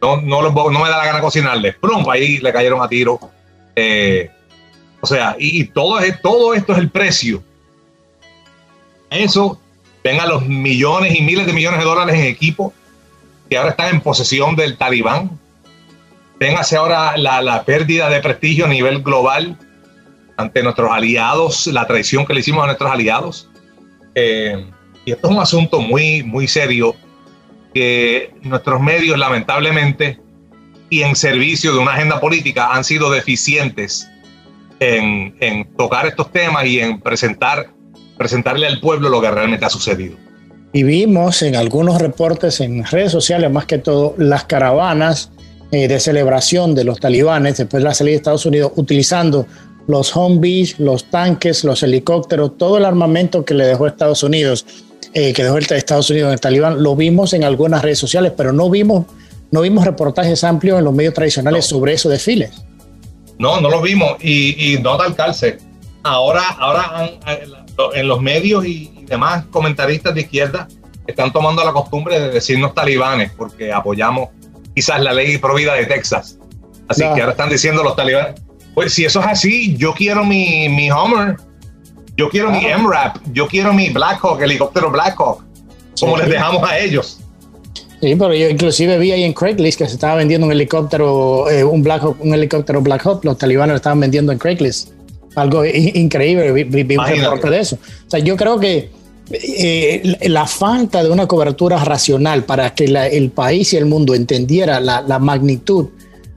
no, 0.00 0.16
no, 0.22 0.42
no 0.42 0.70
me 0.80 0.88
da 0.88 0.98
la 0.98 1.04
gana 1.04 1.20
cocinarles, 1.20 1.76
¡prum! 1.76 2.08
ahí 2.08 2.38
le 2.38 2.52
cayeron 2.52 2.82
a 2.82 2.88
tiro. 2.88 3.20
Eh, 3.76 4.30
o 5.00 5.06
sea, 5.06 5.36
y, 5.38 5.64
todo, 5.64 5.98
todo 6.22 6.54
esto 6.54 6.72
es 6.72 6.78
el 6.78 6.90
precio. 6.90 7.42
Eso, 9.10 9.60
vengan 10.02 10.28
los 10.28 10.46
millones 10.46 11.18
y 11.18 11.22
miles 11.22 11.46
de 11.46 11.52
millones 11.52 11.80
de 11.80 11.84
dólares 11.84 12.14
en 12.14 12.22
equipo 12.22 12.72
que 13.48 13.56
ahora 13.56 13.70
están 13.70 13.94
en 13.94 14.00
posesión 14.00 14.56
del 14.56 14.76
talibán. 14.76 15.38
Véngase 16.38 16.76
ahora 16.76 17.16
la, 17.16 17.40
la 17.40 17.64
pérdida 17.64 18.08
de 18.08 18.20
prestigio 18.20 18.66
a 18.66 18.68
nivel 18.68 19.02
global 19.02 19.56
ante 20.36 20.62
nuestros 20.62 20.90
aliados, 20.90 21.66
la 21.68 21.86
traición 21.86 22.26
que 22.26 22.34
le 22.34 22.40
hicimos 22.40 22.62
a 22.62 22.66
nuestros 22.66 22.90
aliados. 22.90 23.48
Eh, 24.14 24.66
y 25.04 25.12
esto 25.12 25.28
es 25.28 25.34
un 25.34 25.40
asunto 25.40 25.80
muy, 25.80 26.22
muy 26.22 26.48
serio 26.48 26.96
que 27.72 28.34
nuestros 28.42 28.80
medios 28.80 29.18
lamentablemente 29.18 30.18
y 30.88 31.02
en 31.02 31.16
servicio 31.16 31.72
de 31.72 31.78
una 31.78 31.92
agenda 31.92 32.20
política 32.20 32.72
han 32.72 32.84
sido 32.84 33.10
deficientes 33.10 34.08
en, 34.80 35.36
en 35.40 35.64
tocar 35.76 36.06
estos 36.06 36.30
temas 36.32 36.66
y 36.66 36.80
en 36.80 37.00
presentar, 37.00 37.70
presentarle 38.16 38.66
al 38.66 38.80
pueblo 38.80 39.08
lo 39.08 39.20
que 39.20 39.30
realmente 39.30 39.64
ha 39.64 39.70
sucedido. 39.70 40.16
Y 40.72 40.82
vimos 40.82 41.42
en 41.42 41.56
algunos 41.56 42.00
reportes 42.00 42.60
en 42.60 42.84
redes 42.84 43.12
sociales, 43.12 43.50
más 43.50 43.66
que 43.66 43.78
todo, 43.78 44.14
las 44.18 44.44
caravanas 44.44 45.30
eh, 45.72 45.88
de 45.88 45.98
celebración 45.98 46.74
de 46.74 46.84
los 46.84 47.00
talibanes 47.00 47.56
después 47.56 47.82
de 47.82 47.88
la 47.88 47.94
salida 47.94 48.12
de 48.12 48.16
Estados 48.18 48.46
Unidos 48.46 48.72
utilizando 48.76 49.46
los 49.86 50.14
Humvees, 50.14 50.78
los 50.78 51.10
tanques, 51.10 51.64
los 51.64 51.82
helicópteros, 51.82 52.58
todo 52.58 52.78
el 52.78 52.84
armamento 52.84 53.44
que 53.44 53.54
le 53.54 53.64
dejó 53.64 53.86
Estados 53.86 54.22
Unidos 54.22 54.66
eh, 55.14 55.32
que 55.32 55.44
dejó 55.44 55.56
el 55.56 55.64
Estados 55.64 56.10
Unidos 56.10 56.28
en 56.28 56.32
el 56.34 56.40
talibán, 56.40 56.82
lo 56.82 56.94
vimos 56.94 57.32
en 57.32 57.42
algunas 57.42 57.80
redes 57.80 57.98
sociales, 57.98 58.32
pero 58.36 58.52
no 58.52 58.68
vimos 58.68 59.06
no 59.50 59.62
vimos 59.62 59.84
reportajes 59.84 60.44
amplios 60.44 60.78
en 60.78 60.84
los 60.84 60.92
medios 60.92 61.14
tradicionales 61.14 61.64
sobre 61.64 61.94
esos 61.94 62.12
desfiles. 62.12 62.50
No, 63.38 63.60
no 63.60 63.68
los 63.68 63.82
vimos 63.82 64.16
y, 64.20 64.74
y 64.74 64.78
nota 64.78 65.04
al 65.04 65.14
calce. 65.14 65.58
Ahora, 66.02 66.48
ahora 66.58 67.10
en 67.94 68.08
los 68.08 68.20
medios 68.20 68.64
y, 68.64 68.92
demás 69.06 69.44
comentaristas 69.52 70.14
de 70.14 70.22
izquierda 70.22 70.66
están 71.06 71.32
tomando 71.32 71.62
la 71.62 71.72
costumbre 71.72 72.18
de 72.18 72.30
decirnos 72.30 72.74
talibanes 72.74 73.30
porque 73.36 73.72
apoyamos 73.72 74.30
quizás 74.74 75.00
la 75.00 75.12
ley 75.12 75.38
provida 75.38 75.74
de 75.74 75.86
Texas. 75.86 76.38
Así 76.88 77.02
que 77.02 77.20
ahora 77.20 77.30
están 77.30 77.48
diciendo 77.48 77.84
los 77.84 77.94
talibanes. 77.94 78.40
Pues 78.74 78.92
si 78.92 79.04
eso 79.04 79.20
es 79.20 79.26
así, 79.26 79.76
yo 79.76 79.94
quiero 79.94 80.24
mi, 80.24 80.68
mi 80.68 80.90
Hummer, 80.90 81.36
yo 82.16 82.28
quiero 82.28 82.50
mi 82.50 82.66
MRAP, 82.66 83.18
yo 83.32 83.46
quiero 83.46 83.72
mi 83.72 83.90
Blackhawk, 83.90 84.40
helicóptero 84.42 84.90
Blackhawk, 84.90 85.44
como 86.00 86.16
les 86.16 86.28
dejamos 86.28 86.68
a 86.68 86.78
ellos. 86.78 87.20
Sí, 88.00 88.14
pero 88.14 88.34
yo 88.34 88.48
inclusive 88.48 88.98
vi 88.98 89.12
ahí 89.12 89.22
en 89.22 89.32
Craigslist 89.32 89.78
que 89.78 89.86
se 89.86 89.94
estaba 89.94 90.16
vendiendo 90.16 90.46
un 90.46 90.52
helicóptero, 90.52 91.48
eh, 91.50 91.64
un 91.64 91.82
Black 91.82 92.02
un 92.20 92.34
helicóptero 92.34 92.82
Black 92.82 93.06
Hawk, 93.06 93.24
los 93.24 93.38
talibanes 93.38 93.72
lo 93.72 93.76
estaban 93.76 94.00
vendiendo 94.00 94.32
en 94.32 94.38
Craigslist. 94.38 94.90
Algo 95.34 95.64
increíble, 95.64 96.52
vi, 96.52 96.64
vi 96.64 96.96
un 96.96 97.06
reporte 97.06 97.50
de 97.50 97.60
eso. 97.60 97.76
O 98.06 98.10
sea, 98.10 98.20
yo 98.20 98.36
creo 98.36 98.58
que 98.58 98.90
eh, 99.30 100.16
la 100.28 100.46
falta 100.46 101.02
de 101.02 101.10
una 101.10 101.26
cobertura 101.26 101.82
racional 101.82 102.44
para 102.44 102.74
que 102.74 102.84
el 102.84 103.30
país 103.30 103.72
y 103.72 103.76
el 103.76 103.86
mundo 103.86 104.14
entendiera 104.14 104.78
la, 104.78 105.18
magnitud 105.18 105.88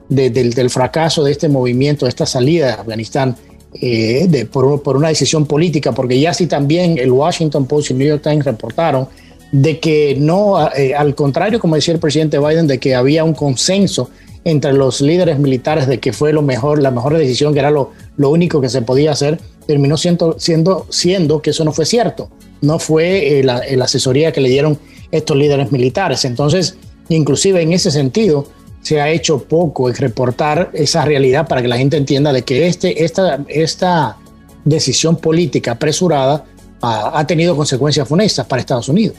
del, 0.08 0.70
fracaso 0.70 1.22
de 1.22 1.32
este 1.32 1.48
movimiento, 1.48 2.04
de 2.04 2.08
esta 2.08 2.26
salida 2.26 2.66
de 2.66 2.72
Afganistán, 2.72 3.36
eh, 3.80 4.26
de, 4.28 4.46
por, 4.46 4.82
por, 4.82 4.96
una 4.96 5.08
decisión 5.08 5.46
política, 5.46 5.92
porque 5.92 6.18
ya 6.18 6.34
sí 6.34 6.48
también 6.48 6.98
el 6.98 7.12
Washington 7.12 7.66
Post 7.66 7.90
y 7.90 7.92
el 7.92 7.98
New 8.00 8.08
York 8.08 8.22
Times 8.22 8.44
reportaron 8.44 9.06
de 9.52 9.80
que 9.80 10.16
no, 10.18 10.70
eh, 10.72 10.94
al 10.94 11.14
contrario, 11.14 11.58
como 11.58 11.74
decía 11.74 11.94
el 11.94 12.00
presidente 12.00 12.38
Biden, 12.38 12.66
de 12.66 12.78
que 12.78 12.94
había 12.94 13.24
un 13.24 13.34
consenso 13.34 14.10
entre 14.44 14.72
los 14.72 15.00
líderes 15.00 15.38
militares 15.38 15.86
de 15.86 15.98
que 15.98 16.12
fue 16.12 16.32
lo 16.32 16.42
mejor, 16.42 16.80
la 16.80 16.90
mejor 16.90 17.16
decisión, 17.16 17.52
que 17.52 17.58
era 17.58 17.70
lo, 17.70 17.90
lo 18.16 18.30
único 18.30 18.60
que 18.60 18.68
se 18.68 18.82
podía 18.82 19.12
hacer, 19.12 19.38
terminó 19.66 19.96
siendo, 19.96 20.38
siendo, 20.38 20.86
siendo 20.88 21.42
que 21.42 21.50
eso 21.50 21.64
no 21.64 21.72
fue 21.72 21.84
cierto 21.84 22.30
no 22.60 22.78
fue 22.78 23.40
eh, 23.40 23.44
la, 23.44 23.62
asesoría 23.82 24.32
que 24.32 24.40
le 24.40 24.48
dieron 24.48 24.78
estos 25.10 25.36
líderes 25.36 25.72
militares. 25.72 26.24
Entonces, 26.24 26.76
inclusive 27.08 27.62
en 27.62 27.72
ese 27.72 27.90
sentido, 27.90 28.46
se 28.82 29.00
ha 29.00 29.10
hecho 29.10 29.44
poco 29.44 29.88
en 29.88 29.96
reportar 29.96 30.70
esa 30.72 31.04
realidad 31.04 31.46
para 31.46 31.62
que 31.62 31.68
la 31.68 31.76
gente 31.76 31.96
entienda 31.96 32.32
de 32.32 32.42
que 32.42 32.66
este, 32.66 33.04
esta, 33.04 33.40
esta 33.48 34.16
decisión 34.64 35.16
política 35.16 35.72
apresurada 35.72 36.44
ha, 36.82 37.26
tenido 37.26 37.54
consecuencias 37.56 38.08
funestas 38.08 38.46
para 38.46 38.60
Estados 38.60 38.88
Unidos. 38.88 39.16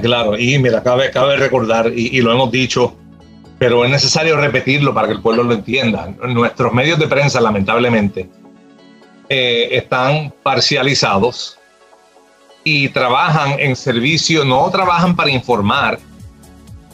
Claro, 0.00 0.38
y 0.38 0.58
mira, 0.58 0.82
cabe, 0.82 1.10
cabe 1.10 1.36
recordar, 1.36 1.92
y, 1.94 2.18
lo 2.22 2.32
hemos 2.32 2.50
dicho, 2.50 2.96
pero 3.58 3.84
es 3.84 3.90
necesario 3.90 4.38
repetirlo 4.38 4.94
para 4.94 5.08
que 5.08 5.14
el 5.14 5.20
pueblo 5.20 5.42
lo 5.42 5.52
entienda. 5.52 6.06
Nuestros 6.28 6.72
medios 6.72 6.98
de 6.98 7.08
prensa, 7.08 7.40
lamentablemente, 7.40 8.30
eh, 9.28 9.68
están 9.72 10.32
parcializados 10.42 11.58
y 12.64 12.88
trabajan 12.88 13.60
en 13.60 13.76
servicio, 13.76 14.44
no 14.46 14.70
trabajan 14.70 15.14
para 15.14 15.30
informar 15.30 15.98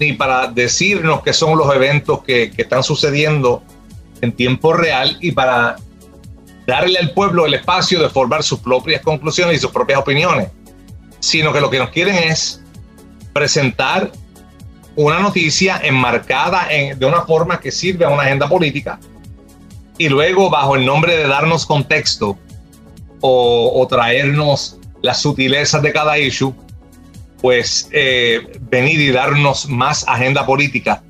ni 0.01 0.13
para 0.15 0.49
decirnos 0.49 1.23
qué 1.23 1.33
son 1.33 1.57
los 1.57 1.73
eventos 1.75 2.23
que, 2.25 2.53
están 2.57 2.83
sucediendo 2.83 3.63
en 4.21 4.33
tiempo 4.33 4.73
real 4.73 5.17
y 5.21 5.31
para 5.33 5.77
darle 6.67 6.99
al 6.99 7.13
pueblo 7.13 7.47
el 7.47 7.55
espacio 7.55 8.01
de 8.03 8.09
formar 8.09 8.43
sus 8.43 8.59
propias 8.59 9.03
conclusiones 9.03 9.57
y 9.57 9.61
sus 9.61 9.71
propias 9.71 10.01
opiniones, 10.01 10.49
sino 11.21 11.53
que 11.53 11.61
lo 11.61 11.71
que 11.71 11.79
nos 11.79 11.91
quieren 11.91 12.17
es 12.17 12.63
presentar 13.39 14.11
una 14.97 15.21
noticia 15.21 15.81
enmarcada 15.85 16.67
de 16.97 17.07
una 17.07 17.23
forma 17.23 17.61
que 17.61 17.71
sirve 17.71 18.05
a 18.05 18.09
una 18.09 18.25
agenda 18.25 18.49
política 18.49 18.99
y 19.97 20.09
luego 20.09 20.51
bajo 20.51 20.75
el 20.75 20.85
nombre 20.85 21.17
de 21.17 21.29
darnos 21.29 21.65
contexto 21.65 22.37
o, 23.21 23.73
o 23.81 23.87
traernos 23.87 24.77
las 25.03 25.23
sutilezas 25.23 25.83
de 25.83 25.93
cada 25.93 26.19
issue, 26.19 26.53
pues 27.41 27.89
eh, 27.93 28.59
venir 28.63 29.01
y 29.01 29.13
darnos 29.13 29.69
más 29.69 30.05
agenda 30.09 30.45
política 30.45 31.05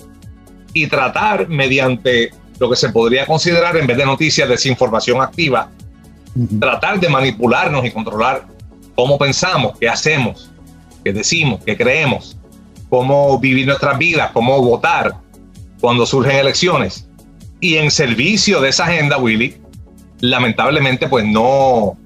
y 0.75 0.87
tratar 0.87 1.49
mediante 1.49 2.31
lo 2.59 2.69
que 2.69 2.77
se 2.77 2.91
podría 2.91 3.25
considerar 3.25 3.75
en 3.79 3.87
vez 3.87 3.97
de 3.97 4.05
noticias 4.05 4.47
desinformación 4.51 5.23
activa, 5.23 5.71
tratar 6.61 7.01
de 7.01 7.09
manipularnos 7.09 7.87
y 7.87 7.91
controlar 7.91 8.47
cómo 8.95 9.17
pensamos, 9.17 9.79
qué 9.79 9.89
hacemos, 9.89 10.51
decimos, 11.13 11.61
qué 11.65 11.77
creemos, 11.77 12.39
cómo 12.89 13.39
vivir 13.39 13.67
nuestras 13.67 13.99
vidas, 13.99 14.31
cómo 14.33 14.61
votar 14.63 15.15
cuando 15.81 16.07
surgen 16.07 16.37
elecciones. 16.37 17.09
Y 17.61 17.77
en 17.77 17.91
servicio 17.91 18.61
de 18.61 18.69
esa 18.69 18.85
agenda, 18.85 19.19
Willy, 19.19 19.57
lamentablemente 20.21 21.09
pues 21.09 21.25
no, 21.25 21.97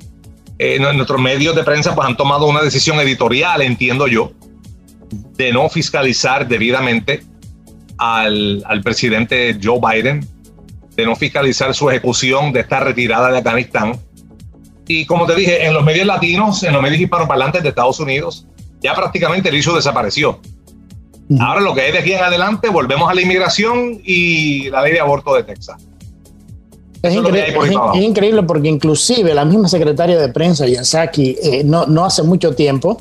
eh, 0.59 0.79
nuestros 0.79 1.21
medios 1.21 1.55
de 1.55 1.65
prensa 1.65 1.95
pues, 1.95 2.07
han 2.07 2.17
tomado 2.17 2.47
una 2.47 2.63
decisión 2.63 2.99
editorial, 3.01 3.63
entiendo 3.63 4.07
yo, 4.07 4.33
de 5.37 5.53
no 5.53 5.69
fiscalizar 5.69 6.47
debidamente 6.49 7.23
al, 7.99 8.63
al 8.67 8.83
presidente 8.83 9.59
Joe 9.63 9.81
Biden, 9.81 10.27
de 10.97 11.07
no 11.07 11.17
fiscalizar 11.17 11.75
su 11.75 11.89
ejecución 11.91 12.53
de 12.53 12.61
esta 12.61 12.81
retirada 12.81 13.31
de 13.31 13.39
Afganistán. 13.39 13.99
Y 14.87 15.07
como 15.07 15.27
te 15.27 15.35
dije, 15.35 15.67
en 15.67 15.75
los 15.75 15.85
medios 15.85 16.07
latinos, 16.07 16.63
en 16.63 16.73
los 16.73 16.83
medios 16.83 17.01
hispanoparlantes 17.01 17.63
de 17.63 17.71
Estados 17.71 17.99
Unidos, 18.01 18.47
ya 18.83 18.95
prácticamente 18.95 19.49
el 19.49 19.57
issue 19.57 19.75
desapareció. 19.75 20.41
Ahora 21.41 21.61
lo 21.61 21.75
que 21.75 21.87
es 21.87 21.93
de 21.93 22.01
aquí 22.01 22.13
en 22.13 22.23
adelante, 22.23 22.69
volvemos 22.69 23.09
a 23.09 23.15
la 23.15 23.23
inmigración 23.23 24.01
y 24.05 24.69
la 24.71 24.83
ley 24.83 24.93
de 24.93 25.01
aborto 25.01 25.35
de 25.35 25.45
Texas. 25.45 25.77
Es, 27.03 27.15
increíble 27.95 28.45
porque 28.45 28.69
inclusive 28.69 29.35
la 29.35 29.45
misma 29.45 29.69
secretaria 29.69 30.19
de 30.19 30.29
prensa, 30.29 30.69
Yansaki, 30.69 31.37
eh, 31.43 31.63
no, 31.65 31.87
no 31.87 32.05
hace 32.05 32.23
mucho 32.23 32.55
tiempo 32.55 33.01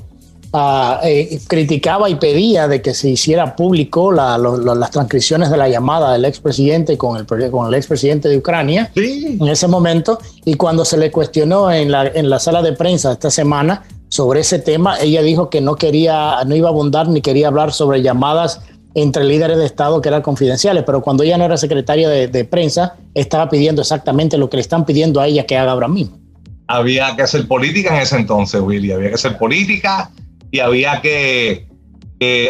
eh, 1.03 1.39
criticaba 1.47 2.09
y 2.09 2.15
pedía 2.15 2.67
de 2.67 2.81
que 2.81 2.93
se 2.93 3.09
hiciera 3.09 3.55
público 3.55 4.11
las 4.11 4.91
transcripciones 4.91 5.49
de 5.49 5.55
la 5.55 5.69
llamada 5.69 6.11
del 6.11 6.25
expresidente 6.25 6.97
con 6.97 7.17
el, 7.17 7.51
con 7.51 7.67
el 7.67 7.73
expresidente 7.73 8.27
de 8.27 8.37
Ucrania 8.37 8.91
en 8.95 9.47
ese 9.47 9.67
momento. 9.67 10.19
Y 10.43 10.55
cuando 10.55 10.83
se 10.83 10.97
le 10.97 11.09
cuestionó 11.09 11.71
en 11.71 11.89
la, 11.89 12.05
en 12.07 12.29
la 12.29 12.37
sala 12.37 12.61
de 12.61 12.73
prensa 12.73 13.13
esta 13.13 13.31
semana 13.31 13.83
sobre 14.11 14.41
ese 14.41 14.59
tema, 14.59 14.99
ella 14.99 15.21
dijo 15.21 15.49
que 15.49 15.61
no 15.61 15.75
quería, 15.75 16.43
no 16.45 16.53
iba 16.53 16.67
a 16.67 16.71
abundar 16.71 17.07
ni 17.07 17.21
quería 17.21 17.47
hablar 17.47 17.71
sobre 17.71 18.01
llamadas 18.01 18.61
entre 18.93 19.23
líderes 19.23 19.57
de 19.57 19.65
Estado 19.65 20.01
que 20.01 20.09
eran 20.09 20.21
confidenciales, 20.21 20.83
pero 20.85 21.01
cuando 21.01 21.23
ella 21.23 21.37
no 21.37 21.45
era 21.45 21.55
secretaria 21.55 22.09
de, 22.09 22.45
prensa, 22.45 22.97
estaba 23.13 23.49
pidiendo 23.49 23.81
exactamente 23.81 24.37
lo 24.37 24.49
que 24.49 24.57
le 24.57 24.61
están 24.61 24.85
pidiendo 24.85 25.21
a 25.21 25.27
ella 25.27 25.45
que 25.45 25.57
haga 25.57 25.71
ahora 25.71 25.87
mismo. 25.87 26.19
Había 26.67 27.15
que 27.15 27.21
hacer 27.21 27.47
política 27.47 27.95
en 27.95 28.01
ese 28.01 28.17
entonces, 28.17 28.59
Willy, 28.59 28.91
había 28.91 29.09
que 29.09 29.15
hacer 29.15 29.37
política 29.37 30.11
y 30.51 30.59
había 30.59 31.01
que, 31.01 31.67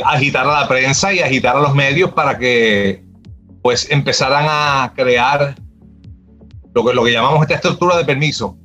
agitar 0.04 0.48
a 0.48 0.62
la 0.62 0.68
prensa 0.68 1.14
y 1.14 1.20
agitar 1.20 1.56
a 1.56 1.62
los 1.62 1.76
medios 1.76 2.12
para 2.12 2.38
que 2.38 3.04
pues 3.62 3.90
empezaran 3.92 4.46
a 4.50 4.92
crear 4.96 5.56
lo 6.74 6.84
que, 6.84 6.94
lo 6.94 7.04
que 7.04 7.12
llamamos 7.12 7.44
esta 7.44 7.54
estructura 7.54 7.96
de 7.96 8.04
permiso 8.04 8.58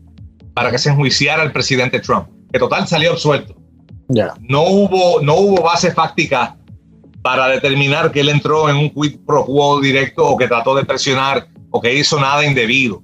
para 0.54 0.70
que 0.70 0.78
se 0.78 0.88
enjuiciara 0.88 1.42
al 1.42 1.52
presidente 1.52 2.00
Trump, 2.00 2.26
que 2.52 2.58
total 2.58 2.86
salió 2.86 3.12
absuelto. 3.12 3.54
ya 4.08 4.34
No, 4.40 4.62
hubo, 4.62 5.20
no 5.20 5.34
hubo 5.34 5.62
base 5.62 5.92
fáctica 5.92 6.56
para 7.22 7.48
determinar 7.48 8.12
que 8.12 8.20
él 8.20 8.28
entró 8.28 8.68
en 8.70 8.76
un 8.76 8.90
quid 8.90 9.18
pro 9.26 9.44
quo 9.44 9.80
directo 9.80 10.24
o 10.24 10.36
que 10.36 10.46
trató 10.46 10.74
de 10.76 10.84
presionar 10.84 11.48
o 11.70 11.80
que 11.80 11.92
hizo 11.92 12.20
nada 12.20 12.46
indebido. 12.46 13.02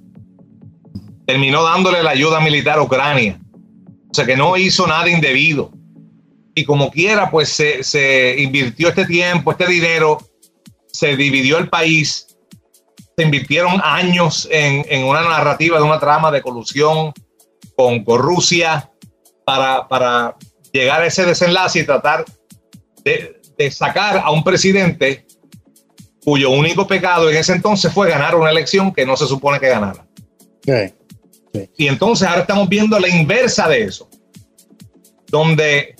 Terminó 1.25 1.63
dándole 1.63 2.01
la 2.01 2.11
ayuda 2.11 2.39
militar 2.39 2.79
a 2.79 2.83
Ucrania. 2.83 3.39
O 4.09 4.13
sea 4.13 4.25
que 4.25 4.37
no 4.37 4.55
hizo 4.55 4.87
nada 4.87 5.09
indebido. 5.09 5.71
Y 6.55 6.63
como 6.63 6.91
quiera, 6.91 7.31
pues 7.31 7.49
se, 7.49 8.35
invirtió 8.37 8.89
este 8.89 9.05
tiempo, 9.05 9.51
este 9.51 9.67
dinero, 9.67 10.19
se 10.87 11.17
dividió 11.17 11.57
el 11.57 11.67
país, 11.67 12.27
se 13.17 13.23
invirtieron 13.23 13.81
años 13.83 14.47
en, 14.51 15.03
una 15.03 15.21
narrativa 15.21 15.77
de 15.79 15.83
una 15.83 15.99
trama 15.99 16.31
de 16.31 16.41
colusión 16.41 17.11
con, 17.75 18.03
con 18.03 18.19
Rusia 18.19 18.89
para, 19.45 19.87
para 19.87 20.35
llegar 20.71 21.01
a 21.01 21.07
ese 21.07 21.25
desenlace 21.25 21.79
y 21.79 21.85
tratar 21.85 22.25
de, 23.03 23.41
de 23.57 23.71
sacar 23.71 24.17
a 24.17 24.31
un 24.31 24.43
presidente 24.43 25.25
cuyo 26.23 26.49
único 26.51 26.87
pecado 26.87 27.29
en 27.29 27.37
ese 27.37 27.53
entonces 27.53 27.91
fue 27.91 28.09
ganar 28.09 28.35
una 28.35 28.49
elección 28.49 28.93
que 28.93 29.05
no 29.05 29.17
se 29.17 29.27
supone 29.27 29.59
que 29.59 29.69
ganara. 29.69 30.05
Y 31.77 31.87
entonces 31.87 32.27
ahora 32.27 32.41
estamos 32.41 32.69
viendo 32.69 32.99
la 32.99 33.09
inversa 33.09 33.67
de 33.67 33.83
eso, 33.83 34.09
donde 35.27 35.95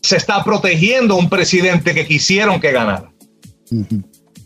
se 0.00 0.16
está 0.16 0.42
protegiendo 0.44 1.14
a 1.14 1.18
un 1.18 1.28
presidente 1.28 1.94
que 1.94 2.06
quisieron 2.06 2.60
que 2.60 2.72
ganara. 2.72 3.12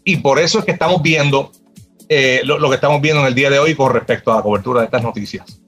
Y 0.05 0.17
por 0.17 0.39
eso 0.39 0.61
es 0.61 0.65
que 0.65 0.73
estamos 0.73 1.03
viendo 1.03 1.53
eh, 2.09 2.41
lo, 2.45 2.69
que 2.69 2.77
estamos 2.77 3.01
viendo 3.01 3.21
en 3.21 3.27
el 3.27 3.35
día 3.35 3.51
de 3.51 3.59
hoy 3.59 3.75
con 3.75 3.93
respecto 3.93 4.33
a 4.33 4.37
la 4.37 4.43
cobertura 4.43 4.81
de 4.81 4.87
estas 4.87 5.03
noticias. 5.03 5.61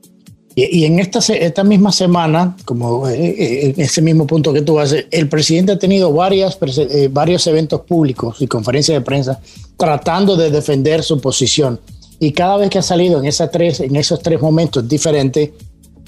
Y, 0.55 0.84
en 0.84 0.98
esta, 0.98 1.20
esta 1.20 1.62
misma 1.62 1.92
semana, 1.92 2.57
como 2.64 3.09
eh, 3.09 3.14
eh, 3.14 3.74
en 3.76 3.80
ese 3.80 4.03
mismo 4.03 4.26
punto 4.26 4.53
que 4.53 4.62
tú 4.62 4.80
haces, 4.80 5.07
el 5.11 5.28
presidente 5.28 5.72
ha 5.72 5.78
tenido 5.78 6.12
varias, 6.12 6.59
eh, 6.76 7.09
varios 7.11 7.46
eventos 7.46 7.82
públicos 7.82 8.36
y 8.40 8.48
conferencias 8.48 8.98
de 8.98 9.05
prensa 9.05 9.40
tratando 9.76 10.36
de 10.36 10.51
defender 10.51 11.05
su 11.05 11.20
posición. 11.20 11.80
Y 12.18 12.32
cada 12.32 12.57
vez 12.57 12.68
que 12.68 12.78
ha 12.78 12.82
salido 12.82 13.20
en, 13.20 13.26
esas 13.26 13.51
tres, 13.51 13.80
en 13.80 13.94
esos 13.94 14.20
tres 14.22 14.40
momentos 14.40 14.86
diferentes, 14.88 15.51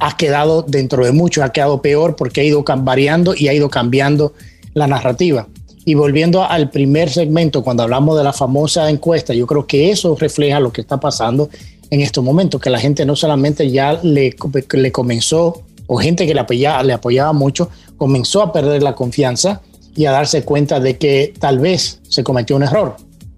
ha 0.01 0.16
quedado 0.16 0.62
dentro 0.62 1.05
de 1.05 1.12
mucho, 1.12 1.45
ha 1.45 1.53
quedado 1.53 1.80
peor 1.80 2.16
porque 2.16 2.40
ha 2.40 2.45
ido 2.45 2.64
variando 2.78 3.34
y 3.36 3.47
ha 3.47 3.55
ido 3.55 3.70
cambiando 3.70 4.34
la 4.74 4.88
narrativa. 4.88 5.47
Y 5.84 5.95
volviendo 5.95 6.45
al 6.45 6.70
primer 6.70 7.11
segmento, 7.11 7.62
cuando 7.62 7.84
hablamos 7.84 8.18
de 8.18 8.24
la 8.24 8.32
famosa 8.32 8.90
encuesta, 8.90 9.34
yo 9.34 9.47
creo 9.47 9.66
que 9.66 9.90
eso 9.90 10.16
refleja 10.16 10.61
lo 10.61 10.72
que 10.72 10.80
está 10.80 10.99
pasando 10.99 11.49
en 11.93 12.01
estos 12.01 12.24
momentos, 12.24 12.59
que 12.59 12.70
la 12.70 12.78
gente 12.78 13.05
no 13.05 13.14
solamente 13.14 13.70
ya 13.70 14.01
le, 14.03 14.34
le 14.72 14.93
comenzó, 14.93 15.62
o 15.86 15.99
gente 15.99 16.26
que 16.26 16.32
le 16.32 16.40
apoyaba, 16.40 16.82
le 16.82 16.95
apoyaba 16.95 17.34
mucho, 17.34 17.68
comenzó 17.99 18.40
a 18.40 18.51
perder 18.51 18.82
la 18.82 18.95
confianza 18.95 19.61
y 19.95 20.07
a 20.07 20.11
darse 20.11 20.43
cuenta 20.43 20.80
de 20.80 20.97
que 20.97 21.34
tal 21.38 21.59
vez 21.59 22.01
se 22.09 22.24
cometió 22.24 22.57
un 22.57 22.62
error. 22.62 22.97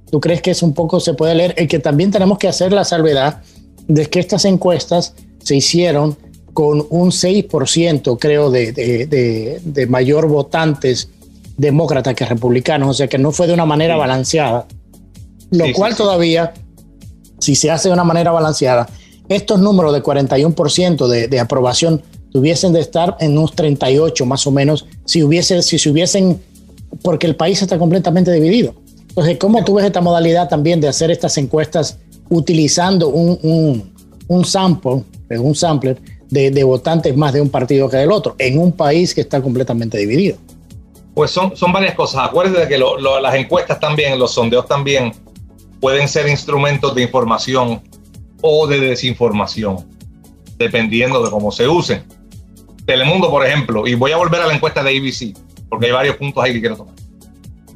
¿Tú 0.09 0.21
crees 0.21 0.41
que 0.41 0.53
es 0.53 0.63
un 0.63 0.73
poco 0.73 1.01
se 1.01 1.15
puede 1.15 1.35
leer? 1.35 1.57
Y 1.59 1.67
que 1.67 1.81
también 1.81 2.13
tenemos 2.13 2.39
que 2.39 2.47
hacer 2.47 2.73
la 2.73 2.85
salvedad 2.85 3.43
de 3.89 4.07
que 4.07 4.21
estas 4.21 4.45
encuestas 4.45 5.15
se 5.43 5.57
hicieron 5.57 6.17
con 6.53 6.87
un 6.91 7.11
6%, 7.11 8.19
creo, 8.21 8.53
de, 8.53 8.71
de, 8.71 9.61
de 9.65 9.87
mayor 9.89 10.29
votantes 10.29 11.09
demócratas 11.57 12.15
que 12.15 12.25
republicanos, 12.25 12.89
o 12.89 12.95
sea 12.95 13.09
que 13.09 13.19
no 13.19 13.33
fue 13.33 13.49
de 13.49 13.53
una 13.55 13.67
manera 13.67 13.97
balanceada. 13.97 14.69
Lo 15.51 15.73
cual 15.73 15.97
todavía, 15.97 16.55
si 17.45 17.55
se 17.55 17.71
hace 17.71 17.89
de 17.89 17.95
una 17.95 18.05
manera 18.05 18.31
balanceada, 18.31 18.89
estos 19.29 19.61
números 19.61 19.93
de 19.93 20.03
41% 20.03 21.29
de, 21.29 21.41
aprobación 21.41 22.03
tuviesen 22.33 22.73
de 22.73 22.81
estar 22.81 23.17
en 23.21 23.37
unos 23.37 23.55
38 23.55 24.25
más 24.27 24.47
o 24.47 24.51
menos, 24.51 24.87
si, 25.05 25.23
hubiese, 25.23 25.63
si 25.63 25.79
se 25.79 25.91
hubiesen, 25.91 26.43
porque 27.03 27.27
el 27.27 27.37
país 27.37 27.61
está 27.61 27.79
completamente 27.79 28.33
dividido. 28.33 28.75
Entonces, 29.09 29.37
¿cómo 29.39 29.63
tú 29.63 29.75
ves 29.75 29.85
esta 29.85 30.01
modalidad 30.01 30.49
también 30.49 30.81
de 30.81 30.89
hacer 30.89 31.11
estas 31.11 31.37
encuestas 31.39 31.99
utilizando 32.31 33.09
un, 33.09 33.39
un, 33.43 33.95
un 34.27 34.45
sample, 34.45 35.05
un 35.31 35.55
sampler 35.55 35.99
de, 36.31 36.65
votantes 36.65 37.15
más 37.17 37.33
de 37.33 37.41
un 37.41 37.51
partido 37.51 37.89
que 37.89 37.99
del 37.99 38.11
otro, 38.11 38.35
en 38.39 38.59
un 38.59 38.73
país 38.73 39.15
que 39.15 39.21
está 39.21 39.41
completamente 39.41 39.99
dividido? 39.99 40.39
Pues 41.15 41.31
son, 41.31 41.55
son 41.57 41.73
varias 41.73 41.95
cosas. 41.95 42.27
Acuérdate 42.27 42.61
de 42.61 42.69
que 42.69 42.79
las 42.79 43.35
encuestas 43.35 43.79
también, 43.79 44.19
los 44.19 44.33
sondeos 44.33 44.67
también 44.67 45.13
pueden 45.85 46.09
ser 46.09 46.27
instrumentos 46.31 46.95
de 46.95 47.03
información 47.03 47.83
o 48.41 48.67
de 48.67 48.81
desinformación, 48.81 49.87
dependiendo 50.57 51.23
de 51.23 51.31
cómo 51.31 51.53
se 51.53 51.69
usen. 51.69 52.07
Telemundo, 52.87 53.29
por 53.29 53.45
ejemplo, 53.45 53.87
y 53.87 53.93
voy 53.93 54.11
a 54.13 54.17
volver 54.17 54.41
a 54.41 54.47
la 54.47 54.55
encuesta 54.55 54.83
de 54.83 54.97
ABC, 54.97 55.37
porque 55.69 55.85
hay 55.85 55.93
varios 55.93 56.17
puntos 56.17 56.43
ahí 56.43 56.55
que 56.55 56.61
quiero 56.61 56.79
tomar. 56.79 56.95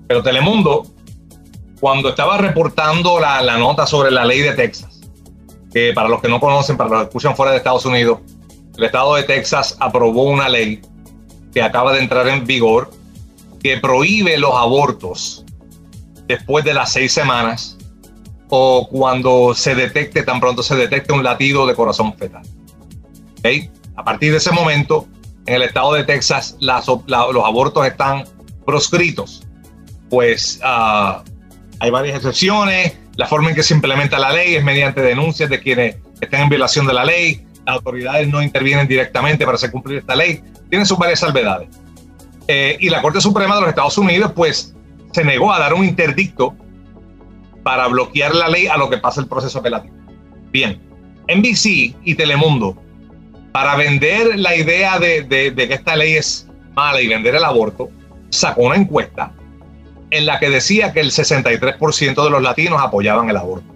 Pero 0.06 0.22
Telemundo, 0.22 0.86
cuando 1.80 2.09
estaba 2.09 2.38
reportando 2.38 3.20
la, 3.20 3.42
la 3.42 3.59
nota 3.59 3.86
sobre 3.86 4.11
la 4.11 4.24
ley 4.24 4.40
de 4.40 4.54
Texas, 4.54 5.02
que 5.70 5.92
para 5.92 6.09
los 6.09 6.22
que 6.22 6.28
no 6.28 6.40
conocen, 6.40 6.78
para 6.78 6.88
los 6.88 6.98
que 7.00 7.06
escuchan 7.09 7.36
fuera 7.36 7.52
de 7.52 7.59
Estados 7.59 7.84
Unidos, 7.84 8.20
el 8.78 8.84
estado 8.84 9.16
de 9.16 9.24
Texas 9.24 9.76
aprobó 9.80 10.22
una 10.22 10.48
ley 10.48 10.80
que 11.52 11.61
acaba 11.61 11.92
de 11.92 11.98
entrar 11.98 12.26
en 12.26 12.46
vigor 12.46 12.90
que 13.62 13.76
prohíbe 13.76 14.38
los 14.38 14.54
abortos 14.54 15.44
después 16.26 16.64
de 16.64 16.72
las 16.72 16.90
seis 16.90 17.12
semanas 17.12 17.77
o 18.49 18.88
cuando 18.88 19.55
se 19.55 19.74
detecte, 19.74 20.22
tan 20.22 20.40
pronto 20.40 20.62
se 20.62 20.74
detecte 20.76 21.12
un 21.12 21.22
latido 21.22 21.66
de 21.66 21.74
corazón 21.74 22.14
fetal. 22.16 22.42
A 23.96 24.05
partir 24.05 24.30
de 24.30 24.38
ese 24.38 24.53
momento, 24.53 25.07
en 25.46 25.55
el 25.55 25.62
estado 25.62 25.94
de 25.94 26.05
Texas, 26.05 26.57
los 26.61 27.44
abortos 27.44 27.86
están 27.86 28.24
proscritos. 28.64 29.46
Pues 30.11 30.61
uh, 30.62 31.22
hay 31.80 31.90
varias 31.90 32.16
excepciones. 32.16 32.99
La 33.16 33.26
forma 33.26 33.51
en 33.51 33.55
que 33.55 33.62
se 33.62 33.74
implementa 33.74 34.18
la 34.18 34.32
ley 34.32 34.57
es 34.57 34.64
mediante 34.64 35.01
denuncias 35.01 35.51
de 35.51 35.61
quienes 35.61 35.96
estén 36.20 36.42
en 36.42 36.49
violación 36.49 36.86
de 36.86 36.92
la 36.94 37.05
ley. 37.05 37.44
Las 37.66 37.76
autoridades 37.76 38.28
no 38.28 38.42
intervienen 38.42 38.86
directamente 38.86 39.44
para 39.44 39.57
hacer 39.57 39.70
cumplir 39.70 39.99
esta 39.99 40.14
ley. 40.14 40.42
Tiene 40.70 40.84
sus 40.84 40.99
varias 40.99 41.20
salvedades. 41.20 41.68
Eh, 42.46 42.76
y 42.80 42.88
la 42.88 43.03
Corte 43.03 43.20
Suprema 43.20 43.57
de 43.57 43.61
los 43.62 43.70
Estados 43.70 43.99
Unidos, 43.99 44.32
pues, 44.34 44.74
se 45.12 45.24
negó 45.24 45.53
a 45.53 45.59
dar 45.59 45.74
un 45.74 45.84
interdicto 45.84 46.55
para 47.68 47.86
bloquear 47.86 48.34
la 48.34 48.48
ley 48.48 48.66
a 48.66 48.78
lo 48.78 48.88
que 48.88 48.96
pasa 48.96 49.20
el 49.20 49.26
proceso 49.26 49.58
apelativo. 49.58 49.94
Bien, 50.50 50.80
NBC 51.28 51.94
y 52.02 52.14
Telemundo, 52.14 52.78
para 53.52 53.76
vender 53.76 54.38
la 54.38 54.56
idea 54.56 54.98
de, 54.98 55.20
de, 55.24 55.68
que 55.68 55.74
esta 55.74 55.94
ley 55.94 56.14
es 56.14 56.48
mala 56.74 57.02
y 57.02 57.08
vender 57.08 57.34
el 57.34 57.44
aborto, 57.44 57.90
sacó 58.30 58.62
una 58.62 58.76
encuesta 58.76 59.34
en 60.10 60.24
la 60.24 60.38
que 60.38 60.48
decía 60.48 60.94
que 60.94 61.00
el 61.00 61.10
63% 61.10 62.24
de 62.24 62.30
los 62.30 62.40
latinos 62.42 62.80
apoyaban 62.82 63.28
el 63.28 63.36
aborto. 63.36 63.66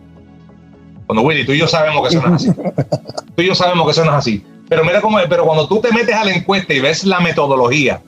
Cuando 1.05 1.21
Willy, 1.21 1.45
tú 1.45 1.53
y 1.53 1.59
yo 1.59 1.69
sabemos 1.69 2.09
que 2.09 2.17
eso 2.17 2.27
no 2.27 2.35
es 2.35 2.49
así. 2.49 2.61
Tú 3.37 3.43
y 3.43 3.47
yo 3.47 3.55
sabemos 3.55 3.85
que 3.85 3.91
eso 3.91 4.07
no 4.07 4.13
es 4.13 4.17
así. 4.17 4.43
Pero 4.71 4.87
mira 4.87 5.03
cómo 5.03 5.21
es, 5.21 5.27
pero 5.29 5.45
cuando 5.45 5.69
tú 5.69 5.83
te 5.83 5.93
metes 5.93 6.15
a 6.15 6.25
la 6.25 6.33
encuesta 6.33 6.73
y 6.73 6.81
ves 6.81 7.05
la 7.05 7.21
metodología, 7.21 8.01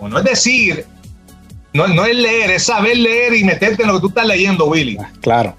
no 0.00 0.18
es 0.18 0.24
decir, 0.24 0.86
no, 1.72 1.86
no 1.88 2.04
es 2.04 2.16
leer, 2.16 2.50
es 2.50 2.64
saber 2.64 2.96
leer 2.96 3.34
y 3.34 3.44
meterte 3.44 3.82
en 3.82 3.88
lo 3.88 3.94
que 3.94 4.00
tú 4.00 4.08
estás 4.08 4.26
leyendo, 4.26 4.66
Willy. 4.66 4.96
Ah, 5.00 5.10
claro. 5.20 5.56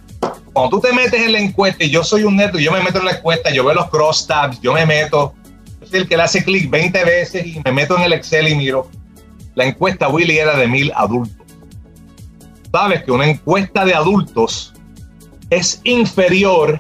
Cuando 0.54 0.78
tú 0.78 0.82
te 0.82 0.94
metes 0.94 1.22
en 1.22 1.32
la 1.32 1.40
encuesta, 1.40 1.84
y 1.84 1.90
yo 1.90 2.04
soy 2.04 2.24
un 2.24 2.36
neto, 2.36 2.60
yo 2.60 2.72
me 2.72 2.82
meto 2.82 3.00
en 3.00 3.06
la 3.06 3.12
encuesta, 3.12 3.52
yo 3.52 3.64
veo 3.64 3.76
los 3.76 3.90
crosstabs, 3.90 4.60
yo 4.62 4.74
me 4.74 4.86
meto, 4.86 5.34
yo 5.80 5.88
soy 5.88 6.00
el 6.00 6.08
que 6.08 6.18
le 6.18 6.24
hace 6.24 6.44
clic 6.44 6.70
20 6.70 7.06
veces 7.06 7.46
y 7.46 7.62
me 7.64 7.72
meto 7.72 7.96
en 7.98 8.04
el 8.04 8.14
Excel 8.14 8.48
y 8.48 8.56
miro. 8.56 8.90
La 9.56 9.66
encuesta, 9.66 10.10
Willy, 10.10 10.38
era 10.38 10.58
de 10.58 10.68
mil 10.68 10.92
adultos. 10.96 11.38
Sabes 12.72 13.04
que 13.04 13.12
una 13.12 13.28
encuesta 13.28 13.86
de 13.86 13.94
adultos 13.94 14.74
es 15.50 15.82
inferior 15.84 16.80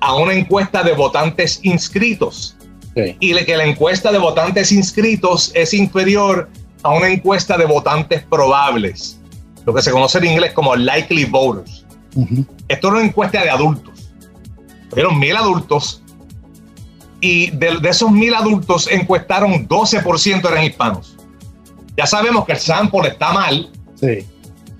a 0.00 0.14
una 0.14 0.34
encuesta 0.34 0.82
de 0.82 0.92
votantes 0.92 1.60
inscritos. 1.62 2.56
Y 3.20 3.32
que 3.44 3.56
la 3.56 3.64
encuesta 3.64 4.10
de 4.10 4.18
votantes 4.18 4.72
inscritos 4.72 5.52
es 5.54 5.72
inferior 5.72 6.48
a 6.82 6.90
una 6.90 7.08
encuesta 7.08 7.56
de 7.56 7.66
votantes 7.66 8.22
probables, 8.22 9.20
lo 9.64 9.74
que 9.74 9.82
se 9.82 9.90
conoce 9.90 10.18
en 10.18 10.26
inglés 10.26 10.52
como 10.52 10.74
likely 10.76 11.24
voters. 11.24 11.84
Esto 12.68 12.88
es 12.88 12.94
una 12.94 13.04
encuesta 13.04 13.42
de 13.42 13.50
adultos. 13.50 14.10
Fueron 14.90 15.18
mil 15.18 15.36
adultos 15.36 16.02
y 17.20 17.50
de, 17.50 17.78
esos 17.88 18.10
mil 18.10 18.34
adultos 18.34 18.88
encuestaron 18.90 19.68
12% 19.68 20.50
eran 20.50 20.64
hispanos. 20.64 21.16
Ya 21.96 22.06
sabemos 22.06 22.44
que 22.46 22.52
el 22.52 22.58
sample 22.58 23.08
está 23.08 23.32
mal 23.32 23.70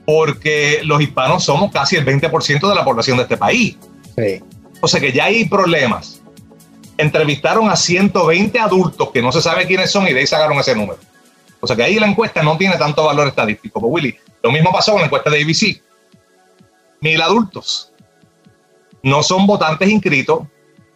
porque 0.07 0.81
los 0.85 1.03
hispanos 1.03 1.45
somos 1.45 1.71
casi 1.73 1.97
el 1.97 2.07
20% 2.07 2.69
de 2.69 2.75
la 2.75 2.85
población 2.85 3.17
de 3.17 3.25
este 3.25 3.37
país. 3.37 3.77
O 4.81 4.89
sea 4.89 5.01
que 5.01 5.13
ya 5.13 5.25
hay 5.25 5.45
problemas 5.45 6.19
entrevistaron 6.99 7.71
a 7.71 7.77
120 7.77 8.59
adultos 8.59 9.11
que 9.13 9.23
no 9.23 9.33
se 9.33 9.41
sabe 9.41 9.67
quiénes 9.67 9.91
son 9.91 10.07
y 10.09 10.13
de 10.13 10.21
ahí 10.21 10.27
sacaron 10.27 10.59
ese 10.59 10.75
número. 10.75 10.99
O 11.61 11.67
sea 11.67 11.77
que 11.77 11.83
ahí 11.83 11.99
la 11.99 12.07
encuesta 12.07 12.43
no 12.43 12.57
tiene 12.57 12.77
tanto 12.77 13.05
valor 13.05 13.29
estadístico. 13.29 13.81
Pues 13.81 13.93
Willy, 13.93 14.17
lo 14.43 14.53
mismo 14.53 14.73
pasó 14.73 14.93
con 14.93 15.01
la 15.01 15.07
encuesta 15.07 15.31
de 15.31 15.43
ABC. 15.43 15.83
Mil 17.01 17.21
adultos. 17.21 17.93
No 19.03 19.23
son 19.23 19.47
votantes 19.47 19.89
inscritos, 19.89 20.43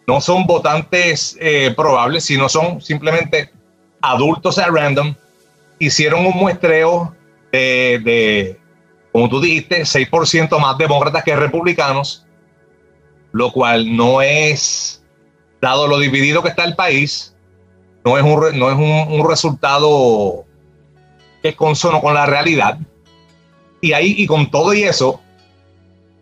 no 0.07 0.21
son 0.21 0.47
votantes 0.47 1.37
eh, 1.41 1.73
probables, 1.77 2.25
sino 2.25 2.49
son 2.49 2.81
simplemente 2.81 3.51
adultos 4.01 4.59
a 4.59 4.67
random. 4.67 5.15
Hicieron 5.79 6.27
un 6.27 6.35
muestreo 6.35 7.15
de, 7.53 8.01
de 8.05 8.61
como 9.13 9.29
tú 9.29 9.41
dijiste, 9.41 9.83
6% 9.83 10.59
más 10.59 10.79
demócratas 10.79 11.23
que 11.23 11.37
republicanos, 11.37 12.27
lo 13.31 13.53
cual 13.53 13.95
no 13.95 14.23
es 14.23 15.05
dado 15.61 15.87
lo 15.87 15.99
dividido 15.99 16.43
que 16.43 16.49
está 16.49 16.65
el 16.65 16.75
país, 16.75 17.37
no 18.05 18.17
es 18.17 18.25
un, 18.25 18.59
no 18.59 18.71
es 18.71 18.77
un, 18.77 19.29
resultado 19.29 20.45
que 21.43 21.51
es 21.51 21.57
consono 21.57 22.01
con 22.01 22.15
la 22.15 22.27
realidad. 22.27 22.79
Y 23.81 23.93
ahí, 23.93 24.15
y 24.17 24.27
con 24.27 24.51
todo 24.51 24.73
y 24.73 24.85
eso, 24.85 25.21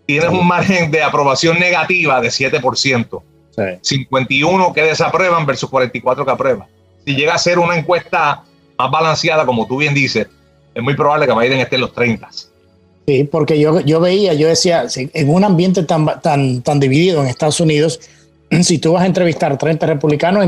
tienes 0.07 0.31
un 0.31 0.47
margen 0.47 0.91
de 0.91 1.03
aprobación 1.03 1.59
negativa 1.59 2.21
de 2.21 2.29
7%. 2.29 3.23
51 3.83 4.73
que 4.73 4.83
desaprueban 4.83 5.45
versus 5.45 5.69
44 5.69 6.25
que 6.25 6.31
aprueban. 6.31 6.67
Si 7.05 7.15
llega 7.15 7.35
a 7.35 7.39
ser 7.39 7.59
una 7.59 7.77
encuesta 7.77 8.43
más 8.79 8.91
balanceada, 8.91 9.45
como 9.45 9.67
tú 9.67 9.77
bien 9.77 9.93
dices, 9.93 10.27
es 10.75 10.83
muy 10.83 10.95
probable 10.95 11.27
que 11.27 11.35
Biden 11.35 11.61
esté 11.61 11.75
en 11.75 11.83
los 11.83 11.93
30. 11.93 12.29
Sí, 13.07 13.25
porque 13.25 13.59
yo, 13.59 13.81
yo 13.81 14.01
veía, 14.01 14.35
yo 14.35 14.49
decía, 14.49 14.87
en 14.97 15.29
un 15.29 15.45
ambiente 15.45 15.83
tan, 15.83 16.21
tan, 16.23 16.63
tan 16.63 16.81
dividido 16.81 17.21
en 17.21 17.29
Estados 17.29 17.61
Unidos, 17.61 18.01
si 18.63 18.79
tú 18.79 18.93
vas 18.93 19.03
a 19.03 19.07
entrevistar 19.07 19.59
30 19.59 19.87
republicanos, 19.87 20.47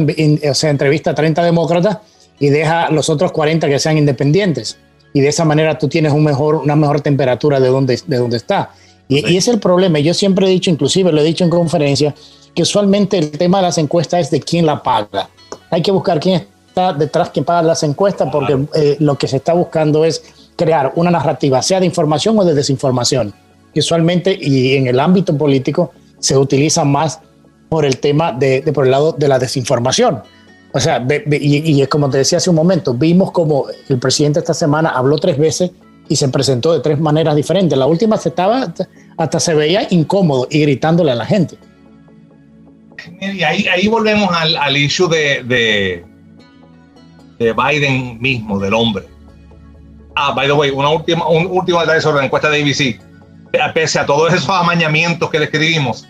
o 0.48 0.54
sea, 0.54 0.70
entrevista 0.70 1.10
a 1.10 1.14
30 1.14 1.42
demócratas 1.42 1.98
y 2.42 2.50
deja 2.50 2.90
los 2.90 3.08
otros 3.08 3.30
40 3.30 3.68
que 3.68 3.78
sean 3.78 3.96
independientes. 3.96 4.76
Y 5.12 5.20
de 5.20 5.28
esa 5.28 5.44
manera 5.44 5.78
tú 5.78 5.86
tienes 5.88 6.12
un 6.12 6.24
mejor, 6.24 6.56
una 6.56 6.74
mejor 6.74 7.00
temperatura 7.00 7.60
de 7.60 7.68
donde, 7.68 8.00
de 8.04 8.16
donde 8.16 8.36
está. 8.36 8.70
Y, 9.06 9.18
y 9.18 9.36
ese 9.36 9.50
es 9.50 9.54
el 9.54 9.60
problema. 9.60 10.00
Yo 10.00 10.12
siempre 10.12 10.48
he 10.48 10.50
dicho, 10.50 10.68
inclusive 10.68 11.12
lo 11.12 11.20
he 11.20 11.24
dicho 11.24 11.44
en 11.44 11.50
conferencia, 11.50 12.12
que 12.52 12.62
usualmente 12.62 13.16
el 13.16 13.30
tema 13.30 13.58
de 13.58 13.62
las 13.62 13.78
encuestas 13.78 14.22
es 14.22 14.30
de 14.32 14.40
quién 14.40 14.66
la 14.66 14.82
paga. 14.82 15.30
Hay 15.70 15.82
que 15.82 15.92
buscar 15.92 16.18
quién 16.18 16.44
está 16.66 16.92
detrás, 16.92 17.30
quién 17.30 17.44
paga 17.44 17.62
las 17.62 17.84
encuestas, 17.84 18.28
porque 18.32 18.58
eh, 18.74 18.96
lo 18.98 19.16
que 19.16 19.28
se 19.28 19.36
está 19.36 19.52
buscando 19.52 20.04
es 20.04 20.24
crear 20.56 20.92
una 20.96 21.12
narrativa, 21.12 21.62
sea 21.62 21.78
de 21.78 21.86
información 21.86 22.36
o 22.40 22.44
de 22.44 22.54
desinformación. 22.54 23.32
Que 23.72 23.78
usualmente, 23.78 24.36
y 24.36 24.74
en 24.74 24.88
el 24.88 24.98
ámbito 24.98 25.38
político, 25.38 25.92
se 26.18 26.36
utiliza 26.36 26.84
más 26.84 27.20
por 27.68 27.84
el 27.84 27.98
tema 27.98 28.32
de, 28.32 28.62
por 28.74 28.84
el 28.84 28.90
lado 28.90 29.12
de 29.12 29.28
la 29.28 29.38
desinformación. 29.38 30.22
O 30.72 30.80
sea, 30.80 31.06
y, 31.30 31.82
y, 31.82 31.86
como 31.86 32.08
te 32.08 32.18
decía 32.18 32.38
hace 32.38 32.48
un 32.48 32.56
momento, 32.56 32.94
vimos 32.94 33.30
como 33.30 33.66
el 33.88 33.98
presidente 33.98 34.38
esta 34.38 34.54
semana 34.54 34.90
habló 34.90 35.18
tres 35.18 35.36
veces 35.36 35.70
y 36.08 36.16
se 36.16 36.28
presentó 36.28 36.72
de 36.72 36.80
tres 36.80 36.98
maneras 36.98 37.36
diferentes. 37.36 37.78
La 37.78 37.86
última 37.86 38.16
se 38.16 38.30
estaba, 38.30 38.72
hasta 39.16 39.40
se 39.40 39.54
veía 39.54 39.86
incómodo 39.90 40.46
y 40.50 40.60
gritándole 40.60 41.12
a 41.12 41.14
la 41.14 41.26
gente. 41.26 41.56
Y 43.20 43.42
ahí, 43.42 43.88
volvemos 43.88 44.30
al, 44.32 44.76
issue 44.76 45.08
de, 45.08 46.04
Biden 47.38 48.20
mismo, 48.20 48.58
del 48.58 48.74
hombre. 48.74 49.04
Ah, 50.14 50.32
by 50.32 50.46
the 50.46 50.52
way, 50.52 50.70
una 50.70 50.90
última, 50.90 51.26
un 51.28 51.46
último 51.46 51.80
detalle 51.80 52.00
sobre 52.00 52.18
la 52.18 52.24
encuesta 52.26 52.48
de 52.48 52.62
ABC. 52.62 53.00
Pese 53.74 53.98
a 53.98 54.06
todos 54.06 54.32
esos 54.32 54.48
amañamientos 54.48 55.28
que 55.30 55.38
describimos, 55.38 56.06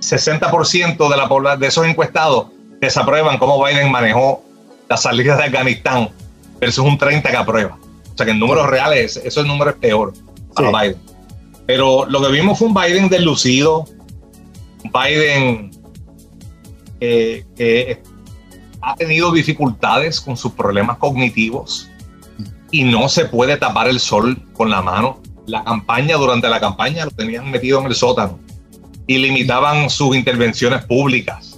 60% 0.00 1.08
de, 1.08 1.16
la, 1.16 1.56
de 1.56 1.66
esos 1.66 1.86
encuestados 1.86 2.46
desaprueban 2.86 3.38
cómo 3.38 3.62
Biden 3.64 3.90
manejó 3.90 4.42
la 4.88 4.96
salida 4.96 5.36
de 5.36 5.44
Afganistán 5.44 6.08
versus 6.60 6.84
un 6.84 6.98
30 6.98 7.30
que 7.30 7.36
aprueba. 7.36 7.78
O 8.12 8.16
sea 8.16 8.24
que 8.24 8.32
en 8.32 8.38
números 8.38 8.66
reales, 8.68 9.16
eso 9.16 9.40
el 9.40 9.46
número 9.46 9.70
es 9.70 9.76
peor 9.76 10.12
para 10.54 10.70
Biden. 10.70 11.00
Pero 11.66 12.06
lo 12.06 12.22
que 12.22 12.32
vimos 12.32 12.58
fue 12.58 12.68
un 12.68 12.74
Biden 12.74 13.08
deslucido, 13.08 13.84
un 14.84 14.92
Biden 14.92 15.70
que 16.98 18.02
ha 18.80 18.94
tenido 18.94 19.32
dificultades 19.32 20.20
con 20.20 20.36
sus 20.36 20.52
problemas 20.52 20.96
cognitivos 20.98 21.90
y 22.70 22.84
no 22.84 23.08
se 23.08 23.26
puede 23.26 23.56
tapar 23.56 23.88
el 23.88 24.00
sol 24.00 24.40
con 24.52 24.70
la 24.70 24.80
mano. 24.80 25.20
La 25.46 25.62
campaña, 25.62 26.16
durante 26.16 26.48
la 26.48 26.58
campaña, 26.58 27.04
lo 27.04 27.10
tenían 27.10 27.50
metido 27.50 27.80
en 27.80 27.86
el 27.86 27.94
sótano 27.94 28.38
y 29.06 29.18
limitaban 29.18 29.90
sus 29.90 30.16
intervenciones 30.16 30.84
públicas 30.84 31.55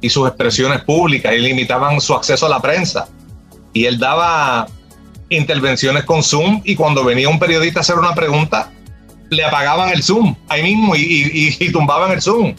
y 0.00 0.10
sus 0.10 0.28
expresiones 0.28 0.82
públicas 0.82 1.32
y 1.34 1.38
limitaban 1.38 2.00
su 2.00 2.14
acceso 2.14 2.46
a 2.46 2.48
la 2.48 2.60
prensa. 2.60 3.08
Y 3.72 3.84
él 3.84 3.98
daba 3.98 4.66
intervenciones 5.28 6.04
con 6.04 6.22
Zoom 6.22 6.62
y 6.64 6.74
cuando 6.74 7.04
venía 7.04 7.28
un 7.28 7.38
periodista 7.38 7.80
a 7.80 7.82
hacer 7.82 7.96
una 7.96 8.14
pregunta, 8.14 8.70
le 9.30 9.44
apagaban 9.44 9.90
el 9.90 10.02
Zoom 10.02 10.34
ahí 10.48 10.62
mismo 10.62 10.94
y, 10.96 11.70
tumbaban 11.72 12.12
el 12.12 12.22
Zoom. 12.22 12.54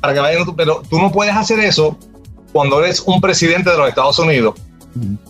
Para 0.00 0.14
que 0.14 0.20
vayan, 0.20 0.56
pero 0.56 0.82
tú 0.88 0.98
no 0.98 1.12
puedes 1.12 1.34
hacer 1.34 1.60
eso 1.60 1.96
cuando 2.52 2.82
eres 2.82 3.00
un 3.00 3.20
presidente 3.20 3.70
de 3.70 3.76
los 3.76 3.88
Estados 3.88 4.18
Unidos 4.18 4.54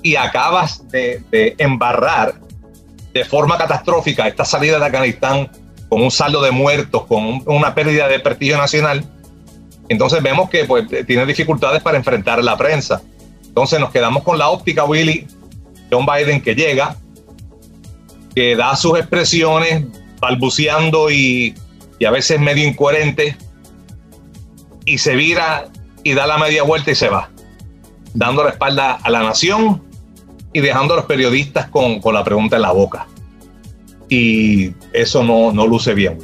y 0.02 0.16
acabas 0.16 0.86
de, 0.90 1.54
embarrar 1.58 2.40
de 3.12 3.24
forma 3.24 3.58
catastrófica 3.58 4.28
esta 4.28 4.44
salida 4.44 4.78
de 4.78 4.86
Afganistán 4.86 5.50
con 5.88 6.02
un 6.02 6.10
saldo 6.10 6.42
de 6.42 6.50
muertos, 6.50 7.06
con 7.06 7.42
una 7.46 7.74
pérdida 7.74 8.08
de 8.08 8.20
prestigio 8.20 8.56
nacional. 8.58 9.04
Entonces 9.88 10.22
vemos 10.22 10.50
que 10.50 10.64
pues, 10.64 10.86
tiene 11.06 11.26
dificultades 11.26 11.82
para 11.82 11.96
enfrentar 11.96 12.42
la 12.42 12.56
prensa. 12.56 13.02
Entonces 13.46 13.80
nos 13.80 13.90
quedamos 13.90 14.22
con 14.22 14.38
la 14.38 14.48
óptica, 14.48 14.84
Willy, 14.84 15.26
John 15.90 16.06
Biden 16.06 16.40
que 16.40 16.54
llega, 16.54 16.96
que 18.34 18.56
da 18.56 18.76
sus 18.76 18.98
expresiones 18.98 19.84
balbuceando 20.20 21.10
y, 21.10 21.54
a 22.06 22.10
veces 22.10 22.40
medio 22.40 22.66
incoherente, 22.66 23.36
y 24.84 24.98
se 24.98 25.16
vira 25.16 25.68
y 26.02 26.14
da 26.14 26.26
la 26.26 26.38
media 26.38 26.62
vuelta 26.62 26.90
y 26.90 26.94
se 26.94 27.08
va, 27.08 27.30
dando 28.14 28.44
la 28.44 28.50
espalda 28.50 28.98
a 29.02 29.10
la 29.10 29.22
nación 29.22 29.82
y 30.52 30.60
dejando 30.60 30.94
a 30.94 30.98
los 30.98 31.06
periodistas 31.06 31.68
con, 31.68 32.00
la 32.12 32.24
pregunta 32.24 32.56
en 32.56 32.62
la 32.62 32.72
boca. 32.72 33.06
Y 34.08 34.72
eso 34.92 35.24
no, 35.24 35.52
no 35.52 35.66
luce 35.66 35.94
bien. 35.94 36.18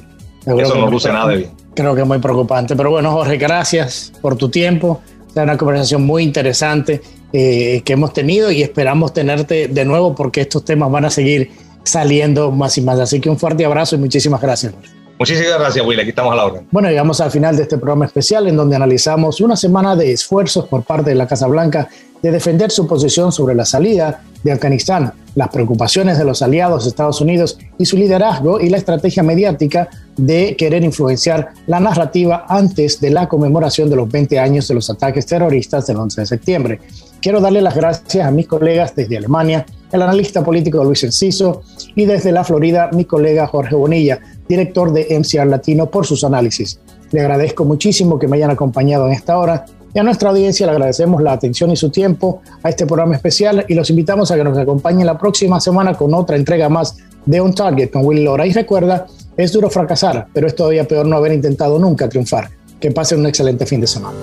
Eso 0.46 0.76
no 0.76 0.88
luce 0.88 1.12
nada 1.12 1.28
de 1.28 1.36
bien. 1.38 1.61
Creo 1.74 1.94
que 1.94 2.02
es 2.02 2.06
muy 2.06 2.18
preocupante. 2.18 2.76
Pero 2.76 2.90
bueno, 2.90 3.12
Jorge, 3.12 3.36
gracias 3.36 4.12
por 4.20 4.36
tu 4.36 4.48
tiempo. 4.48 5.00
Es 5.28 5.36
una 5.36 5.56
conversación 5.56 6.04
muy 6.04 6.22
interesante 6.22 7.00
eh, 7.32 7.80
que 7.84 7.94
hemos 7.94 8.12
tenido 8.12 8.50
y 8.50 8.62
esperamos 8.62 9.14
tenerte 9.14 9.68
de 9.68 9.84
nuevo 9.84 10.14
porque 10.14 10.42
estos 10.42 10.64
temas 10.64 10.90
van 10.90 11.06
a 11.06 11.10
seguir 11.10 11.50
saliendo 11.82 12.50
más 12.50 12.76
y 12.76 12.82
más. 12.82 12.98
Así 12.98 13.20
que 13.20 13.30
un 13.30 13.38
fuerte 13.38 13.64
abrazo 13.64 13.96
y 13.96 13.98
muchísimas 13.98 14.40
gracias. 14.40 14.74
Muchísimas 15.18 15.58
gracias, 15.58 15.86
Will. 15.86 16.00
Aquí 16.00 16.10
estamos 16.10 16.32
a 16.32 16.36
la 16.36 16.44
orden. 16.46 16.66
Bueno, 16.70 16.88
llegamos 16.88 17.20
al 17.20 17.30
final 17.30 17.56
de 17.56 17.62
este 17.62 17.78
programa 17.78 18.06
especial 18.06 18.48
en 18.48 18.56
donde 18.56 18.76
analizamos 18.76 19.40
una 19.40 19.56
semana 19.56 19.96
de 19.96 20.12
esfuerzos 20.12 20.66
por 20.66 20.82
parte 20.82 21.10
de 21.10 21.16
la 21.16 21.26
Casa 21.26 21.46
Blanca 21.46 21.88
de 22.20 22.30
defender 22.30 22.70
su 22.70 22.86
posición 22.86 23.32
sobre 23.32 23.54
la 23.54 23.64
salida 23.64 24.22
de 24.42 24.52
Afganistán, 24.52 25.12
las 25.34 25.48
preocupaciones 25.48 26.18
de 26.18 26.24
los 26.24 26.42
aliados 26.42 26.84
de 26.84 26.90
Estados 26.90 27.20
Unidos 27.20 27.58
y 27.78 27.86
su 27.86 27.96
liderazgo 27.96 28.60
y 28.60 28.68
la 28.68 28.76
estrategia 28.76 29.22
mediática 29.22 29.88
de 30.16 30.56
querer 30.56 30.84
influenciar 30.84 31.52
la 31.66 31.80
narrativa 31.80 32.44
antes 32.48 33.00
de 33.00 33.10
la 33.10 33.28
conmemoración 33.28 33.88
de 33.88 33.96
los 33.96 34.10
20 34.10 34.38
años 34.38 34.68
de 34.68 34.74
los 34.74 34.90
ataques 34.90 35.26
terroristas 35.26 35.86
del 35.86 35.96
11 35.96 36.20
de 36.20 36.26
septiembre. 36.26 36.80
Quiero 37.20 37.40
darle 37.40 37.62
las 37.62 37.74
gracias 37.74 38.26
a 38.26 38.30
mis 38.30 38.46
colegas 38.46 38.94
desde 38.94 39.16
Alemania, 39.16 39.64
el 39.90 40.02
analista 40.02 40.42
político 40.44 40.82
Luis 40.84 41.04
Enciso 41.04 41.62
y 41.94 42.04
desde 42.04 42.32
la 42.32 42.44
Florida 42.44 42.90
mi 42.92 43.04
colega 43.04 43.46
Jorge 43.46 43.74
Bonilla, 43.74 44.20
director 44.48 44.92
de 44.92 45.06
MCR 45.18 45.46
Latino, 45.46 45.86
por 45.86 46.04
sus 46.04 46.24
análisis. 46.24 46.80
Le 47.12 47.20
agradezco 47.20 47.64
muchísimo 47.64 48.18
que 48.18 48.26
me 48.26 48.38
hayan 48.38 48.50
acompañado 48.50 49.06
en 49.06 49.12
esta 49.12 49.38
hora 49.38 49.66
y 49.94 49.98
a 49.98 50.02
nuestra 50.02 50.30
audiencia 50.30 50.66
le 50.66 50.72
agradecemos 50.72 51.22
la 51.22 51.32
atención 51.32 51.70
y 51.70 51.76
su 51.76 51.90
tiempo 51.90 52.42
a 52.62 52.68
este 52.68 52.86
programa 52.86 53.14
especial 53.14 53.64
y 53.68 53.74
los 53.74 53.90
invitamos 53.90 54.30
a 54.30 54.36
que 54.36 54.44
nos 54.44 54.56
acompañen 54.56 55.06
la 55.06 55.18
próxima 55.18 55.60
semana 55.60 55.94
con 55.94 56.14
otra 56.14 56.36
entrega 56.36 56.68
más 56.68 56.96
de 57.24 57.40
On 57.40 57.54
Target 57.54 57.90
con 57.90 58.04
Will 58.04 58.24
Lora. 58.24 58.46
Y 58.46 58.52
recuerda, 58.52 59.06
es 59.36 59.52
duro 59.52 59.70
fracasar, 59.70 60.26
pero 60.32 60.46
es 60.46 60.54
todavía 60.54 60.86
peor 60.86 61.06
no 61.06 61.16
haber 61.16 61.32
intentado 61.32 61.78
nunca 61.78 62.08
triunfar. 62.08 62.50
Que 62.80 62.90
pasen 62.90 63.20
un 63.20 63.26
excelente 63.26 63.64
fin 63.66 63.80
de 63.80 63.86
semana. 63.86 64.16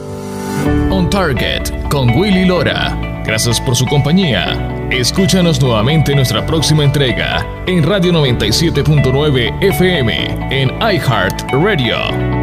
On 0.92 1.10
Target 1.10 1.90
con 1.90 2.10
Willy 2.10 2.46
Lora. 2.46 3.22
Gracias 3.26 3.62
por 3.62 3.76
su 3.76 3.86
compañía. 3.86 4.88
Escúchanos 4.92 5.62
nuevamente 5.62 6.12
en 6.12 6.18
nuestra 6.18 6.46
próxima 6.46 6.84
entrega 6.84 7.46
en 7.68 7.84
Radio 7.84 8.12
97.9 8.12 9.64
FM 9.64 10.50
en 10.50 10.70
iHeart 10.82 11.52
Radio. 11.52 12.39